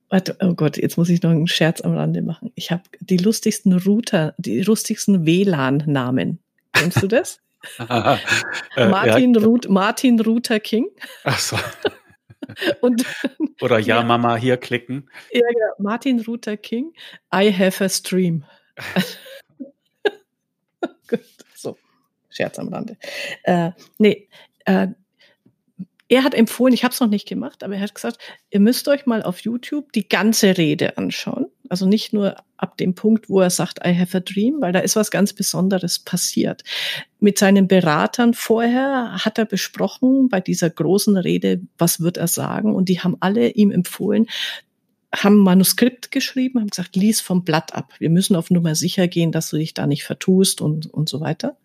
warte, 0.10 0.38
oh 0.42 0.54
Gott, 0.54 0.78
jetzt 0.78 0.98
muss 0.98 1.10
ich 1.10 1.22
noch 1.22 1.32
einen 1.32 1.48
Scherz 1.48 1.82
am 1.82 1.96
Rande 1.96 2.22
machen. 2.22 2.52
Ich 2.56 2.72
habe 2.72 2.84
die 3.00 3.18
lustigsten 3.18 3.74
Router, 3.74 4.34
die 4.38 4.62
lustigsten 4.62 5.26
WLAN-Namen. 5.26 6.40
Kennst 6.74 7.02
du 7.02 7.08
das? 7.08 7.40
äh, 7.80 8.18
Martin, 8.90 9.34
ja. 9.34 9.42
Ruth, 9.42 9.70
Martin 9.70 10.18
Luther 10.18 10.60
King. 10.60 10.88
Ach 11.24 11.40
so. 11.40 11.58
Und, 12.82 13.06
Oder 13.62 13.80
ja, 13.80 14.00
ja, 14.00 14.04
Mama, 14.04 14.36
hier 14.36 14.58
klicken. 14.58 15.10
Ja, 15.32 15.42
ja, 15.42 15.74
Martin 15.78 16.20
Luther 16.20 16.58
King, 16.58 16.94
I 17.34 17.52
have 17.52 17.84
a 17.84 17.90
stream. 17.90 18.44
Gut. 21.08 21.22
Scherz 22.34 22.60
am 22.60 22.70
Rande. 22.70 22.98
Äh, 23.44 23.72
nee, 23.98 24.28
äh, 24.66 24.88
er 26.10 26.24
hat 26.24 26.36
empfohlen, 26.36 26.74
ich 26.74 26.84
habe 26.84 26.94
es 26.94 27.00
noch 27.00 27.08
nicht 27.08 27.28
gemacht, 27.28 27.64
aber 27.64 27.76
er 27.76 27.82
hat 27.82 27.96
gesagt, 27.96 28.18
ihr 28.52 28.60
müsst 28.60 28.88
euch 28.88 29.06
mal 29.06 29.24
auf 29.24 29.40
YouTube 29.40 29.92
die 29.94 30.08
ganze 30.08 30.58
Rede 30.58 30.98
anschauen. 30.98 31.48
Also 31.70 31.88
nicht 31.88 32.14
nur 32.14 32.36
ab 32.58 32.78
dem 32.78 32.94
Punkt, 32.94 33.30
wo 33.30 33.40
er 33.40 33.50
sagt, 33.50 33.80
I 33.86 33.98
have 33.98 34.16
a 34.16 34.20
dream, 34.20 34.58
weil 34.60 34.74
da 34.74 34.80
ist 34.80 34.96
was 34.96 35.10
ganz 35.10 35.34
Besonderes 35.34 35.98
passiert. 35.98 36.64
Mit 37.20 37.40
seinen 37.40 37.68
Beratern 37.68 38.36
vorher 38.36 39.16
hat 39.26 39.40
er 39.40 39.46
besprochen 39.46 40.30
bei 40.30 40.40
dieser 40.40 40.70
großen 40.70 41.18
Rede, 41.18 41.62
was 41.78 42.00
wird 42.00 42.18
er 42.18 42.28
sagen? 42.28 42.76
Und 42.76 42.90
die 42.90 43.00
haben 43.00 43.18
alle 43.20 43.50
ihm 43.50 43.72
empfohlen, 43.72 44.28
haben 45.16 45.40
ein 45.40 45.44
Manuskript 45.44 46.12
geschrieben, 46.12 46.60
haben 46.60 46.70
gesagt, 46.70 46.96
lies 46.96 47.22
vom 47.22 47.44
Blatt 47.44 47.74
ab. 47.74 47.94
Wir 47.98 48.10
müssen 48.10 48.36
auf 48.36 48.52
Nummer 48.52 48.76
sicher 48.76 49.08
gehen, 49.08 49.32
dass 49.32 49.50
du 49.50 49.58
dich 49.58 49.74
da 49.74 49.88
nicht 49.88 50.04
vertust 50.04 50.62
und, 50.62 50.94
und 50.94 51.10
so 51.10 51.22
weiter. 51.22 51.58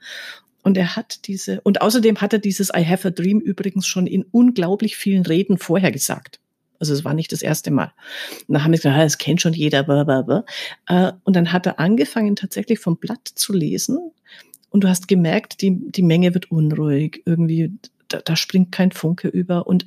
Und 0.69 0.77
er 0.77 0.97
hat 0.97 1.27
diese, 1.27 1.63
und 1.63 1.81
außerdem 1.81 2.21
hat 2.21 2.35
er 2.35 2.41
dieses 2.41 2.69
I 2.77 2.85
have 2.85 3.09
a 3.09 3.11
dream 3.11 3.41
übrigens 3.41 3.87
schon 3.87 4.07
in 4.07 4.27
unglaublich 4.33 4.99
vielen 4.99 5.25
Reden 5.25 5.57
vorher 5.57 5.91
gesagt. 5.91 6.41
Also 6.79 6.93
es 6.93 7.07
war 7.07 7.15
nicht 7.15 7.33
das 7.33 7.41
erste 7.41 7.71
Mal. 7.71 7.91
Und 8.47 8.53
dann 8.53 8.65
haben 8.65 8.73
wir 8.73 8.77
gesagt, 8.77 8.95
ah, 8.95 9.03
das 9.03 9.17
kennt 9.17 9.41
schon 9.41 9.55
jeder. 9.55 9.83
Blablabla. 9.83 10.45
Äh, 10.87 11.13
und 11.25 11.37
dann 11.37 11.55
hat 11.55 11.65
er 11.65 11.81
angefangen, 11.81 12.37
tatsächlich 12.37 12.81
vom 12.81 12.99
Blatt 12.99 13.27
zu 13.35 13.55
lesen. 13.55 14.11
Und 14.69 14.85
du 14.85 14.91
hast 14.91 15.09
gemerkt, 15.09 15.63
die, 15.63 15.91
die 15.91 16.03
Menge 16.03 16.35
wird 16.35 16.51
unruhig. 16.51 17.23
Irgendwie, 17.25 17.73
da, 18.09 18.21
da 18.21 18.37
springt 18.37 18.71
kein 18.71 18.93
Funke 18.93 19.29
über. 19.29 19.67
Und 19.67 19.87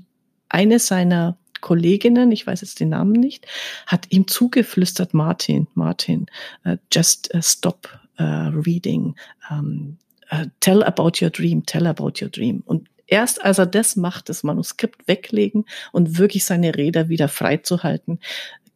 eine 0.49 0.79
seiner 0.79 1.37
Kolleginnen, 1.61 2.31
ich 2.31 2.47
weiß 2.47 2.61
jetzt 2.61 2.79
den 2.79 2.89
Namen 2.89 3.11
nicht, 3.11 3.45
hat 3.85 4.07
ihm 4.09 4.27
zugeflüstert, 4.27 5.13
Martin, 5.13 5.67
Martin, 5.75 6.25
uh, 6.65 6.77
just 6.91 7.31
uh, 7.35 7.41
stop 7.43 7.87
uh, 8.19 8.49
reading. 8.65 9.13
Um, 9.51 9.99
uh, 9.99 10.10
tell 10.59 10.83
about 10.83 11.21
your 11.21 11.29
dream, 11.29 11.65
tell 11.65 11.87
about 11.87 12.13
your 12.21 12.29
dream. 12.29 12.63
Und 12.65 12.89
erst 13.07 13.43
als 13.43 13.57
er 13.57 13.65
das 13.65 13.95
macht, 13.95 14.29
das 14.29 14.43
Manuskript 14.43 15.07
weglegen 15.07 15.65
und 15.91 16.17
wirklich 16.17 16.45
seine 16.45 16.75
Räder 16.75 17.09
wieder 17.09 17.27
freizuhalten, 17.27 18.19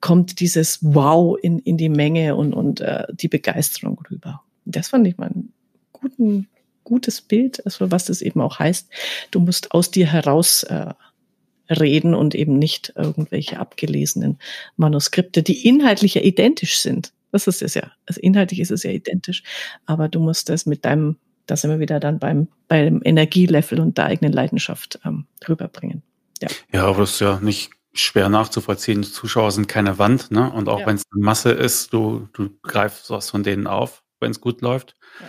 kommt 0.02 0.40
dieses 0.40 0.80
Wow 0.84 1.38
in, 1.42 1.60
in 1.60 1.78
die 1.78 1.90
Menge 1.90 2.36
und, 2.36 2.54
und 2.54 2.82
uh, 2.82 3.04
die 3.12 3.30
Begeisterung 3.30 4.00
rüber. 4.12 4.44
Das 4.66 4.90
fand 4.90 5.08
ich 5.08 5.18
mal 5.18 5.30
ein 5.30 5.54
guten, 5.94 6.48
gutes 6.84 7.22
Bild, 7.22 7.66
also 7.66 7.90
was 7.90 8.06
das 8.06 8.22
eben 8.22 8.42
auch 8.42 8.60
heißt. 8.60 8.90
Du 9.32 9.40
musst 9.40 9.72
aus 9.72 9.90
dir 9.90 10.06
heraus 10.06 10.64
äh, 10.64 10.94
reden 11.70 12.14
und 12.14 12.36
eben 12.36 12.60
nicht 12.60 12.94
irgendwelche 12.96 13.60
abgelesenen 13.60 14.38
Manuskripte, 14.76 15.42
die 15.42 15.68
inhaltlich 15.68 16.16
ja 16.16 16.22
identisch 16.22 16.78
sind. 16.80 17.14
Das 17.32 17.48
ist 17.48 17.62
es 17.62 17.74
ja. 17.74 17.92
Also 18.06 18.22
inhaltlich 18.22 18.60
ist 18.60 18.72
es 18.72 18.84
ja 18.84 18.92
identisch, 18.92 19.44
aber 19.86 20.08
du 20.08 20.20
musst 20.20 20.50
es 20.50 20.66
mit 20.66 20.86
deinem 20.86 21.18
da 21.46 21.56
sind 21.56 21.70
wir 21.70 21.80
wieder 21.80 22.00
dann 22.00 22.20
beim, 22.20 22.48
beim 22.68 23.02
Energielevel 23.04 23.80
und 23.80 23.98
der 23.98 24.06
eigenen 24.06 24.34
Leidenschaft 24.34 25.00
ähm, 25.06 25.26
rüberbringen. 25.48 26.04
Ja. 26.42 26.50
ja, 26.72 26.86
aber 26.86 27.00
das 27.00 27.14
ist 27.14 27.22
ja 27.22 27.40
nicht 27.40 27.72
schwer 27.94 28.30
nachzuvollziehen. 28.30 29.02
Die 29.02 29.12
Zuschauer 29.12 29.52
sind 29.52 29.68
keine 29.68 29.98
Wand, 29.98 30.32
ne? 30.32 30.52
Und 30.52 30.68
auch 30.68 30.82
ja. 30.82 30.88
wenn 30.88 30.96
es 30.98 31.04
eine 31.14 31.24
Masse 31.24 31.52
ist, 31.52 31.94
du, 31.94 32.28
du 32.34 32.50
greifst 32.62 33.10
was 33.10 33.30
von 33.30 33.44
denen 33.44 33.68
auf, 33.68 34.04
wenn 34.20 34.32
es 34.32 34.42
gut 34.42 34.62
läuft. 34.62 34.96
Ja. 35.22 35.28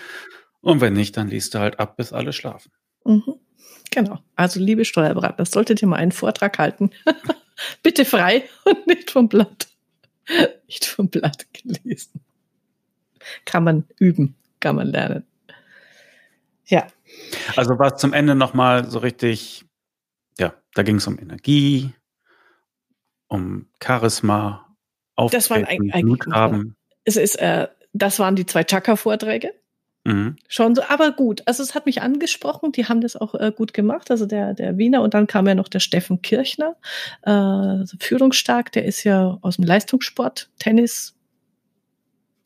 Und 0.61 0.81
wenn 0.81 0.95
nicht, 0.95 1.17
dann 1.17 1.29
liest 1.29 1.55
du 1.55 1.61
halt 1.61 1.79
ab, 1.79 1.97
bis 1.97 2.13
alle 2.13 2.33
schlafen. 2.33 2.73
Mhm. 3.05 3.35
Genau. 3.93 4.19
Also 4.35 4.59
liebe 4.59 4.85
Steuerberater, 4.85 5.37
das 5.39 5.53
solltet 5.53 5.81
ihr 5.81 5.89
mal 5.89 5.97
einen 5.97 6.13
Vortrag 6.13 6.59
halten. 6.59 6.91
Bitte 7.83 8.05
frei 8.05 8.45
und 8.65 8.87
nicht 8.87 9.11
vom 9.11 9.29
Blatt. 9.29 9.69
Nicht 10.67 10.85
vom 10.85 11.09
Blatt 11.09 11.47
gelesen. 11.53 12.21
Kann 13.45 13.65
man 13.65 13.85
üben, 13.99 14.35
kann 14.61 14.77
man 14.77 14.89
lernen. 14.89 15.25
Ja. 16.67 16.87
Also 17.57 17.79
war 17.79 17.95
es 17.95 18.01
zum 18.01 18.13
Ende 18.13 18.35
nochmal 18.35 18.91
so 18.91 18.99
richtig, 18.99 19.65
ja, 20.39 20.55
da 20.75 20.83
ging 20.83 20.97
es 20.97 21.07
um 21.07 21.19
Energie, 21.19 21.93
um 23.29 23.67
Charisma, 23.83 24.77
Auftreten, 25.15 25.39
das 25.39 25.51
waren 25.51 25.65
eigentlich, 25.65 26.05
Mut 26.05 26.27
haben. 26.31 26.77
Es 27.05 27.17
ist, 27.17 27.37
äh, 27.37 27.69
das 27.93 28.19
waren 28.19 28.37
die 28.37 28.47
zwei 28.47 28.65
Chakra-Vorträge. 28.65 29.53
Mhm. 30.07 30.37
Schon 30.47 30.77
so, 30.77 30.83
aber 30.89 31.11
gut. 31.11 31.43
Also 31.47 31.65
es 31.65 31.75
hat 31.75 31.87
mich 31.87 32.01
angesprochen, 32.01 32.71
die 32.71 32.87
haben 32.87 33.01
das 33.01 33.17
auch 33.17 33.35
äh, 33.35 33.51
gut 33.55 33.75
gemacht, 33.75 34.11
also 34.13 34.25
der, 34.25 34.55
der 34.55 34.79
Wiener 34.79 35.03
und 35.03 35.15
dann 35.15 35.27
kam 35.27 35.49
ja 35.49 35.57
noch 35.57 35.67
der 35.67 35.81
Steffen 35.81 36.23
Kirchner, 36.23 36.77
äh, 37.23 37.85
führungsstark, 37.99 38.71
der 38.71 38.85
ist 38.85 39.03
ja 39.03 39.37
aus 39.43 39.57
dem 39.57 39.65
Leistungssport, 39.65 40.49
Tennis, 40.61 41.16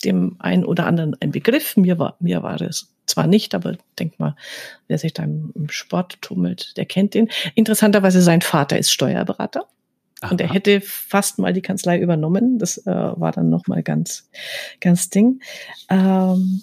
dem 0.05 0.37
einen 0.39 0.65
oder 0.65 0.87
anderen 0.87 1.17
ein 1.21 1.31
Begriff. 1.31 1.77
Mir 1.77 1.99
war, 1.99 2.17
mir 2.21 2.43
war 2.43 2.61
es 2.61 2.93
zwar 3.07 3.27
nicht, 3.27 3.55
aber 3.55 3.77
denk 3.99 4.19
mal, 4.19 4.37
wer 4.89 4.99
sich 4.99 5.13
da 5.13 5.25
im, 5.25 5.53
Sport 5.69 6.23
tummelt, 6.23 6.77
der 6.77 6.87
kennt 6.87 7.15
den. 7.15 7.29
Interessanterweise 7.55 8.23
sein 8.23 8.41
Vater 8.41 8.79
ist 8.79 8.93
Steuerberater. 8.93 9.67
Aha. 10.21 10.31
Und 10.31 10.41
er 10.41 10.53
hätte 10.53 10.81
fast 10.81 11.39
mal 11.39 11.53
die 11.53 11.63
Kanzlei 11.63 11.99
übernommen. 11.99 12.59
Das 12.59 12.79
äh, 12.79 12.91
war 12.91 13.33
dann 13.33 13.49
noch 13.49 13.67
mal 13.67 13.83
ganz, 13.83 14.29
ganz 14.81 15.11
Ding. 15.11 15.41
Ähm, 15.89 16.63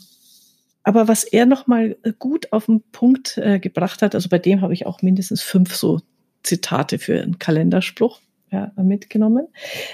aber 0.84 1.08
was 1.08 1.24
er 1.24 1.46
noch 1.46 1.68
mal 1.68 1.98
gut 2.18 2.54
auf 2.54 2.68
den 2.68 2.82
Punkt 2.92 3.38
äh, 3.38 3.60
gebracht 3.60 4.02
hat, 4.02 4.16
also 4.16 4.30
bei 4.30 4.40
dem 4.40 4.62
habe 4.62 4.74
ich 4.74 4.86
auch 4.86 5.02
mindestens 5.02 5.42
fünf 5.42 5.76
so 5.76 6.00
Zitate 6.44 6.98
für 6.98 7.22
einen 7.22 7.40
Kalenderspruch 7.40 8.22
ja, 8.52 8.72
mitgenommen. 8.78 9.48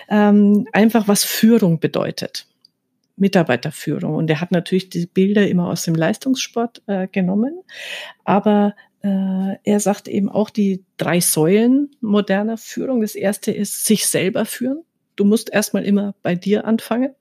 Ähm, 0.10 0.68
einfach 0.72 1.08
was 1.08 1.24
Führung 1.24 1.80
bedeutet. 1.80 2.46
Mitarbeiterführung. 3.16 4.16
Und 4.16 4.30
er 4.30 4.42
hat 4.42 4.52
natürlich 4.52 4.90
die 4.90 5.06
Bilder 5.06 5.48
immer 5.48 5.70
aus 5.70 5.84
dem 5.84 5.96
Leistungssport 5.96 6.82
äh, 6.88 7.08
genommen. 7.08 7.62
Aber 8.24 8.76
äh, 9.02 9.58
er 9.64 9.80
sagt 9.80 10.08
eben 10.08 10.30
auch 10.30 10.50
die 10.50 10.84
drei 10.98 11.20
Säulen 11.20 11.92
moderner 12.02 12.58
Führung. 12.58 13.02
Das 13.02 13.16
erste 13.16 13.52
ist 13.52 13.86
sich 13.86 14.08
selber 14.08 14.46
führen. 14.46 14.84
Du 15.16 15.26
musst 15.26 15.52
erstmal 15.52 15.86
immer 15.86 16.16
bei 16.24 16.36
dir 16.36 16.66
anfangen. 16.66 17.14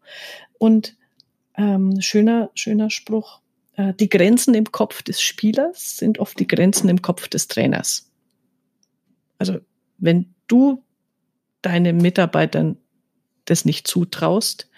Und 0.58 0.96
ähm, 1.56 2.00
schöner, 2.00 2.50
schöner 2.54 2.88
Spruch, 2.88 3.40
äh, 3.76 3.92
die 3.94 4.08
Grenzen 4.08 4.54
im 4.54 4.70
Kopf 4.72 5.02
des 5.02 5.20
Spielers 5.20 5.96
sind 5.96 6.18
oft 6.18 6.38
die 6.38 6.46
Grenzen 6.46 6.88
im 6.88 7.02
Kopf 7.02 7.28
des 7.28 7.48
Trainers. 7.48 8.10
Also 9.38 9.58
wenn 9.98 10.34
du 10.46 10.82
deinen 11.62 11.98
Mitarbeitern 11.98 12.78
das 13.44 13.64
nicht 13.64 13.86
zutraust, 13.86 14.70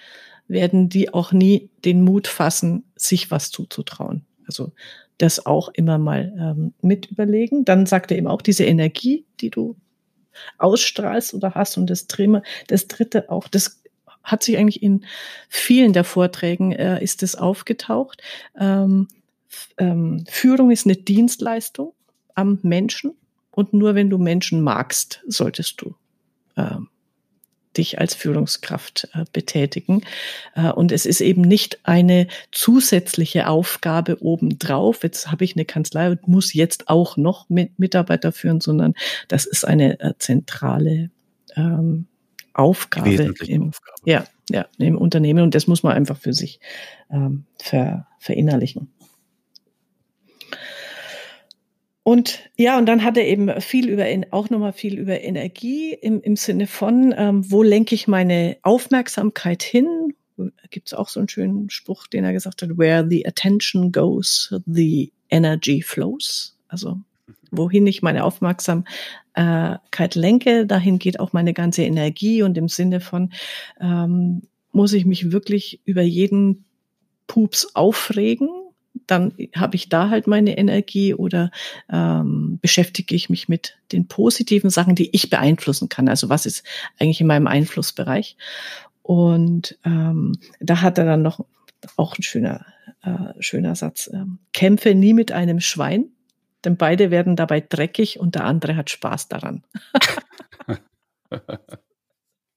werden 0.49 0.89
die 0.89 1.13
auch 1.13 1.33
nie 1.33 1.71
den 1.85 2.03
Mut 2.03 2.27
fassen, 2.27 2.85
sich 2.97 3.31
was 3.31 3.51
zuzutrauen. 3.51 4.25
Also 4.47 4.73
das 5.19 5.47
auch 5.47 5.69
immer 5.69 5.99
mal 5.99 6.35
ähm, 6.39 6.75
mit 6.83 7.07
überlegen. 7.07 7.65
Dann 7.65 7.87
sagt 7.87 8.11
er 8.11 8.19
eben 8.19 8.27
auch 8.27 8.43
diese 8.43 8.65
Energie, 8.65 9.25
die 9.41 9.51
du 9.51 9.77
ausstrahlst 10.59 11.35
oder 11.35 11.55
hast 11.55 11.77
und 11.77 11.89
das 11.89 12.07
Dritte, 12.07 12.43
das 12.67 12.89
dritte 12.89 13.31
auch, 13.31 13.49
das 13.49 13.81
hat 14.23 14.43
sich 14.43 14.57
eigentlich 14.57 14.83
in 14.83 15.05
vielen 15.49 15.93
der 15.93 16.05
Vorträgen 16.05 16.73
äh, 16.73 17.03
ist 17.03 17.23
es 17.23 17.37
aufgetaucht. 17.37 18.23
Ähm, 18.59 19.09
ähm, 19.79 20.25
Führung 20.29 20.71
ist 20.71 20.87
eine 20.87 20.97
Dienstleistung 20.97 21.93
am 22.35 22.59
Menschen 22.63 23.13
und 23.51 23.73
nur 23.73 23.95
wenn 23.95 24.11
du 24.11 24.19
Menschen 24.19 24.63
magst, 24.63 25.23
solltest 25.29 25.81
du 25.81 25.95
ähm, 26.57 26.89
dich 27.77 27.99
als 27.99 28.15
Führungskraft 28.15 29.09
äh, 29.15 29.25
betätigen. 29.33 30.03
Äh, 30.55 30.71
und 30.71 30.93
es 30.93 31.07
ist 31.07 31.21
eben 31.21 31.43
nicht 31.43 31.81
eine 31.85 32.27
zusätzliche 32.53 33.49
Aufgabe 33.49 34.23
obendrauf. 34.23 35.03
Jetzt 35.03 35.31
habe 35.31 35.45
ich 35.45 35.57
eine 35.57 35.65
Kanzlei 35.65 36.11
und 36.11 36.29
muss 36.29 36.55
jetzt 36.55 36.89
auch 36.89 37.17
noch 37.17 37.49
mit 37.49 37.79
Mitarbeiter 37.79 38.33
führen, 38.33 38.61
sondern 38.61 38.95
das 39.29 39.47
ist 39.47 39.65
eine 39.65 40.01
äh, 40.01 40.15
zentrale 40.19 41.11
ähm, 41.57 42.07
Aufgabe 42.53 43.35
im, 43.47 43.69
Aufgabe. 43.69 43.99
Ja, 44.05 44.25
ja, 44.51 44.67
im 44.79 44.97
Unternehmen 44.97 45.43
und 45.43 45.55
das 45.55 45.67
muss 45.67 45.83
man 45.83 45.93
einfach 45.93 46.19
für 46.19 46.33
sich 46.33 46.61
ähm, 47.11 47.45
ver, 47.61 48.07
verinnerlichen. 48.19 48.93
Und 52.05 52.51
ja, 52.57 52.77
und 52.77 52.85
dann 52.87 53.03
hat 53.03 53.17
er 53.17 53.27
eben 53.27 53.61
viel 53.63 53.89
über 53.89 54.05
auch 54.31 54.51
nochmal 54.51 54.75
viel 54.75 54.99
über 54.99 55.23
Energie 55.23 55.95
im, 55.95 56.21
im 56.21 56.37
Sinne 56.37 56.67
von, 56.67 57.15
ähm, 57.17 57.51
wo 57.51 57.63
lenke 57.63 57.95
ich 57.95 58.07
meine 58.07 58.59
Aufmerksamkeit 58.63 59.63
hin? 59.63 60.15
Gibt 60.71 60.89
es 60.89 60.95
auch 60.95 61.09
so 61.09 61.19
einen 61.19 61.31
schönen 61.31 61.71
Spruch, 61.71 62.07
den 62.07 62.25
er 62.25 62.35
gesagt 62.35 62.61
hat, 62.61 62.77
where 62.77 63.09
the 63.09 63.27
attention 63.27 63.91
goes, 63.91 64.55
the 64.67 65.13
energy 65.31 65.81
flows. 65.81 66.59
Also 66.69 67.01
wohin 67.51 67.87
ich 67.87 68.03
meine 68.03 68.25
Aufmerksamkeit 68.25 70.15
lenke, 70.15 70.67
dahin 70.67 70.99
geht 70.99 71.21
auch 71.21 71.33
meine 71.33 71.55
ganze 71.55 71.85
Energie 71.85 72.43
und 72.43 72.59
im 72.59 72.69
Sinne 72.69 73.01
von, 73.01 73.33
ähm, 73.81 74.43
muss 74.73 74.93
ich 74.93 75.07
mich 75.07 75.33
wirklich 75.33 75.81
über 75.87 76.03
jeden 76.03 76.67
Pups 77.29 77.75
aufregen 77.75 78.64
dann 79.07 79.35
habe 79.55 79.77
ich 79.77 79.89
da 79.89 80.11
halt 80.11 80.27
meine 80.27 80.57
Energie 80.57 81.15
oder 81.15 81.51
ähm, 81.91 82.59
beschäftige 82.61 83.15
ich 83.15 83.29
mich 83.29 83.49
mit 83.49 83.77
den 83.93 84.09
positiven 84.09 84.71
Sachen, 84.71 84.95
die 84.95 85.15
ich 85.15 85.31
beeinflussen 85.31 85.89
kann. 85.89 86.09
Also 86.09 86.29
was 86.29 86.47
ist 86.47 86.65
eigentlich 86.99 87.21
in 87.21 87.27
meinem 87.27 87.47
Einflussbereich? 87.47 88.37
Und 89.03 89.79
ähm, 89.85 90.33
da 90.61 90.81
hat 90.81 90.99
er 90.99 91.05
dann 91.05 91.23
noch 91.23 91.45
auch 91.97 92.19
ein 92.19 92.23
schöner, 92.23 92.65
äh, 93.03 93.35
schöner 93.41 93.75
Satz. 93.75 94.11
Ähm, 94.13 94.39
Kämpfe 94.53 94.95
nie 94.95 95.13
mit 95.13 95.33
einem 95.33 95.61
Schwein, 95.61 96.07
denn 96.65 96.77
beide 96.77 97.11
werden 97.11 97.37
dabei 97.37 97.61
dreckig 97.61 98.19
und 98.19 98.35
der 98.35 98.45
andere 98.45 98.77
hat 98.77 98.91
Spaß 98.91 99.29
daran. 99.29 99.65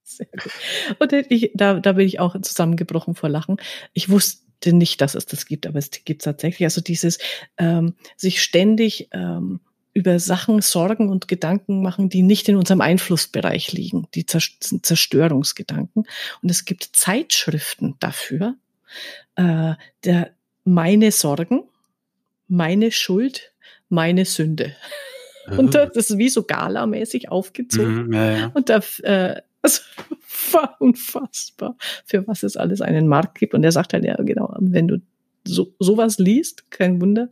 Sehr 0.03 0.27
gut. 0.27 0.51
Und 0.99 1.13
ich, 1.13 1.51
da, 1.53 1.79
da 1.79 1.91
bin 1.93 2.07
ich 2.07 2.19
auch 2.21 2.39
zusammengebrochen 2.41 3.13
vor 3.13 3.29
Lachen. 3.29 3.57
Ich 3.93 4.09
wusste 4.09 4.46
nicht, 4.65 5.01
dass 5.01 5.15
es 5.15 5.25
das 5.25 5.45
gibt, 5.45 5.67
aber 5.67 5.79
es 5.79 5.91
gibt 5.91 6.23
tatsächlich. 6.23 6.65
Also 6.65 6.81
dieses 6.81 7.19
ähm, 7.57 7.93
sich 8.15 8.41
ständig 8.41 9.09
ähm, 9.11 9.59
über 9.93 10.19
Sachen 10.19 10.61
Sorgen 10.61 11.09
und 11.09 11.27
Gedanken 11.27 11.81
machen, 11.81 12.09
die 12.09 12.21
nicht 12.21 12.47
in 12.49 12.55
unserem 12.55 12.81
Einflussbereich 12.81 13.71
liegen, 13.73 14.07
die 14.13 14.25
Zerstörungsgedanken. 14.25 16.05
Und 16.41 16.51
es 16.51 16.65
gibt 16.65 16.89
Zeitschriften 16.93 17.95
dafür, 17.99 18.55
äh, 19.35 19.73
der 20.03 20.31
meine 20.63 21.11
Sorgen, 21.11 21.63
meine 22.47 22.91
Schuld, 22.91 23.53
meine 23.89 24.25
Sünde. 24.25 24.75
Und 25.57 25.75
das 25.75 25.95
ist 25.95 26.17
wie 26.17 26.29
so 26.29 26.43
galamäßig 26.43 27.29
aufgezogen. 27.29 28.07
Mhm, 28.07 28.13
ja, 28.13 28.31
ja. 28.31 28.51
Und 28.53 28.69
da 28.69 28.81
äh, 29.03 29.41
also, 29.67 29.81
war 30.53 30.77
unfassbar, 30.79 31.75
für 32.05 32.25
was 32.27 32.43
es 32.43 32.57
alles 32.57 32.81
einen 32.81 33.07
Markt 33.07 33.37
gibt. 33.37 33.53
Und 33.53 33.63
er 33.63 33.71
sagt 33.71 33.93
halt, 33.93 34.05
ja, 34.05 34.15
genau, 34.15 34.55
wenn 34.59 34.87
du 34.87 35.01
so, 35.45 35.73
sowas 35.79 36.19
liest, 36.19 36.71
kein 36.71 37.01
Wunder, 37.01 37.29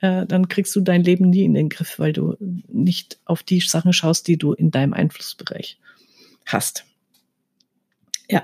äh, 0.00 0.26
dann 0.26 0.48
kriegst 0.48 0.74
du 0.76 0.80
dein 0.80 1.02
Leben 1.02 1.30
nie 1.30 1.44
in 1.44 1.54
den 1.54 1.68
Griff, 1.68 1.98
weil 1.98 2.12
du 2.12 2.36
nicht 2.40 3.18
auf 3.24 3.42
die 3.42 3.60
Sachen 3.60 3.92
schaust, 3.92 4.28
die 4.28 4.36
du 4.36 4.52
in 4.52 4.70
deinem 4.70 4.92
Einflussbereich 4.92 5.78
hast. 6.46 6.84
Ja. 8.28 8.42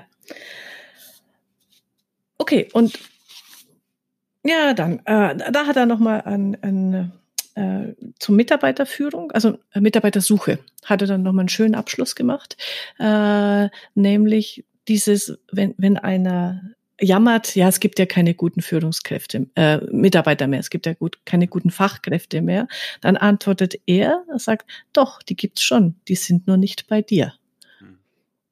Okay, 2.37 2.69
und 2.73 2.99
ja, 4.43 4.73
dann, 4.73 4.99
äh, 5.05 5.51
da 5.51 5.65
hat 5.65 5.77
er 5.77 5.85
nochmal 5.85 6.21
ein, 6.21 6.57
ein 6.61 7.13
äh, 7.55 7.93
zur 8.19 8.35
Mitarbeiterführung, 8.35 9.31
also 9.31 9.57
äh, 9.73 9.81
Mitarbeitersuche, 9.81 10.59
hatte 10.85 11.05
dann 11.05 11.23
nochmal 11.23 11.43
einen 11.43 11.49
schönen 11.49 11.75
Abschluss 11.75 12.15
gemacht, 12.15 12.57
äh, 12.99 13.69
nämlich 13.95 14.65
dieses, 14.87 15.37
wenn, 15.51 15.73
wenn 15.77 15.97
einer 15.97 16.61
jammert, 16.99 17.55
ja, 17.55 17.67
es 17.67 17.79
gibt 17.79 17.99
ja 17.99 18.05
keine 18.05 18.33
guten 18.33 18.61
Führungskräfte, 18.61 19.47
äh, 19.55 19.77
Mitarbeiter 19.91 20.47
mehr, 20.47 20.59
es 20.59 20.69
gibt 20.69 20.85
ja 20.85 20.93
gut, 20.93 21.19
keine 21.25 21.47
guten 21.47 21.69
Fachkräfte 21.69 22.41
mehr, 22.41 22.67
dann 23.01 23.17
antwortet 23.17 23.79
er, 23.85 24.23
er 24.29 24.39
sagt, 24.39 24.69
doch, 24.93 25.21
die 25.21 25.35
gibt's 25.35 25.61
schon, 25.63 25.95
die 26.07 26.15
sind 26.15 26.47
nur 26.47 26.57
nicht 26.57 26.87
bei 26.87 27.01
dir. 27.01 27.33
Hm. 27.79 27.97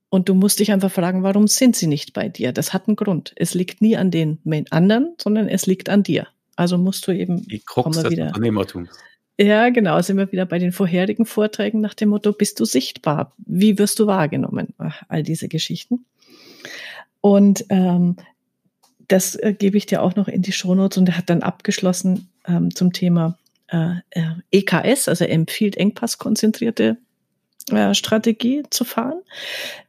Und 0.10 0.30
du 0.30 0.36
musst 0.36 0.60
dich 0.60 0.72
einfach 0.72 0.92
fragen, 0.92 1.24
warum 1.24 1.48
sind 1.48 1.76
sie 1.76 1.88
nicht 1.88 2.14
bei 2.14 2.30
dir? 2.30 2.52
Das 2.52 2.74
hat 2.74 2.88
einen 2.88 2.96
Grund. 2.96 3.34
Es 3.36 3.54
liegt 3.54 3.82
nie 3.82 3.96
an 3.96 4.12
den 4.12 4.40
anderen, 4.70 5.16
sondern 5.18 5.48
es 5.48 5.66
liegt 5.66 5.90
an 5.90 6.04
dir. 6.04 6.28
Also 6.56 6.78
musst 6.78 7.08
du 7.08 7.12
eben 7.12 7.48
Die 7.48 7.60
Krux 7.60 7.98
des 7.98 8.12
wieder, 8.12 8.28
Unternehmertums. 8.28 8.90
Ja, 9.40 9.70
genau. 9.70 10.00
Sind 10.02 10.18
wir 10.18 10.32
wieder 10.32 10.46
bei 10.46 10.60
den 10.60 10.72
vorherigen 10.72 11.26
Vorträgen 11.26 11.82
nach 11.82 11.94
dem 11.94 12.10
Motto, 12.10 12.32
bist 12.32 12.60
du 12.60 12.66
sichtbar? 12.66 13.34
Wie 13.38 13.78
wirst 13.80 14.00
du 14.00 14.08
wahrgenommen? 14.08 14.74
Ach, 14.78 15.02
all 15.08 15.24
diese 15.24 15.48
Geschichten. 15.48 16.06
Und 17.22 17.66
ähm, 17.70 18.18
das 19.08 19.36
äh, 19.36 19.54
gebe 19.58 19.78
ich 19.78 19.86
dir 19.86 20.02
auch 20.02 20.16
noch 20.16 20.28
in 20.28 20.42
die 20.42 20.52
Shownotes 20.52 20.98
und 20.98 21.10
er 21.10 21.18
hat 21.18 21.30
dann 21.30 21.42
abgeschlossen 21.42 22.30
ähm, 22.48 22.74
zum 22.74 22.94
Thema 22.94 23.38
äh, 23.68 23.96
äh 24.12 24.36
EKS, 24.52 25.08
also 25.08 25.26
empfiehlt 25.26 25.76
Engpass-konzentrierte 25.76 26.98
äh, 27.72 27.94
Strategie 27.94 28.64
zu 28.70 28.86
fahren. 28.86 29.22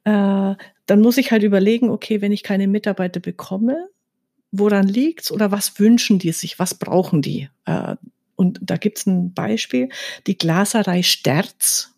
Äh, 0.04 0.56
dann 0.86 1.00
muss 1.00 1.18
ich 1.18 1.30
halt 1.30 1.42
überlegen, 1.42 1.90
okay, 1.90 2.20
wenn 2.20 2.32
ich 2.32 2.42
keine 2.42 2.66
Mitarbeiter 2.66 3.20
bekomme, 3.20 3.88
woran 4.52 4.86
liegt's 4.86 5.32
oder 5.32 5.50
was 5.50 5.80
wünschen 5.80 6.18
die 6.18 6.32
sich, 6.32 6.58
was 6.58 6.74
brauchen 6.74 7.22
die? 7.22 7.48
Äh, 7.64 7.96
und 8.36 8.60
da 8.62 8.76
gibt's 8.76 9.06
ein 9.06 9.34
Beispiel, 9.34 9.88
die 10.26 10.38
Glaserei 10.38 11.02
Sterz, 11.02 11.94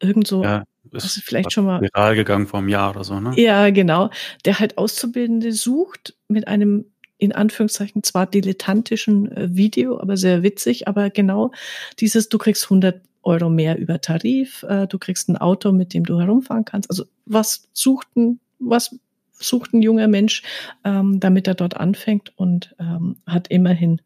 irgend 0.00 0.26
so, 0.26 0.42
ja, 0.42 0.64
ist 0.92 1.04
also 1.04 1.20
vielleicht 1.22 1.52
schon 1.52 1.66
mal 1.66 1.80
viral 1.80 2.14
gegangen 2.14 2.46
vor 2.46 2.60
einem 2.60 2.68
Jahr 2.68 2.90
oder 2.90 3.04
so, 3.04 3.20
ne? 3.20 3.32
Ja, 3.36 3.70
genau, 3.70 4.10
der 4.44 4.58
halt 4.58 4.78
Auszubildende 4.78 5.52
sucht 5.52 6.16
mit 6.28 6.48
einem 6.48 6.86
in 7.18 7.32
Anführungszeichen 7.32 8.02
zwar 8.02 8.26
dilettantischen 8.26 9.30
äh, 9.30 9.54
Video, 9.54 10.00
aber 10.00 10.16
sehr 10.16 10.42
witzig, 10.42 10.88
aber 10.88 11.10
genau 11.10 11.52
dieses, 11.98 12.30
du 12.30 12.38
kriegst 12.38 12.64
100 12.64 13.02
Euro 13.22 13.50
mehr 13.50 13.78
über 13.78 14.00
Tarif, 14.00 14.62
äh, 14.62 14.86
du 14.86 14.98
kriegst 14.98 15.28
ein 15.28 15.36
Auto, 15.36 15.72
mit 15.72 15.92
dem 15.92 16.04
du 16.04 16.18
herumfahren 16.18 16.64
kannst. 16.64 16.88
Also 16.88 17.04
was 17.26 17.68
sucht 17.74 18.08
ein, 18.16 18.40
was 18.58 18.98
sucht 19.40 19.72
ein 19.72 19.82
junger 19.82 20.08
Mensch, 20.08 20.42
ähm, 20.84 21.18
damit 21.20 21.48
er 21.48 21.54
dort 21.54 21.76
anfängt 21.76 22.32
und 22.36 22.74
ähm, 22.78 23.16
hat 23.26 23.48
immerhin 23.48 24.00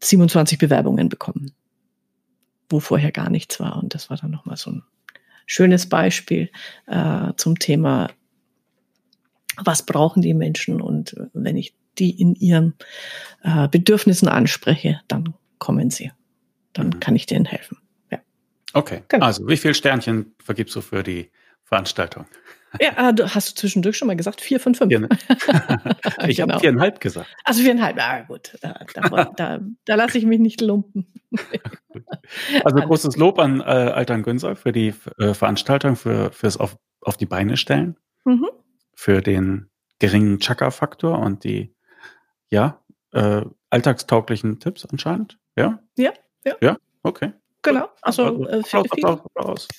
27 0.00 0.58
Bewerbungen 0.58 1.08
bekommen, 1.08 1.52
wo 2.68 2.80
vorher 2.80 3.12
gar 3.12 3.30
nichts 3.30 3.60
war. 3.60 3.82
Und 3.82 3.94
das 3.94 4.10
war 4.10 4.16
dann 4.16 4.30
nochmal 4.30 4.56
so 4.56 4.70
ein 4.70 4.82
schönes 5.46 5.88
Beispiel 5.88 6.50
äh, 6.86 7.32
zum 7.36 7.58
Thema, 7.58 8.10
was 9.56 9.84
brauchen 9.84 10.22
die 10.22 10.34
Menschen 10.34 10.80
und 10.80 11.14
wenn 11.32 11.56
ich 11.56 11.74
die 11.98 12.10
in 12.10 12.34
ihren 12.34 12.74
äh, 13.42 13.68
Bedürfnissen 13.68 14.28
anspreche, 14.28 15.00
dann 15.08 15.34
kommen 15.58 15.90
sie. 15.90 16.10
Dann 16.72 16.88
mhm. 16.88 17.00
kann 17.00 17.16
ich 17.16 17.26
denen 17.26 17.44
helfen. 17.44 17.78
Ja. 18.10 18.18
Okay. 18.72 19.02
Genau. 19.08 19.26
Also 19.26 19.46
wie 19.46 19.58
viel 19.58 19.74
Sternchen 19.74 20.34
vergibst 20.42 20.74
du 20.74 20.80
für 20.80 21.02
die 21.02 21.30
Veranstaltung? 21.64 22.26
Ja, 22.80 23.12
du 23.12 23.34
hast 23.34 23.50
du 23.50 23.54
zwischendurch 23.54 23.96
schon 23.96 24.08
mal 24.08 24.16
gesagt, 24.16 24.40
vier 24.40 24.60
von 24.60 24.74
fünf. 24.74 24.90
Vier, 24.90 25.08
ich 26.28 26.36
genau. 26.36 26.54
habe 26.54 26.60
viereinhalb 26.60 27.00
gesagt. 27.00 27.28
Also 27.44 27.62
viereinhalb, 27.62 27.96
ja 27.96 28.22
gut, 28.22 28.56
da, 28.62 28.80
da, 28.94 29.24
da, 29.36 29.60
da 29.84 29.94
lasse 29.94 30.18
ich 30.18 30.24
mich 30.24 30.40
nicht 30.40 30.60
lumpen. 30.60 31.06
also 32.64 32.76
großes 32.76 33.16
Lob 33.16 33.38
an 33.38 33.60
äh, 33.60 33.64
Altern 33.64 34.22
Günser 34.22 34.56
für 34.56 34.72
die 34.72 34.94
äh, 35.18 35.34
Veranstaltung, 35.34 35.96
für 35.96 36.32
fürs 36.32 36.56
auf, 36.56 36.76
auf 37.00 37.16
die 37.16 37.26
Beine 37.26 37.56
stellen, 37.56 37.96
mhm. 38.24 38.48
für 38.94 39.20
den 39.20 39.68
geringen 39.98 40.40
Chaka-Faktor 40.40 41.18
und 41.18 41.44
die 41.44 41.74
ja 42.50 42.82
äh, 43.12 43.42
alltagstauglichen 43.70 44.60
Tipps 44.60 44.84
anscheinend. 44.84 45.38
Ja? 45.56 45.80
Ja, 45.96 46.12
ja. 46.44 46.56
Ja, 46.60 46.76
okay. 47.02 47.32
Genau, 47.62 47.88
also 48.02 48.46
äh, 48.48 48.62
viel, 48.64 48.82
viel, 48.92 49.18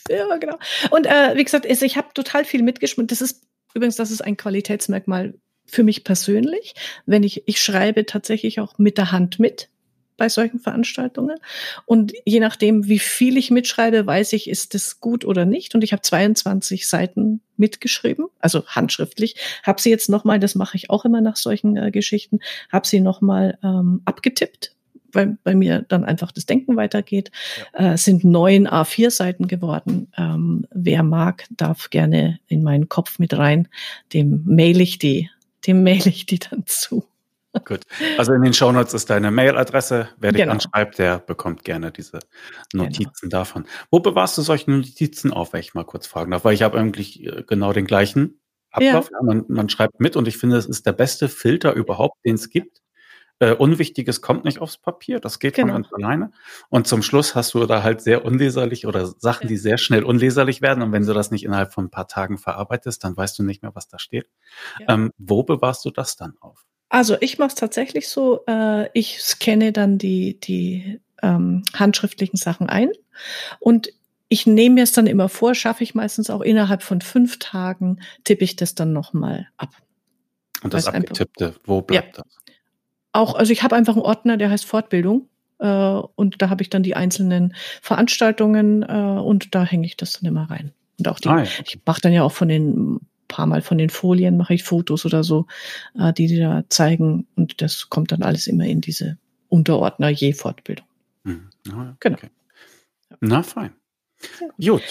ja, 0.10 0.38
genau. 0.38 0.58
Und 0.92 1.06
äh, 1.06 1.36
wie 1.36 1.44
gesagt, 1.44 1.66
ich 1.66 1.98
habe 1.98 2.08
total 2.14 2.46
viel 2.46 2.64
mitgeschmückt. 2.64 3.12
Das 3.12 3.22
ist 3.22 3.44
übrigens, 3.74 3.98
das 3.98 4.10
ist 4.10 4.22
ein 4.22 4.38
Qualitätsmerkmal 4.38 5.34
für 5.66 5.84
mich 5.84 6.04
persönlich. 6.04 6.76
Wenn 7.06 7.24
ich 7.24 7.48
ich 7.48 7.62
schreibe 7.62 8.06
tatsächlich 8.06 8.60
auch 8.60 8.78
mit 8.78 8.98
der 8.98 9.12
Hand 9.12 9.40
mit 9.40 9.70
bei 10.18 10.30
solchen 10.30 10.60
Veranstaltungen. 10.60 11.38
Und 11.86 12.14
je 12.26 12.40
nachdem, 12.40 12.88
wie 12.88 13.00
viel 13.00 13.38
ich 13.38 13.52
mitschreibe, 13.52 14.06
weiß 14.06 14.34
ich, 14.34 14.50
ist 14.50 14.74
das 14.74 15.00
gut 15.00 15.26
oder 15.26 15.46
nicht. 15.46 15.76
Und 15.76 15.84
ich 15.84 15.92
habe 15.92 16.02
22 16.02 16.88
Seiten 16.88 17.42
mitgeschrieben, 17.58 18.28
also 18.40 18.66
handschriftlich. 18.68 19.36
Habe 19.64 19.82
sie 19.82 19.90
jetzt 19.90 20.10
nochmal, 20.10 20.40
das 20.40 20.56
mache 20.56 20.78
ich 20.78 20.90
auch 20.90 21.06
immer 21.06 21.22
nach 21.22 21.36
solchen 21.36 21.78
äh, 21.78 21.92
Geschichten, 21.92 22.40
habe 22.72 22.88
sie 22.88 23.00
nochmal 23.00 23.58
ähm, 23.64 24.02
abgetippt 24.06 24.73
weil 25.14 25.38
bei 25.44 25.56
mir 25.56 25.86
dann 25.88 26.04
einfach 26.04 26.32
das 26.32 26.46
Denken 26.46 26.76
weitergeht. 26.76 27.32
Ja. 27.78 27.94
Äh, 27.94 27.98
sind 27.98 28.24
neun 28.24 28.68
A4-Seiten 28.68 29.48
geworden. 29.48 30.12
Ähm, 30.18 30.66
wer 30.72 31.04
mag, 31.04 31.46
darf 31.52 31.90
gerne 31.90 32.40
in 32.48 32.64
meinen 32.64 32.90
Kopf 32.90 33.20
mit 33.20 33.38
rein. 33.38 33.68
Dem 34.14 34.44
mail 34.46 34.82
ich 34.82 34.98
die, 34.98 35.30
dem 35.66 35.84
mail 35.84 36.06
ich 36.08 36.26
die 36.26 36.40
dann 36.40 36.66
zu. 36.66 37.06
Gut. 37.66 37.82
Also 38.18 38.34
in 38.34 38.42
den 38.42 38.54
Shownotes 38.54 38.96
ist 38.96 39.12
deine 39.12 39.30
Mailadresse. 39.30 40.10
Wer 40.18 40.32
dich 40.32 40.42
genau. 40.42 40.54
anschreibt, 40.54 40.98
der 40.98 41.20
bekommt 41.20 41.64
gerne 41.64 41.92
diese 41.92 42.20
Notizen 42.74 43.30
genau. 43.30 43.40
davon. 43.40 43.66
Wo 43.92 44.00
bewahrst 44.00 44.38
du 44.38 44.42
solche 44.42 44.72
Notizen 44.72 45.32
auf, 45.32 45.54
wenn 45.54 45.60
ich 45.60 45.76
mal 45.76 45.86
kurz 45.86 46.08
fragen 46.08 46.32
darf? 46.32 46.46
Weil 46.46 46.56
ich 46.56 46.64
habe 46.64 46.80
eigentlich 46.80 47.24
äh, 47.24 47.44
genau 47.46 47.72
den 47.72 47.86
gleichen 47.86 48.40
Ablauf. 48.72 49.10
Ja. 49.12 49.20
Ja, 49.20 49.24
man, 49.24 49.46
man 49.50 49.70
schreibt 49.70 50.00
mit 50.00 50.16
und 50.16 50.28
ich 50.28 50.38
finde, 50.38 50.58
es 50.58 50.66
ist 50.66 50.88
der 50.88 50.94
beste 50.94 51.30
Filter 51.30 51.74
überhaupt, 51.74 52.26
den 52.26 52.36
es 52.36 52.50
gibt. 52.50 52.82
Äh, 53.40 53.54
Unwichtiges 53.54 54.22
kommt 54.22 54.46
nicht 54.46 54.60
aufs 54.60 54.78
Papier, 54.78 55.20
das 55.20 55.40
geht 55.40 55.56
genau. 55.56 55.74
von 55.74 55.82
ganz 55.82 55.94
alleine. 55.94 56.32
Und 56.70 56.88
zum 56.88 57.02
Schluss 57.02 57.36
hast 57.36 57.54
du 57.54 57.66
da 57.66 57.84
halt 57.84 58.02
sehr 58.02 58.26
unleserlich 58.26 58.86
oder 58.86 59.08
Sachen, 59.08 59.48
die 59.48 59.58
sehr 59.58 59.78
schnell 59.78 60.04
unleserlich 60.04 60.62
werden. 60.62 60.84
Und 60.84 60.92
wenn 60.92 61.06
du 61.06 61.14
das 61.14 61.32
nicht 61.32 61.44
innerhalb 61.44 61.74
von 61.74 61.86
ein 61.86 61.92
paar 61.92 62.08
Tagen 62.08 62.38
verarbeitest, 62.38 63.04
dann 63.04 63.18
weißt 63.18 63.38
du 63.40 63.44
nicht 63.44 63.62
mehr, 63.62 63.76
was 63.76 63.88
da 63.88 64.00
steht. 64.00 64.28
Ja. 64.80 64.94
Ähm, 64.94 65.12
wo 65.18 65.44
bewahrst 65.44 65.84
du 65.86 65.90
das 65.90 66.16
dann 66.16 66.36
auf? 66.40 66.66
Also 66.90 67.18
ich 67.22 67.40
mache 67.40 67.50
es 67.50 67.56
tatsächlich 67.56 68.08
so, 68.08 68.44
äh, 68.48 68.88
ich 68.94 69.22
scanne 69.24 69.72
dann 69.72 69.98
die, 69.98 70.40
die 70.40 71.02
ähm, 71.24 71.64
handschriftlichen 71.74 72.38
Sachen 72.38 72.70
ein 72.70 72.92
und 73.60 73.90
ich 74.30 74.46
nehme 74.46 74.76
mir 74.76 74.84
es 74.84 74.92
dann 74.92 75.08
immer 75.08 75.30
vor, 75.30 75.56
schaffe 75.56 75.84
ich 75.84 75.96
meistens 75.96 76.30
auch 76.30 76.42
innerhalb 76.42 76.84
von 76.84 77.02
fünf 77.02 77.40
Tagen, 77.40 78.00
tippe 78.24 78.44
ich 78.44 78.56
das 78.56 78.76
dann 78.76 78.94
nochmal 78.94 79.48
ab. 79.58 79.70
Und 80.64 80.74
das 80.74 80.88
Abgetippte, 80.88 81.56
wo 81.66 81.82
bleibt 81.82 82.18
ja. 82.18 82.24
das? 82.24 82.43
Auch, 83.14 83.36
also 83.36 83.54
ich 83.54 83.64
habe 83.64 83.76
einfach 83.76 83.96
einen 83.96 84.04
Ordner, 84.04 84.38
der 84.38 84.50
heißt 84.50 84.66
Fortbildung. 84.66 85.30
Äh, 85.60 85.68
und 85.68 86.42
da 86.42 86.50
habe 86.50 86.62
ich 86.62 86.70
dann 86.70 86.84
die 86.84 86.96
einzelnen 86.96 87.56
Veranstaltungen 87.82 88.84
äh, 88.84 89.20
und 89.22 89.56
da 89.56 89.64
hänge 89.64 89.86
ich 89.86 89.96
das 89.96 90.14
dann 90.14 90.28
immer 90.28 90.50
rein. 90.50 90.74
Und 91.00 91.08
auch 91.08 91.20
die, 91.20 91.30
ah, 91.30 91.44
ja. 91.44 91.50
ich 91.66 91.80
mache 91.86 92.02
dann 92.02 92.14
ja 92.14 92.24
auch 92.24 92.32
von 92.32 92.50
den 92.50 93.00
paar 93.28 93.46
Mal 93.48 93.62
von 93.62 93.80
den 93.80 93.90
Folien 93.90 94.38
mache 94.38 94.54
ich 94.54 94.64
Fotos 94.64 95.06
oder 95.06 95.24
so, 95.24 95.48
äh, 95.98 96.14
die 96.14 96.28
die 96.28 96.38
da 96.40 96.64
zeigen. 96.70 97.26
Und 97.36 97.62
das 97.62 97.90
kommt 97.90 98.12
dann 98.12 98.22
alles 98.22 98.48
immer 98.48 98.66
in 98.66 98.82
diese 98.82 99.18
Unterordner 99.50 100.10
je 100.10 100.34
Fortbildung. 100.34 100.86
Mhm. 101.24 101.50
Ah, 101.72 101.96
genau. 102.00 102.18
Okay. 102.18 102.30
Na 103.22 103.42
fein. 103.42 103.72
Gut. 104.60 104.84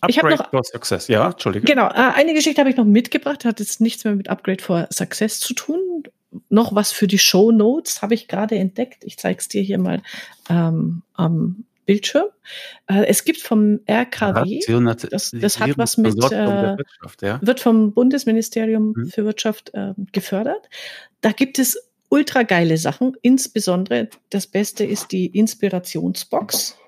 Upgrade 0.00 0.34
ich 0.34 0.40
noch 0.40 0.50
for 0.50 0.64
Success. 0.64 1.08
Ja, 1.08 1.30
Entschuldige. 1.30 1.66
Genau, 1.66 1.86
äh, 1.88 2.12
eine 2.14 2.34
Geschichte 2.34 2.60
habe 2.60 2.70
ich 2.70 2.76
noch 2.76 2.84
mitgebracht, 2.84 3.44
hat 3.44 3.60
jetzt 3.60 3.80
nichts 3.80 4.04
mehr 4.04 4.14
mit 4.14 4.28
Upgrade 4.28 4.62
for 4.62 4.86
Success 4.90 5.40
zu 5.40 5.54
tun 5.54 6.04
noch 6.48 6.74
was 6.74 6.92
für 6.92 7.06
die 7.06 7.18
Show 7.18 7.50
Notes 7.50 8.02
habe 8.02 8.14
ich 8.14 8.28
gerade 8.28 8.56
entdeckt. 8.56 9.04
Ich 9.04 9.16
zeige 9.16 9.38
es 9.38 9.48
dir 9.48 9.62
hier 9.62 9.78
mal 9.78 10.02
ähm, 10.48 11.02
am 11.14 11.64
Bildschirm. 11.86 12.26
Äh, 12.86 13.06
es 13.06 13.24
gibt 13.24 13.40
vom 13.40 13.80
RKW, 13.88 14.60
das, 15.10 15.32
das 15.32 15.60
hat 15.60 15.76
was 15.76 15.96
mit, 15.96 16.14
äh, 16.32 16.76
wird 17.40 17.60
vom 17.60 17.92
Bundesministerium 17.92 18.94
mhm. 18.96 19.06
für 19.06 19.24
Wirtschaft 19.24 19.72
äh, 19.74 19.92
gefördert. 20.12 20.68
Da 21.20 21.32
gibt 21.32 21.58
es 21.58 21.78
ultra 22.08 22.42
geile 22.42 22.78
Sachen. 22.78 23.16
Insbesondere 23.22 24.08
das 24.30 24.46
Beste 24.46 24.84
ist 24.84 25.12
die 25.12 25.26
Inspirationsbox. 25.26 26.78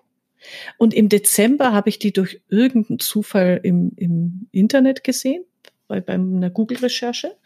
Und 0.78 0.94
im 0.94 1.08
Dezember 1.08 1.72
habe 1.72 1.88
ich 1.88 1.98
die 1.98 2.12
durch 2.12 2.40
irgendeinen 2.48 3.00
Zufall 3.00 3.60
im, 3.62 3.92
im 3.96 4.48
Internet 4.52 5.02
gesehen 5.02 5.44
bei, 5.88 6.00
bei 6.00 6.14
einer 6.14 6.50
Google-Recherche. 6.50 7.36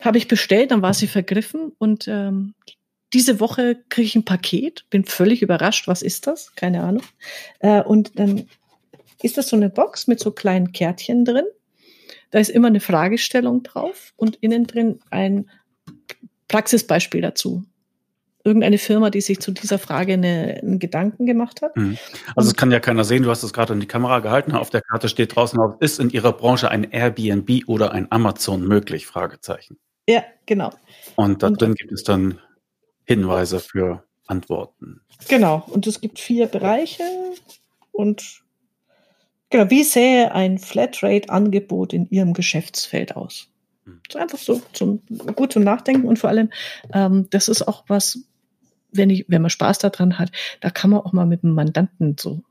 Habe 0.00 0.18
ich 0.18 0.28
bestellt, 0.28 0.70
dann 0.70 0.82
war 0.82 0.94
sie 0.94 1.06
vergriffen 1.06 1.72
und 1.78 2.08
ähm, 2.08 2.54
diese 3.12 3.38
Woche 3.40 3.76
kriege 3.88 4.06
ich 4.06 4.16
ein 4.16 4.24
Paket, 4.24 4.84
bin 4.90 5.04
völlig 5.04 5.42
überrascht, 5.42 5.86
was 5.86 6.02
ist 6.02 6.26
das? 6.26 6.54
Keine 6.56 6.82
Ahnung. 6.82 7.04
Äh, 7.60 7.82
und 7.82 8.18
dann 8.18 8.48
ist 9.22 9.38
das 9.38 9.48
so 9.48 9.56
eine 9.56 9.70
Box 9.70 10.06
mit 10.06 10.20
so 10.20 10.32
kleinen 10.32 10.72
Kärtchen 10.72 11.24
drin. 11.24 11.46
Da 12.30 12.40
ist 12.40 12.50
immer 12.50 12.66
eine 12.66 12.80
Fragestellung 12.80 13.62
drauf 13.62 14.12
und 14.16 14.36
innen 14.36 14.66
drin 14.66 14.98
ein 15.10 15.48
Praxisbeispiel 16.48 17.20
dazu 17.20 17.64
irgendeine 18.44 18.78
Firma, 18.78 19.10
die 19.10 19.22
sich 19.22 19.40
zu 19.40 19.50
dieser 19.50 19.78
Frage 19.78 20.12
eine, 20.12 20.60
einen 20.62 20.78
Gedanken 20.78 21.26
gemacht 21.26 21.62
hat. 21.62 21.76
Mhm. 21.76 21.96
Also 22.36 22.50
es 22.50 22.56
kann 22.56 22.70
ja 22.70 22.78
keiner 22.78 23.04
sehen, 23.04 23.22
du 23.22 23.30
hast 23.30 23.42
es 23.42 23.52
gerade 23.52 23.72
in 23.72 23.80
die 23.80 23.86
Kamera 23.86 24.20
gehalten. 24.20 24.52
Auf 24.52 24.70
der 24.70 24.82
Karte 24.82 25.08
steht 25.08 25.34
draußen, 25.34 25.58
ist 25.80 25.98
in 25.98 26.10
Ihrer 26.10 26.32
Branche 26.32 26.70
ein 26.70 26.84
Airbnb 26.84 27.66
oder 27.66 27.92
ein 27.92 28.12
Amazon 28.12 28.66
möglich? 28.68 29.06
Fragezeichen. 29.06 29.78
Ja, 30.06 30.22
genau. 30.44 30.70
Und 31.16 31.42
da 31.42 31.50
drin 31.50 31.74
gibt 31.74 31.92
es 31.92 32.04
dann 32.04 32.38
Hinweise 33.04 33.60
für 33.60 34.04
Antworten. 34.26 35.00
Genau. 35.28 35.64
Und 35.68 35.86
es 35.86 36.00
gibt 36.00 36.18
vier 36.18 36.46
Bereiche 36.46 37.02
und 37.92 38.42
genau, 39.48 39.70
wie 39.70 39.84
sähe 39.84 40.32
ein 40.32 40.58
Flatrate-Angebot 40.58 41.92
in 41.94 42.08
Ihrem 42.10 42.34
Geschäftsfeld 42.34 43.16
aus? 43.16 43.48
Mhm. 43.84 44.00
So 44.10 44.18
einfach 44.18 44.38
so 44.38 44.60
zum, 44.72 45.00
gut 45.34 45.52
zum 45.52 45.64
Nachdenken 45.64 46.06
und 46.06 46.18
vor 46.18 46.30
allem, 46.30 46.50
ähm, 46.92 47.28
das 47.30 47.48
ist 47.48 47.66
auch 47.66 47.84
was, 47.88 48.18
wenn, 48.96 49.10
ich, 49.10 49.26
wenn 49.28 49.42
man 49.42 49.50
Spaß 49.50 49.78
daran 49.78 50.18
hat, 50.18 50.30
da 50.60 50.70
kann 50.70 50.90
man 50.90 51.00
auch 51.00 51.12
mal 51.12 51.26
mit 51.26 51.42
dem 51.42 51.52
Mandanten 51.52 52.16
so 52.18 52.42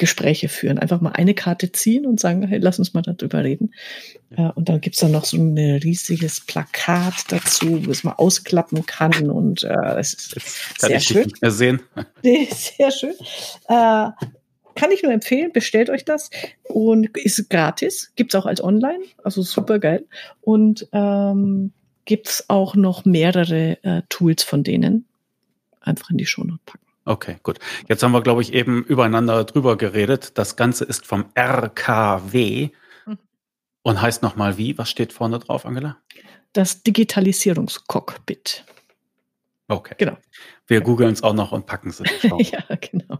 Gespräche 0.00 0.48
führen. 0.48 0.78
Einfach 0.78 1.02
mal 1.02 1.12
eine 1.12 1.34
Karte 1.34 1.72
ziehen 1.72 2.06
und 2.06 2.18
sagen, 2.18 2.42
hey, 2.46 2.58
lass 2.58 2.78
uns 2.78 2.94
mal 2.94 3.02
darüber 3.02 3.44
reden. 3.44 3.74
Ja. 4.36 4.48
Äh, 4.48 4.52
und 4.54 4.68
dann 4.68 4.80
gibt's 4.80 4.98
dann 4.98 5.12
noch 5.12 5.26
so 5.26 5.36
ein 5.36 5.58
riesiges 5.58 6.40
Plakat 6.40 7.14
dazu, 7.28 7.86
was 7.86 8.02
man 8.02 8.14
ausklappen 8.14 8.86
kann. 8.86 9.30
Und 9.30 9.62
äh, 9.62 9.98
es 9.98 10.14
ist 10.14 10.80
kann 10.80 10.90
sehr 10.90 11.00
schön. 11.00 11.24
Nicht 11.24 11.42
mehr 11.42 11.50
sehen. 11.50 11.80
Sehr 12.22 12.90
schön. 12.90 13.14
Äh, 13.68 14.10
kann 14.74 14.90
ich 14.92 15.02
nur 15.02 15.12
empfehlen, 15.12 15.52
bestellt 15.52 15.90
euch 15.90 16.06
das 16.06 16.30
und 16.62 17.14
ist 17.18 17.50
gratis, 17.50 18.12
gibt's 18.16 18.34
auch 18.34 18.46
als 18.46 18.62
Online, 18.62 19.04
also 19.22 19.42
super 19.42 19.78
geil. 19.78 20.06
Und 20.40 20.88
ähm, 20.92 21.72
gibt's 22.06 22.48
auch 22.48 22.74
noch 22.74 23.04
mehrere 23.04 23.82
äh, 23.84 24.02
Tools 24.08 24.42
von 24.42 24.64
denen. 24.64 25.06
Einfach 25.80 26.10
in 26.10 26.18
die 26.18 26.26
Shownote 26.26 26.60
packen. 26.64 26.86
Okay, 27.04 27.38
gut. 27.42 27.58
Jetzt 27.88 28.02
haben 28.02 28.12
wir, 28.12 28.22
glaube 28.22 28.42
ich, 28.42 28.52
eben 28.52 28.84
übereinander 28.84 29.44
drüber 29.44 29.76
geredet. 29.76 30.38
Das 30.38 30.56
Ganze 30.56 30.84
ist 30.84 31.06
vom 31.06 31.26
RKW 31.34 32.70
mhm. 33.06 33.18
und 33.82 34.02
heißt 34.02 34.22
nochmal 34.22 34.58
wie? 34.58 34.76
Was 34.78 34.90
steht 34.90 35.12
vorne 35.12 35.38
drauf, 35.38 35.64
Angela? 35.64 35.96
Das 36.52 36.82
Digitalisierungscockpit. 36.82 38.64
Okay. 39.68 39.94
Genau. 39.98 40.18
Wir 40.66 40.80
googeln 40.82 41.12
es 41.12 41.22
auch 41.22 41.32
noch 41.32 41.52
und 41.52 41.66
packen 41.66 41.90
es 41.90 42.00
in 42.00 42.06
die 42.06 42.28
Show. 42.28 42.38
ja, 42.38 42.62
genau. 42.76 43.18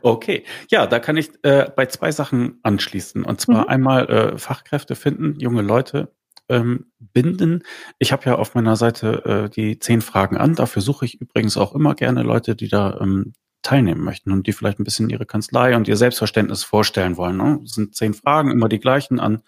Okay, 0.00 0.44
ja, 0.70 0.86
da 0.86 0.98
kann 1.00 1.18
ich 1.18 1.30
äh, 1.42 1.70
bei 1.76 1.84
zwei 1.86 2.12
Sachen 2.12 2.60
anschließen. 2.62 3.24
Und 3.24 3.40
zwar 3.40 3.62
mhm. 3.64 3.68
einmal 3.68 4.08
äh, 4.08 4.38
Fachkräfte 4.38 4.94
finden, 4.96 5.38
junge 5.38 5.60
Leute 5.60 6.12
ähm, 6.50 6.92
binden. 6.98 7.62
Ich 7.98 8.12
habe 8.12 8.26
ja 8.26 8.36
auf 8.36 8.54
meiner 8.54 8.76
Seite 8.76 9.24
äh, 9.24 9.50
die 9.50 9.78
zehn 9.78 10.02
Fragen 10.02 10.36
an. 10.36 10.54
Dafür 10.54 10.82
suche 10.82 11.06
ich 11.06 11.20
übrigens 11.20 11.56
auch 11.56 11.74
immer 11.74 11.94
gerne 11.94 12.22
Leute, 12.22 12.54
die 12.54 12.68
da 12.68 12.98
ähm, 13.00 13.32
teilnehmen 13.62 14.02
möchten 14.02 14.32
und 14.32 14.46
die 14.46 14.52
vielleicht 14.52 14.80
ein 14.80 14.84
bisschen 14.84 15.10
ihre 15.10 15.26
Kanzlei 15.26 15.76
und 15.76 15.86
ihr 15.88 15.96
Selbstverständnis 15.96 16.64
vorstellen 16.64 17.16
wollen. 17.16 17.36
Ne? 17.36 17.58
Das 17.62 17.72
sind 17.72 17.94
zehn 17.94 18.14
Fragen, 18.14 18.50
immer 18.50 18.68
die 18.68 18.80
gleichen 18.80 19.20
an 19.20 19.42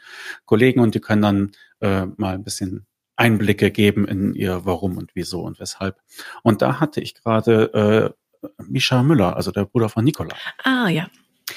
Kollegen 0.44 0.80
und 0.80 0.94
die 0.94 1.00
können 1.00 1.22
dann 1.22 1.53
äh, 1.80 2.07
mal 2.16 2.34
ein 2.34 2.44
bisschen 2.44 2.86
Einblicke 3.16 3.70
geben 3.70 4.07
in 4.07 4.34
ihr 4.34 4.64
Warum 4.64 4.96
und 4.96 5.12
Wieso 5.14 5.42
und 5.42 5.61
Weshalb. 5.61 5.96
Und 6.42 6.62
da 6.62 6.80
hatte 6.80 7.00
ich 7.00 7.14
gerade 7.14 8.14
äh, 8.42 8.48
Misha 8.66 9.03
Müller, 9.03 9.36
also 9.36 9.50
der 9.50 9.64
Bruder 9.64 9.88
von 9.88 10.05
Nikola. 10.05 10.34
Ah 10.62 10.88
ja, 10.88 11.09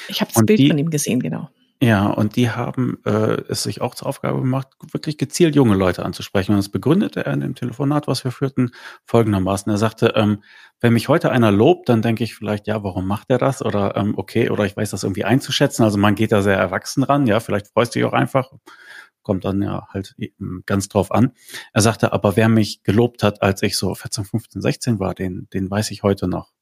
ich 0.07 0.21
habe 0.21 0.31
das 0.33 0.45
Bild 0.45 0.59
die, 0.59 0.67
von 0.69 0.77
ihm 0.77 0.89
gesehen, 0.89 1.19
genau. 1.19 1.49
Ja, 1.81 2.07
und 2.07 2.37
die 2.37 2.49
haben 2.49 2.99
äh, 3.05 3.41
es 3.49 3.63
sich 3.63 3.81
auch 3.81 3.95
zur 3.95 4.07
Aufgabe 4.07 4.39
gemacht, 4.39 4.69
wirklich 4.93 5.17
gezielt 5.17 5.55
junge 5.55 5.75
Leute 5.75 6.05
anzusprechen. 6.05 6.51
Und 6.51 6.57
das 6.57 6.69
begründete 6.69 7.25
er 7.25 7.33
in 7.33 7.41
dem 7.41 7.53
Telefonat, 7.53 8.07
was 8.07 8.23
wir 8.23 8.31
führten, 8.31 8.71
folgendermaßen. 9.05 9.69
Er 9.69 9.77
sagte, 9.77 10.13
ähm, 10.15 10.41
wenn 10.79 10.93
mich 10.93 11.09
heute 11.09 11.31
einer 11.31 11.51
lobt, 11.51 11.89
dann 11.89 12.01
denke 12.01 12.23
ich 12.23 12.33
vielleicht, 12.33 12.67
ja, 12.67 12.81
warum 12.83 13.05
macht 13.07 13.29
er 13.29 13.39
das? 13.39 13.61
Oder 13.61 13.97
ähm, 13.97 14.13
okay, 14.17 14.49
oder 14.49 14.65
ich 14.65 14.77
weiß 14.77 14.91
das 14.91 15.03
irgendwie 15.03 15.25
einzuschätzen. 15.25 15.83
Also 15.83 15.97
man 15.97 16.15
geht 16.15 16.31
da 16.31 16.41
sehr 16.41 16.57
erwachsen 16.57 17.03
ran, 17.03 17.27
ja, 17.27 17.41
vielleicht 17.41 17.67
freust 17.67 17.93
du 17.93 17.99
dich 17.99 18.05
auch 18.05 18.13
einfach. 18.13 18.53
Kommt 19.21 19.43
dann 19.43 19.61
ja 19.61 19.87
halt 19.91 20.15
ganz 20.65 20.87
drauf 20.87 21.11
an. 21.11 21.33
Er 21.73 21.81
sagte, 21.81 22.13
aber 22.13 22.37
wer 22.37 22.47
mich 22.47 22.83
gelobt 22.83 23.21
hat, 23.21 23.41
als 23.41 23.61
ich 23.63 23.75
so 23.75 23.93
14, 23.95 24.23
15, 24.23 24.61
16 24.61 24.99
war, 24.99 25.13
den, 25.13 25.49
den 25.51 25.69
weiß 25.69 25.91
ich 25.91 26.03
heute 26.03 26.27
noch. 26.27 26.53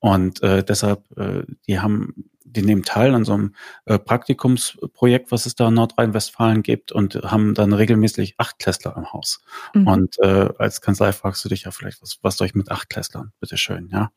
Und 0.00 0.42
äh, 0.42 0.64
deshalb, 0.64 1.04
äh, 1.18 1.44
die 1.66 1.78
haben, 1.78 2.29
die 2.44 2.62
nehmen 2.62 2.82
teil 2.82 3.14
an 3.14 3.24
so 3.24 3.34
einem 3.34 3.54
äh, 3.84 3.98
Praktikumsprojekt, 3.98 5.30
was 5.30 5.46
es 5.46 5.54
da 5.54 5.68
in 5.68 5.74
Nordrhein-Westfalen 5.74 6.62
gibt 6.62 6.92
und 6.92 7.14
haben 7.16 7.54
dann 7.54 7.72
regelmäßig 7.72 8.34
acht 8.38 8.58
Klässler 8.58 8.96
im 8.96 9.12
Haus. 9.12 9.40
Mhm. 9.74 9.86
Und 9.86 10.18
äh, 10.20 10.48
als 10.58 10.80
Kanzlei 10.80 11.12
fragst 11.12 11.44
du 11.44 11.48
dich 11.48 11.64
ja 11.64 11.70
vielleicht, 11.70 12.02
was, 12.02 12.18
was 12.22 12.36
soll 12.36 12.46
ich 12.46 12.54
mit 12.54 12.70
acht 12.70 12.88
Klässlern? 12.90 13.32
Bitteschön, 13.40 13.88
ja. 13.92 14.10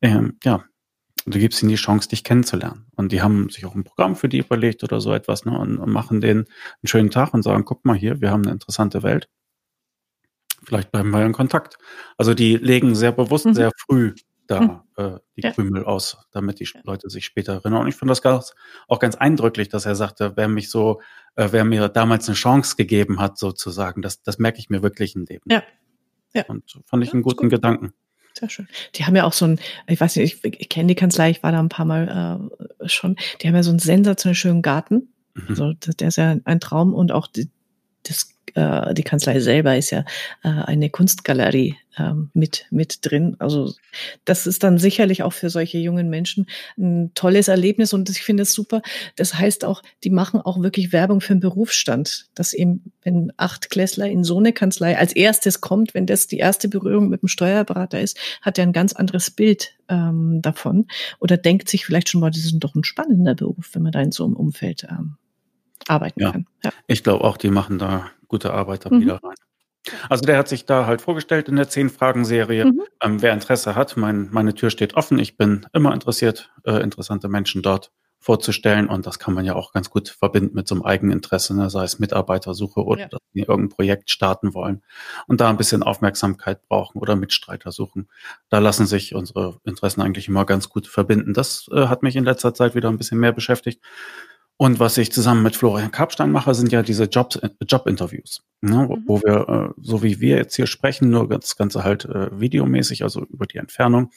Ähm, 0.00 0.38
ja, 0.44 0.64
du 1.26 1.38
gibst 1.38 1.62
ihnen 1.62 1.70
die 1.70 1.76
Chance, 1.76 2.08
dich 2.08 2.24
kennenzulernen. 2.24 2.86
Und 2.96 3.12
die 3.12 3.22
haben 3.22 3.50
sich 3.50 3.64
auch 3.66 3.74
ein 3.74 3.84
Programm 3.84 4.16
für 4.16 4.28
die 4.28 4.38
überlegt 4.38 4.82
oder 4.82 5.00
so 5.00 5.12
etwas, 5.12 5.44
ne, 5.44 5.56
und, 5.56 5.78
und 5.78 5.90
machen 5.90 6.20
denen 6.20 6.40
einen 6.40 6.88
schönen 6.88 7.10
Tag 7.10 7.34
und 7.34 7.42
sagen, 7.42 7.64
guck 7.64 7.84
mal 7.84 7.96
hier, 7.96 8.20
wir 8.20 8.30
haben 8.30 8.42
eine 8.42 8.52
interessante 8.52 9.02
Welt. 9.02 9.28
Vielleicht 10.64 10.90
bleiben 10.90 11.10
wir 11.10 11.24
in 11.24 11.32
Kontakt. 11.32 11.78
Also 12.16 12.34
die 12.34 12.56
legen 12.56 12.94
sehr 12.94 13.12
bewusst, 13.12 13.46
mhm. 13.46 13.54
sehr 13.54 13.70
früh 13.86 14.14
da 14.48 14.60
hm. 14.60 14.80
äh, 14.96 15.18
die 15.36 15.42
ja. 15.42 15.52
Krümel 15.52 15.84
aus, 15.84 16.16
damit 16.32 16.58
die 16.58 16.68
Leute 16.82 17.08
sich 17.10 17.24
später 17.24 17.52
erinnern. 17.52 17.82
Und 17.82 17.88
ich 17.88 17.94
finde 17.94 18.12
das 18.12 18.22
ganz, 18.22 18.54
auch 18.88 18.98
ganz 18.98 19.14
eindrücklich, 19.14 19.68
dass 19.68 19.86
er 19.86 19.94
sagte, 19.94 20.32
wer 20.36 20.48
mich 20.48 20.70
so, 20.70 21.00
äh, 21.36 21.48
wer 21.52 21.64
mir 21.64 21.88
damals 21.88 22.28
eine 22.28 22.34
Chance 22.34 22.76
gegeben 22.76 23.20
hat, 23.20 23.38
sozusagen, 23.38 24.02
das, 24.02 24.22
das 24.22 24.38
merke 24.38 24.58
ich 24.58 24.70
mir 24.70 24.82
wirklich 24.82 25.14
im 25.14 25.26
Leben. 25.26 25.44
Ja. 25.50 25.62
ja. 26.34 26.44
Und 26.48 26.80
fand 26.86 27.04
ich 27.04 27.10
ja, 27.10 27.14
einen 27.14 27.22
guten 27.22 27.42
gut. 27.42 27.50
Gedanken. 27.50 27.92
Sehr 28.32 28.48
schön. 28.48 28.68
Die 28.94 29.04
haben 29.04 29.16
ja 29.16 29.24
auch 29.24 29.32
so 29.32 29.46
ein, 29.46 29.60
ich 29.86 30.00
weiß 30.00 30.16
nicht, 30.16 30.44
ich, 30.44 30.58
ich 30.60 30.68
kenne 30.68 30.88
die 30.88 30.94
Kanzlei, 30.94 31.30
ich 31.30 31.42
war 31.42 31.52
da 31.52 31.60
ein 31.60 31.68
paar 31.68 31.86
Mal 31.86 32.50
äh, 32.80 32.88
schon, 32.88 33.16
die 33.40 33.48
haben 33.48 33.54
ja 33.54 33.62
so 33.62 33.70
einen 33.70 33.80
sensationell 33.80 34.34
schönen 34.34 34.62
Garten. 34.62 35.12
Mhm. 35.34 35.46
Also 35.48 35.72
der 35.74 36.08
ist 36.08 36.16
ja 36.16 36.36
ein 36.44 36.60
Traum 36.60 36.94
und 36.94 37.12
auch 37.12 37.26
die, 37.26 37.50
das 38.04 38.34
äh, 38.54 38.94
die 38.94 39.02
Kanzlei 39.02 39.40
selber 39.40 39.76
ist 39.76 39.90
ja 39.90 40.04
äh, 40.42 40.48
eine 40.48 40.90
Kunstgalerie 40.90 41.76
äh, 41.96 42.12
mit, 42.34 42.66
mit 42.70 42.98
drin. 43.02 43.36
Also 43.38 43.72
das 44.24 44.46
ist 44.46 44.62
dann 44.62 44.78
sicherlich 44.78 45.22
auch 45.22 45.32
für 45.32 45.50
solche 45.50 45.78
jungen 45.78 46.08
Menschen 46.08 46.46
ein 46.76 47.12
tolles 47.14 47.48
Erlebnis 47.48 47.92
und 47.92 48.10
ich 48.10 48.22
finde 48.22 48.42
es 48.42 48.52
super. 48.52 48.82
Das 49.16 49.34
heißt 49.34 49.64
auch, 49.64 49.82
die 50.04 50.10
machen 50.10 50.40
auch 50.40 50.60
wirklich 50.62 50.92
Werbung 50.92 51.20
für 51.20 51.34
den 51.34 51.40
Berufsstand, 51.40 52.26
dass 52.34 52.52
eben, 52.52 52.92
wenn 53.02 53.32
acht 53.36 53.70
Klässler 53.70 54.06
in 54.06 54.24
so 54.24 54.38
eine 54.38 54.52
Kanzlei 54.52 54.98
als 54.98 55.12
erstes 55.14 55.60
kommt, 55.60 55.94
wenn 55.94 56.06
das 56.06 56.26
die 56.26 56.38
erste 56.38 56.68
Berührung 56.68 57.08
mit 57.08 57.22
dem 57.22 57.28
Steuerberater 57.28 58.00
ist, 58.00 58.18
hat 58.42 58.58
er 58.58 58.64
ein 58.64 58.72
ganz 58.72 58.92
anderes 58.92 59.30
Bild 59.30 59.74
ähm, 59.88 60.40
davon 60.42 60.86
oder 61.20 61.36
denkt 61.36 61.68
sich 61.68 61.84
vielleicht 61.84 62.08
schon 62.08 62.20
mal, 62.20 62.30
das 62.30 62.44
ist 62.44 62.58
doch 62.58 62.74
ein 62.74 62.84
spannender 62.84 63.34
Beruf, 63.34 63.70
wenn 63.72 63.82
man 63.82 63.92
da 63.92 64.00
in 64.00 64.12
so 64.12 64.24
einem 64.24 64.34
Umfeld 64.34 64.86
ähm, 64.90 65.16
arbeiten 65.86 66.20
ja. 66.20 66.32
kann. 66.32 66.46
Ja. 66.64 66.70
Ich 66.86 67.02
glaube 67.02 67.24
auch, 67.24 67.36
die 67.36 67.50
machen 67.50 67.78
da 67.78 68.10
gute 68.26 68.52
Arbeit 68.52 68.84
da 68.84 68.90
mhm. 68.90 69.00
wieder 69.00 69.20
rein. 69.22 69.34
Also 70.08 70.22
der 70.24 70.36
hat 70.36 70.48
sich 70.48 70.66
da 70.66 70.86
halt 70.86 71.00
vorgestellt 71.00 71.48
in 71.48 71.56
der 71.56 71.68
Zehn-Fragen-Serie. 71.68 72.66
Mhm. 72.66 72.82
Ähm, 73.02 73.22
wer 73.22 73.32
Interesse 73.32 73.74
hat, 73.74 73.96
mein, 73.96 74.28
meine 74.30 74.54
Tür 74.54 74.70
steht 74.70 74.94
offen. 74.94 75.18
Ich 75.18 75.36
bin 75.36 75.66
immer 75.72 75.94
interessiert, 75.94 76.52
äh, 76.64 76.82
interessante 76.82 77.28
Menschen 77.28 77.62
dort 77.62 77.90
vorzustellen. 78.20 78.88
Und 78.88 79.06
das 79.06 79.18
kann 79.18 79.34
man 79.34 79.44
ja 79.44 79.54
auch 79.54 79.72
ganz 79.72 79.90
gut 79.90 80.08
verbinden 80.08 80.54
mit 80.54 80.66
so 80.66 80.74
einem 80.74 80.84
eigenen 80.84 81.12
Interesse, 81.12 81.56
ne? 81.56 81.70
sei 81.70 81.84
es 81.84 81.98
Mitarbeitersuche 81.98 82.84
oder 82.84 83.02
ja. 83.02 83.08
dass 83.08 83.20
die 83.32 83.40
irgendein 83.40 83.68
Projekt 83.68 84.10
starten 84.10 84.54
wollen 84.54 84.82
und 85.28 85.40
da 85.40 85.48
ein 85.48 85.56
bisschen 85.56 85.82
Aufmerksamkeit 85.82 86.62
brauchen 86.68 86.98
oder 86.98 87.16
Mitstreiter 87.16 87.70
suchen. 87.70 88.08
Da 88.48 88.58
lassen 88.58 88.86
sich 88.86 89.14
unsere 89.14 89.60
Interessen 89.64 90.02
eigentlich 90.02 90.28
immer 90.28 90.44
ganz 90.44 90.68
gut 90.68 90.88
verbinden. 90.88 91.32
Das 91.32 91.68
äh, 91.72 91.86
hat 91.86 92.02
mich 92.02 92.16
in 92.16 92.24
letzter 92.24 92.54
Zeit 92.54 92.74
wieder 92.74 92.88
ein 92.88 92.98
bisschen 92.98 93.20
mehr 93.20 93.32
beschäftigt. 93.32 93.80
Und 94.60 94.80
was 94.80 94.98
ich 94.98 95.12
zusammen 95.12 95.44
mit 95.44 95.54
Florian 95.54 95.92
Karpstein 95.92 96.32
mache, 96.32 96.52
sind 96.52 96.72
ja 96.72 96.82
diese 96.82 97.04
Jobs, 97.04 97.40
Job-Interviews, 97.64 98.42
ne, 98.60 98.86
wo, 98.88 98.96
mhm. 98.96 99.04
wo 99.06 99.22
wir, 99.22 99.48
äh, 99.48 99.80
so 99.80 100.02
wie 100.02 100.20
wir 100.20 100.36
jetzt 100.36 100.56
hier 100.56 100.66
sprechen, 100.66 101.10
nur 101.10 101.28
das 101.28 101.56
Ganze 101.56 101.84
halt 101.84 102.06
äh, 102.06 102.28
videomäßig, 102.38 103.04
also 103.04 103.24
über 103.24 103.46
die 103.46 103.58
Entfernung, 103.58 104.10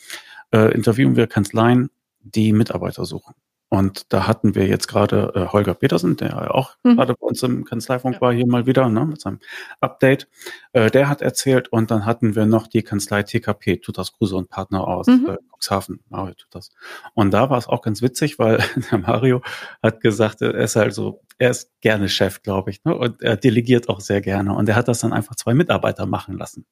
äh, 0.52 0.74
interviewen 0.74 1.16
wir 1.16 1.28
Kanzleien, 1.28 1.92
die 2.22 2.54
Mitarbeiter 2.54 3.06
suchen. 3.06 3.36
Und 3.74 4.12
da 4.12 4.28
hatten 4.28 4.54
wir 4.54 4.68
jetzt 4.68 4.90
gerade 4.90 5.32
äh, 5.34 5.48
Holger 5.48 5.74
Petersen, 5.74 6.18
der 6.18 6.54
auch 6.54 6.76
mhm. 6.84 6.98
gerade 6.98 7.14
bei 7.14 7.26
uns 7.26 7.42
im 7.42 7.64
Kanzleifunk 7.64 8.16
ja. 8.16 8.22
war, 8.22 8.34
hier 8.34 8.46
mal 8.46 8.66
wieder 8.66 8.90
ne, 8.90 9.06
mit 9.06 9.22
seinem 9.22 9.40
Update. 9.80 10.28
Äh, 10.74 10.92
der 10.92 11.08
hat 11.08 11.22
erzählt 11.22 11.70
und 11.70 11.90
dann 11.90 12.06
hatten 12.06 12.36
wir 12.36 12.46
noch 12.46 12.68
die 12.68 12.84
Kanzlei 12.84 13.24
TKP, 13.24 13.78
Tutas 13.78 14.12
Kruse 14.12 14.36
und 14.36 14.50
Partner 14.50 14.86
aus 14.86 15.08
mhm. 15.08 15.26
äh, 15.30 15.38
Cuxhaven, 15.56 16.02
Mario 16.10 16.34
Tutas. 16.34 16.72
Und 17.14 17.32
da 17.32 17.50
war 17.50 17.58
es 17.58 17.68
auch 17.68 17.82
ganz 17.82 18.02
witzig, 18.02 18.40
weil 18.40 18.58
der 18.92 18.98
Mario 18.98 19.42
hat 19.82 20.02
gesagt, 20.02 20.42
er 20.42 20.54
ist 20.54 20.76
halt 20.76 20.94
so, 20.94 21.22
er 21.38 21.52
ist 21.52 21.72
gerne 21.80 22.10
Chef, 22.10 22.42
glaube 22.42 22.72
ich, 22.72 22.84
ne, 22.84 22.94
und 22.94 23.22
er 23.22 23.38
delegiert 23.38 23.88
auch 23.88 24.02
sehr 24.02 24.20
gerne. 24.20 24.54
Und 24.54 24.68
er 24.68 24.76
hat 24.76 24.90
das 24.90 25.00
dann 25.00 25.14
einfach 25.14 25.36
zwei 25.36 25.54
Mitarbeiter 25.54 26.06
machen 26.06 26.38
lassen. 26.38 26.66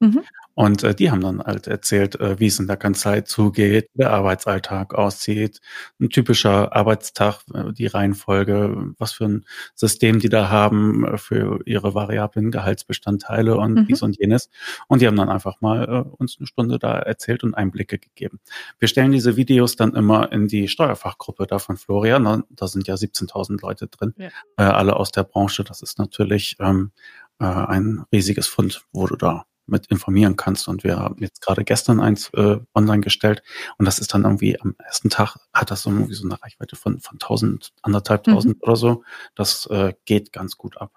Mhm. 0.00 0.22
Und 0.54 0.84
äh, 0.84 0.94
die 0.94 1.10
haben 1.10 1.20
dann 1.20 1.42
halt 1.42 1.66
erzählt, 1.66 2.18
äh, 2.20 2.38
wie 2.38 2.46
es 2.46 2.60
in 2.60 2.68
der 2.68 2.76
Kanzlei 2.76 3.22
zugeht, 3.22 3.88
wie 3.94 3.98
der 3.98 4.12
Arbeitsalltag 4.12 4.94
aussieht, 4.94 5.60
ein 6.00 6.10
typischer 6.10 6.74
Arbeitstag, 6.74 7.40
äh, 7.52 7.72
die 7.72 7.86
Reihenfolge, 7.86 8.94
was 8.98 9.12
für 9.12 9.24
ein 9.24 9.44
System 9.74 10.20
die 10.20 10.28
da 10.28 10.50
haben 10.50 11.04
äh, 11.04 11.18
für 11.18 11.60
ihre 11.66 11.94
variablen 11.94 12.52
Gehaltsbestandteile 12.52 13.56
und 13.56 13.74
mhm. 13.74 13.86
dies 13.86 14.02
und 14.02 14.16
jenes. 14.18 14.48
Und 14.86 15.02
die 15.02 15.08
haben 15.08 15.16
dann 15.16 15.28
einfach 15.28 15.60
mal 15.60 15.84
äh, 15.88 16.08
uns 16.16 16.36
eine 16.38 16.46
Stunde 16.46 16.78
da 16.78 16.98
erzählt 16.98 17.42
und 17.42 17.54
Einblicke 17.54 17.98
gegeben. 17.98 18.38
Wir 18.78 18.86
stellen 18.86 19.10
diese 19.10 19.36
Videos 19.36 19.74
dann 19.74 19.94
immer 19.94 20.30
in 20.30 20.46
die 20.46 20.68
Steuerfachgruppe 20.68 21.46
da 21.46 21.58
von 21.58 21.76
Florian. 21.76 22.44
Da 22.50 22.68
sind 22.68 22.86
ja 22.86 22.94
17.000 22.94 23.60
Leute 23.60 23.88
drin, 23.88 24.14
ja. 24.16 24.28
äh, 24.56 24.62
alle 24.62 24.94
aus 24.94 25.10
der 25.10 25.24
Branche. 25.24 25.64
Das 25.64 25.82
ist 25.82 25.98
natürlich 25.98 26.56
ähm, 26.60 26.92
äh, 27.40 27.44
ein 27.44 28.04
riesiges 28.12 28.46
Fund, 28.46 28.84
wo 28.92 29.08
du 29.08 29.16
da 29.16 29.46
mit 29.66 29.86
informieren 29.86 30.36
kannst. 30.36 30.68
Und 30.68 30.84
wir 30.84 30.98
haben 30.98 31.16
jetzt 31.18 31.40
gerade 31.40 31.64
gestern 31.64 32.00
eins 32.00 32.30
äh, 32.34 32.58
online 32.74 33.00
gestellt 33.00 33.42
und 33.78 33.86
das 33.86 33.98
ist 33.98 34.14
dann 34.14 34.24
irgendwie 34.24 34.60
am 34.60 34.74
ersten 34.78 35.10
Tag 35.10 35.36
hat 35.52 35.70
das 35.70 35.82
so 35.82 35.90
irgendwie 35.90 36.14
so 36.14 36.24
eine 36.24 36.42
Reichweite 36.42 36.76
von 36.76 37.00
von 37.00 37.18
tausend, 37.18 37.72
anderthalbtausend 37.82 38.56
mhm. 38.56 38.62
oder 38.62 38.76
so. 38.76 39.04
Das 39.34 39.66
äh, 39.66 39.94
geht 40.04 40.32
ganz 40.32 40.56
gut 40.56 40.80
ab. 40.80 40.92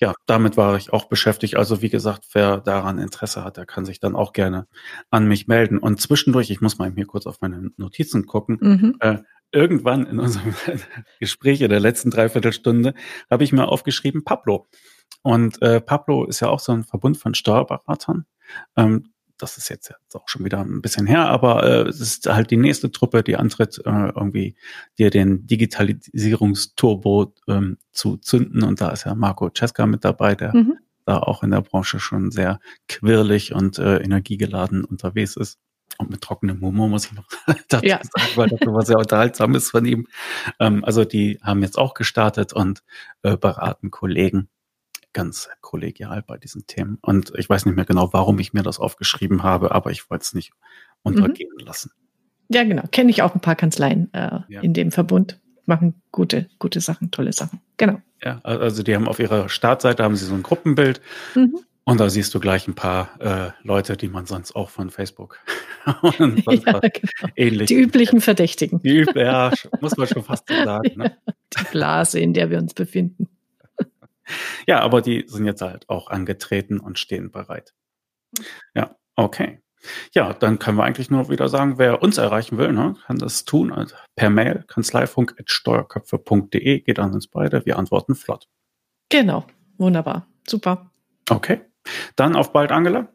Ja, 0.00 0.14
damit 0.26 0.56
war 0.56 0.76
ich 0.76 0.92
auch 0.92 1.06
beschäftigt. 1.06 1.56
Also 1.56 1.82
wie 1.82 1.88
gesagt, 1.88 2.24
wer 2.32 2.58
daran 2.58 2.98
Interesse 2.98 3.44
hat, 3.44 3.56
der 3.56 3.66
kann 3.66 3.84
sich 3.84 4.00
dann 4.00 4.16
auch 4.16 4.32
gerne 4.32 4.66
an 5.10 5.26
mich 5.26 5.46
melden. 5.46 5.78
Und 5.78 6.00
zwischendurch, 6.00 6.50
ich 6.50 6.60
muss 6.60 6.78
mal 6.78 6.92
hier 6.92 7.06
kurz 7.06 7.26
auf 7.26 7.40
meine 7.40 7.70
Notizen 7.76 8.26
gucken. 8.26 8.58
Mhm. 8.60 8.96
Äh, 9.00 9.18
irgendwann 9.52 10.06
in 10.06 10.18
unserem 10.18 10.54
Gespräch 11.20 11.60
in 11.60 11.70
der 11.70 11.80
letzten 11.80 12.10
Dreiviertelstunde 12.10 12.94
habe 13.30 13.44
ich 13.44 13.52
mir 13.52 13.68
aufgeschrieben, 13.68 14.24
Pablo. 14.24 14.66
Und 15.22 15.60
äh, 15.62 15.80
Pablo 15.80 16.24
ist 16.24 16.40
ja 16.40 16.48
auch 16.48 16.60
so 16.60 16.72
ein 16.72 16.84
Verbund 16.84 17.18
von 17.18 17.34
Steuerberatern. 17.34 18.26
Ähm, 18.76 19.12
das 19.42 19.58
ist 19.58 19.68
jetzt, 19.68 19.90
jetzt 19.90 20.14
auch 20.14 20.28
schon 20.28 20.44
wieder 20.44 20.60
ein 20.60 20.82
bisschen 20.82 21.06
her, 21.06 21.28
aber 21.28 21.64
äh, 21.64 21.88
es 21.88 22.00
ist 22.00 22.26
halt 22.26 22.50
die 22.50 22.56
nächste 22.56 22.92
Truppe, 22.92 23.22
die 23.22 23.36
antritt, 23.36 23.78
äh, 23.84 24.08
irgendwie 24.08 24.54
dir 24.98 25.10
den 25.10 25.46
Digitalisierungsturbo 25.46 27.34
ähm, 27.48 27.78
zu 27.90 28.16
zünden. 28.18 28.62
Und 28.62 28.80
da 28.80 28.90
ist 28.90 29.04
ja 29.04 29.14
Marco 29.14 29.50
Cesca 29.50 29.86
mit 29.86 30.04
dabei, 30.04 30.36
der 30.36 30.54
mhm. 30.54 30.78
da 31.04 31.18
auch 31.18 31.42
in 31.42 31.50
der 31.50 31.60
Branche 31.60 31.98
schon 31.98 32.30
sehr 32.30 32.60
quirlig 32.88 33.52
und 33.52 33.78
äh, 33.78 33.98
energiegeladen 33.98 34.84
unterwegs 34.84 35.36
ist. 35.36 35.58
Und 35.98 36.10
mit 36.10 36.22
trockenem 36.22 36.60
Humor 36.60 36.88
muss 36.88 37.06
ich 37.06 37.12
noch 37.12 37.26
dazu 37.68 37.84
ja. 37.84 38.00
sagen, 38.02 38.30
weil 38.36 38.48
das 38.48 38.60
was 38.64 38.86
sehr 38.86 38.98
unterhaltsam 38.98 39.54
ist 39.56 39.70
von 39.70 39.84
ihm. 39.84 40.06
Ähm, 40.60 40.84
also 40.84 41.04
die 41.04 41.40
haben 41.42 41.62
jetzt 41.62 41.78
auch 41.78 41.94
gestartet 41.94 42.52
und 42.52 42.82
äh, 43.22 43.36
beraten 43.36 43.90
Kollegen 43.90 44.48
ganz 45.12 45.48
kollegial 45.60 46.22
bei 46.22 46.38
diesen 46.38 46.66
Themen. 46.66 46.98
Und 47.02 47.32
ich 47.36 47.48
weiß 47.48 47.66
nicht 47.66 47.74
mehr 47.74 47.84
genau, 47.84 48.12
warum 48.12 48.38
ich 48.38 48.52
mir 48.52 48.62
das 48.62 48.78
aufgeschrieben 48.78 49.42
habe, 49.42 49.72
aber 49.72 49.90
ich 49.90 50.10
wollte 50.10 50.22
es 50.22 50.34
nicht 50.34 50.52
untergehen 51.02 51.50
mhm. 51.58 51.66
lassen. 51.66 51.90
Ja, 52.48 52.64
genau. 52.64 52.84
Kenne 52.90 53.10
ich 53.10 53.22
auch 53.22 53.34
ein 53.34 53.40
paar 53.40 53.56
Kanzleien 53.56 54.12
äh, 54.12 54.40
ja. 54.48 54.60
in 54.60 54.74
dem 54.74 54.92
Verbund. 54.92 55.40
Machen 55.64 56.02
gute, 56.10 56.48
gute 56.58 56.80
Sachen, 56.80 57.10
tolle 57.10 57.32
Sachen. 57.32 57.60
Genau. 57.76 58.00
Ja, 58.22 58.40
also 58.42 58.82
die 58.82 58.94
haben 58.94 59.08
auf 59.08 59.18
ihrer 59.18 59.48
Startseite 59.48 60.02
haben 60.02 60.16
sie 60.16 60.26
so 60.26 60.34
ein 60.34 60.42
Gruppenbild. 60.42 61.00
Mhm. 61.34 61.58
Und 61.84 61.98
da 61.98 62.08
siehst 62.08 62.32
du 62.34 62.40
gleich 62.40 62.68
ein 62.68 62.74
paar 62.74 63.20
äh, 63.20 63.50
Leute, 63.64 63.96
die 63.96 64.08
man 64.08 64.26
sonst 64.26 64.54
auch 64.54 64.70
von 64.70 64.90
Facebook 64.90 65.40
und 66.02 66.16
sonst 66.44 66.66
ja, 66.66 66.78
genau. 66.78 67.32
ähnlich. 67.34 67.68
Die 67.68 67.74
üblichen 67.74 68.20
Verdächtigen. 68.20 68.80
Die 68.82 68.98
üb 68.98 69.16
ja, 69.16 69.52
muss 69.80 69.96
man 69.96 70.06
schon 70.06 70.22
fast 70.22 70.48
so 70.48 70.54
sagen. 70.54 70.92
Ne? 70.96 71.16
Die 71.58 71.64
Blase, 71.70 72.20
in 72.20 72.34
der 72.34 72.50
wir 72.50 72.58
uns 72.58 72.74
befinden. 72.74 73.28
Ja, 74.66 74.80
aber 74.80 75.02
die 75.02 75.24
sind 75.26 75.44
jetzt 75.44 75.62
halt 75.62 75.88
auch 75.88 76.08
angetreten 76.08 76.78
und 76.78 76.98
stehen 76.98 77.32
bereit. 77.32 77.74
Ja, 78.74 78.96
okay. 79.16 79.60
Ja, 80.14 80.32
dann 80.32 80.60
können 80.60 80.78
wir 80.78 80.84
eigentlich 80.84 81.10
nur 81.10 81.28
wieder 81.28 81.48
sagen, 81.48 81.76
wer 81.78 82.02
uns 82.02 82.18
erreichen 82.18 82.56
will, 82.56 82.72
ne, 82.72 82.94
kann 83.04 83.18
das 83.18 83.44
tun 83.44 83.72
also 83.72 83.96
per 84.14 84.30
Mail 84.30 84.62
kanzleifunk.steuerköpfe.de, 84.68 86.80
geht 86.80 87.00
an 87.00 87.12
uns 87.12 87.26
beide, 87.26 87.66
wir 87.66 87.76
antworten 87.78 88.14
flott. 88.14 88.48
Genau, 89.08 89.44
wunderbar, 89.78 90.28
super. 90.46 90.92
Okay, 91.28 91.62
dann 92.14 92.36
auf 92.36 92.52
bald, 92.52 92.70
Angela. 92.70 93.08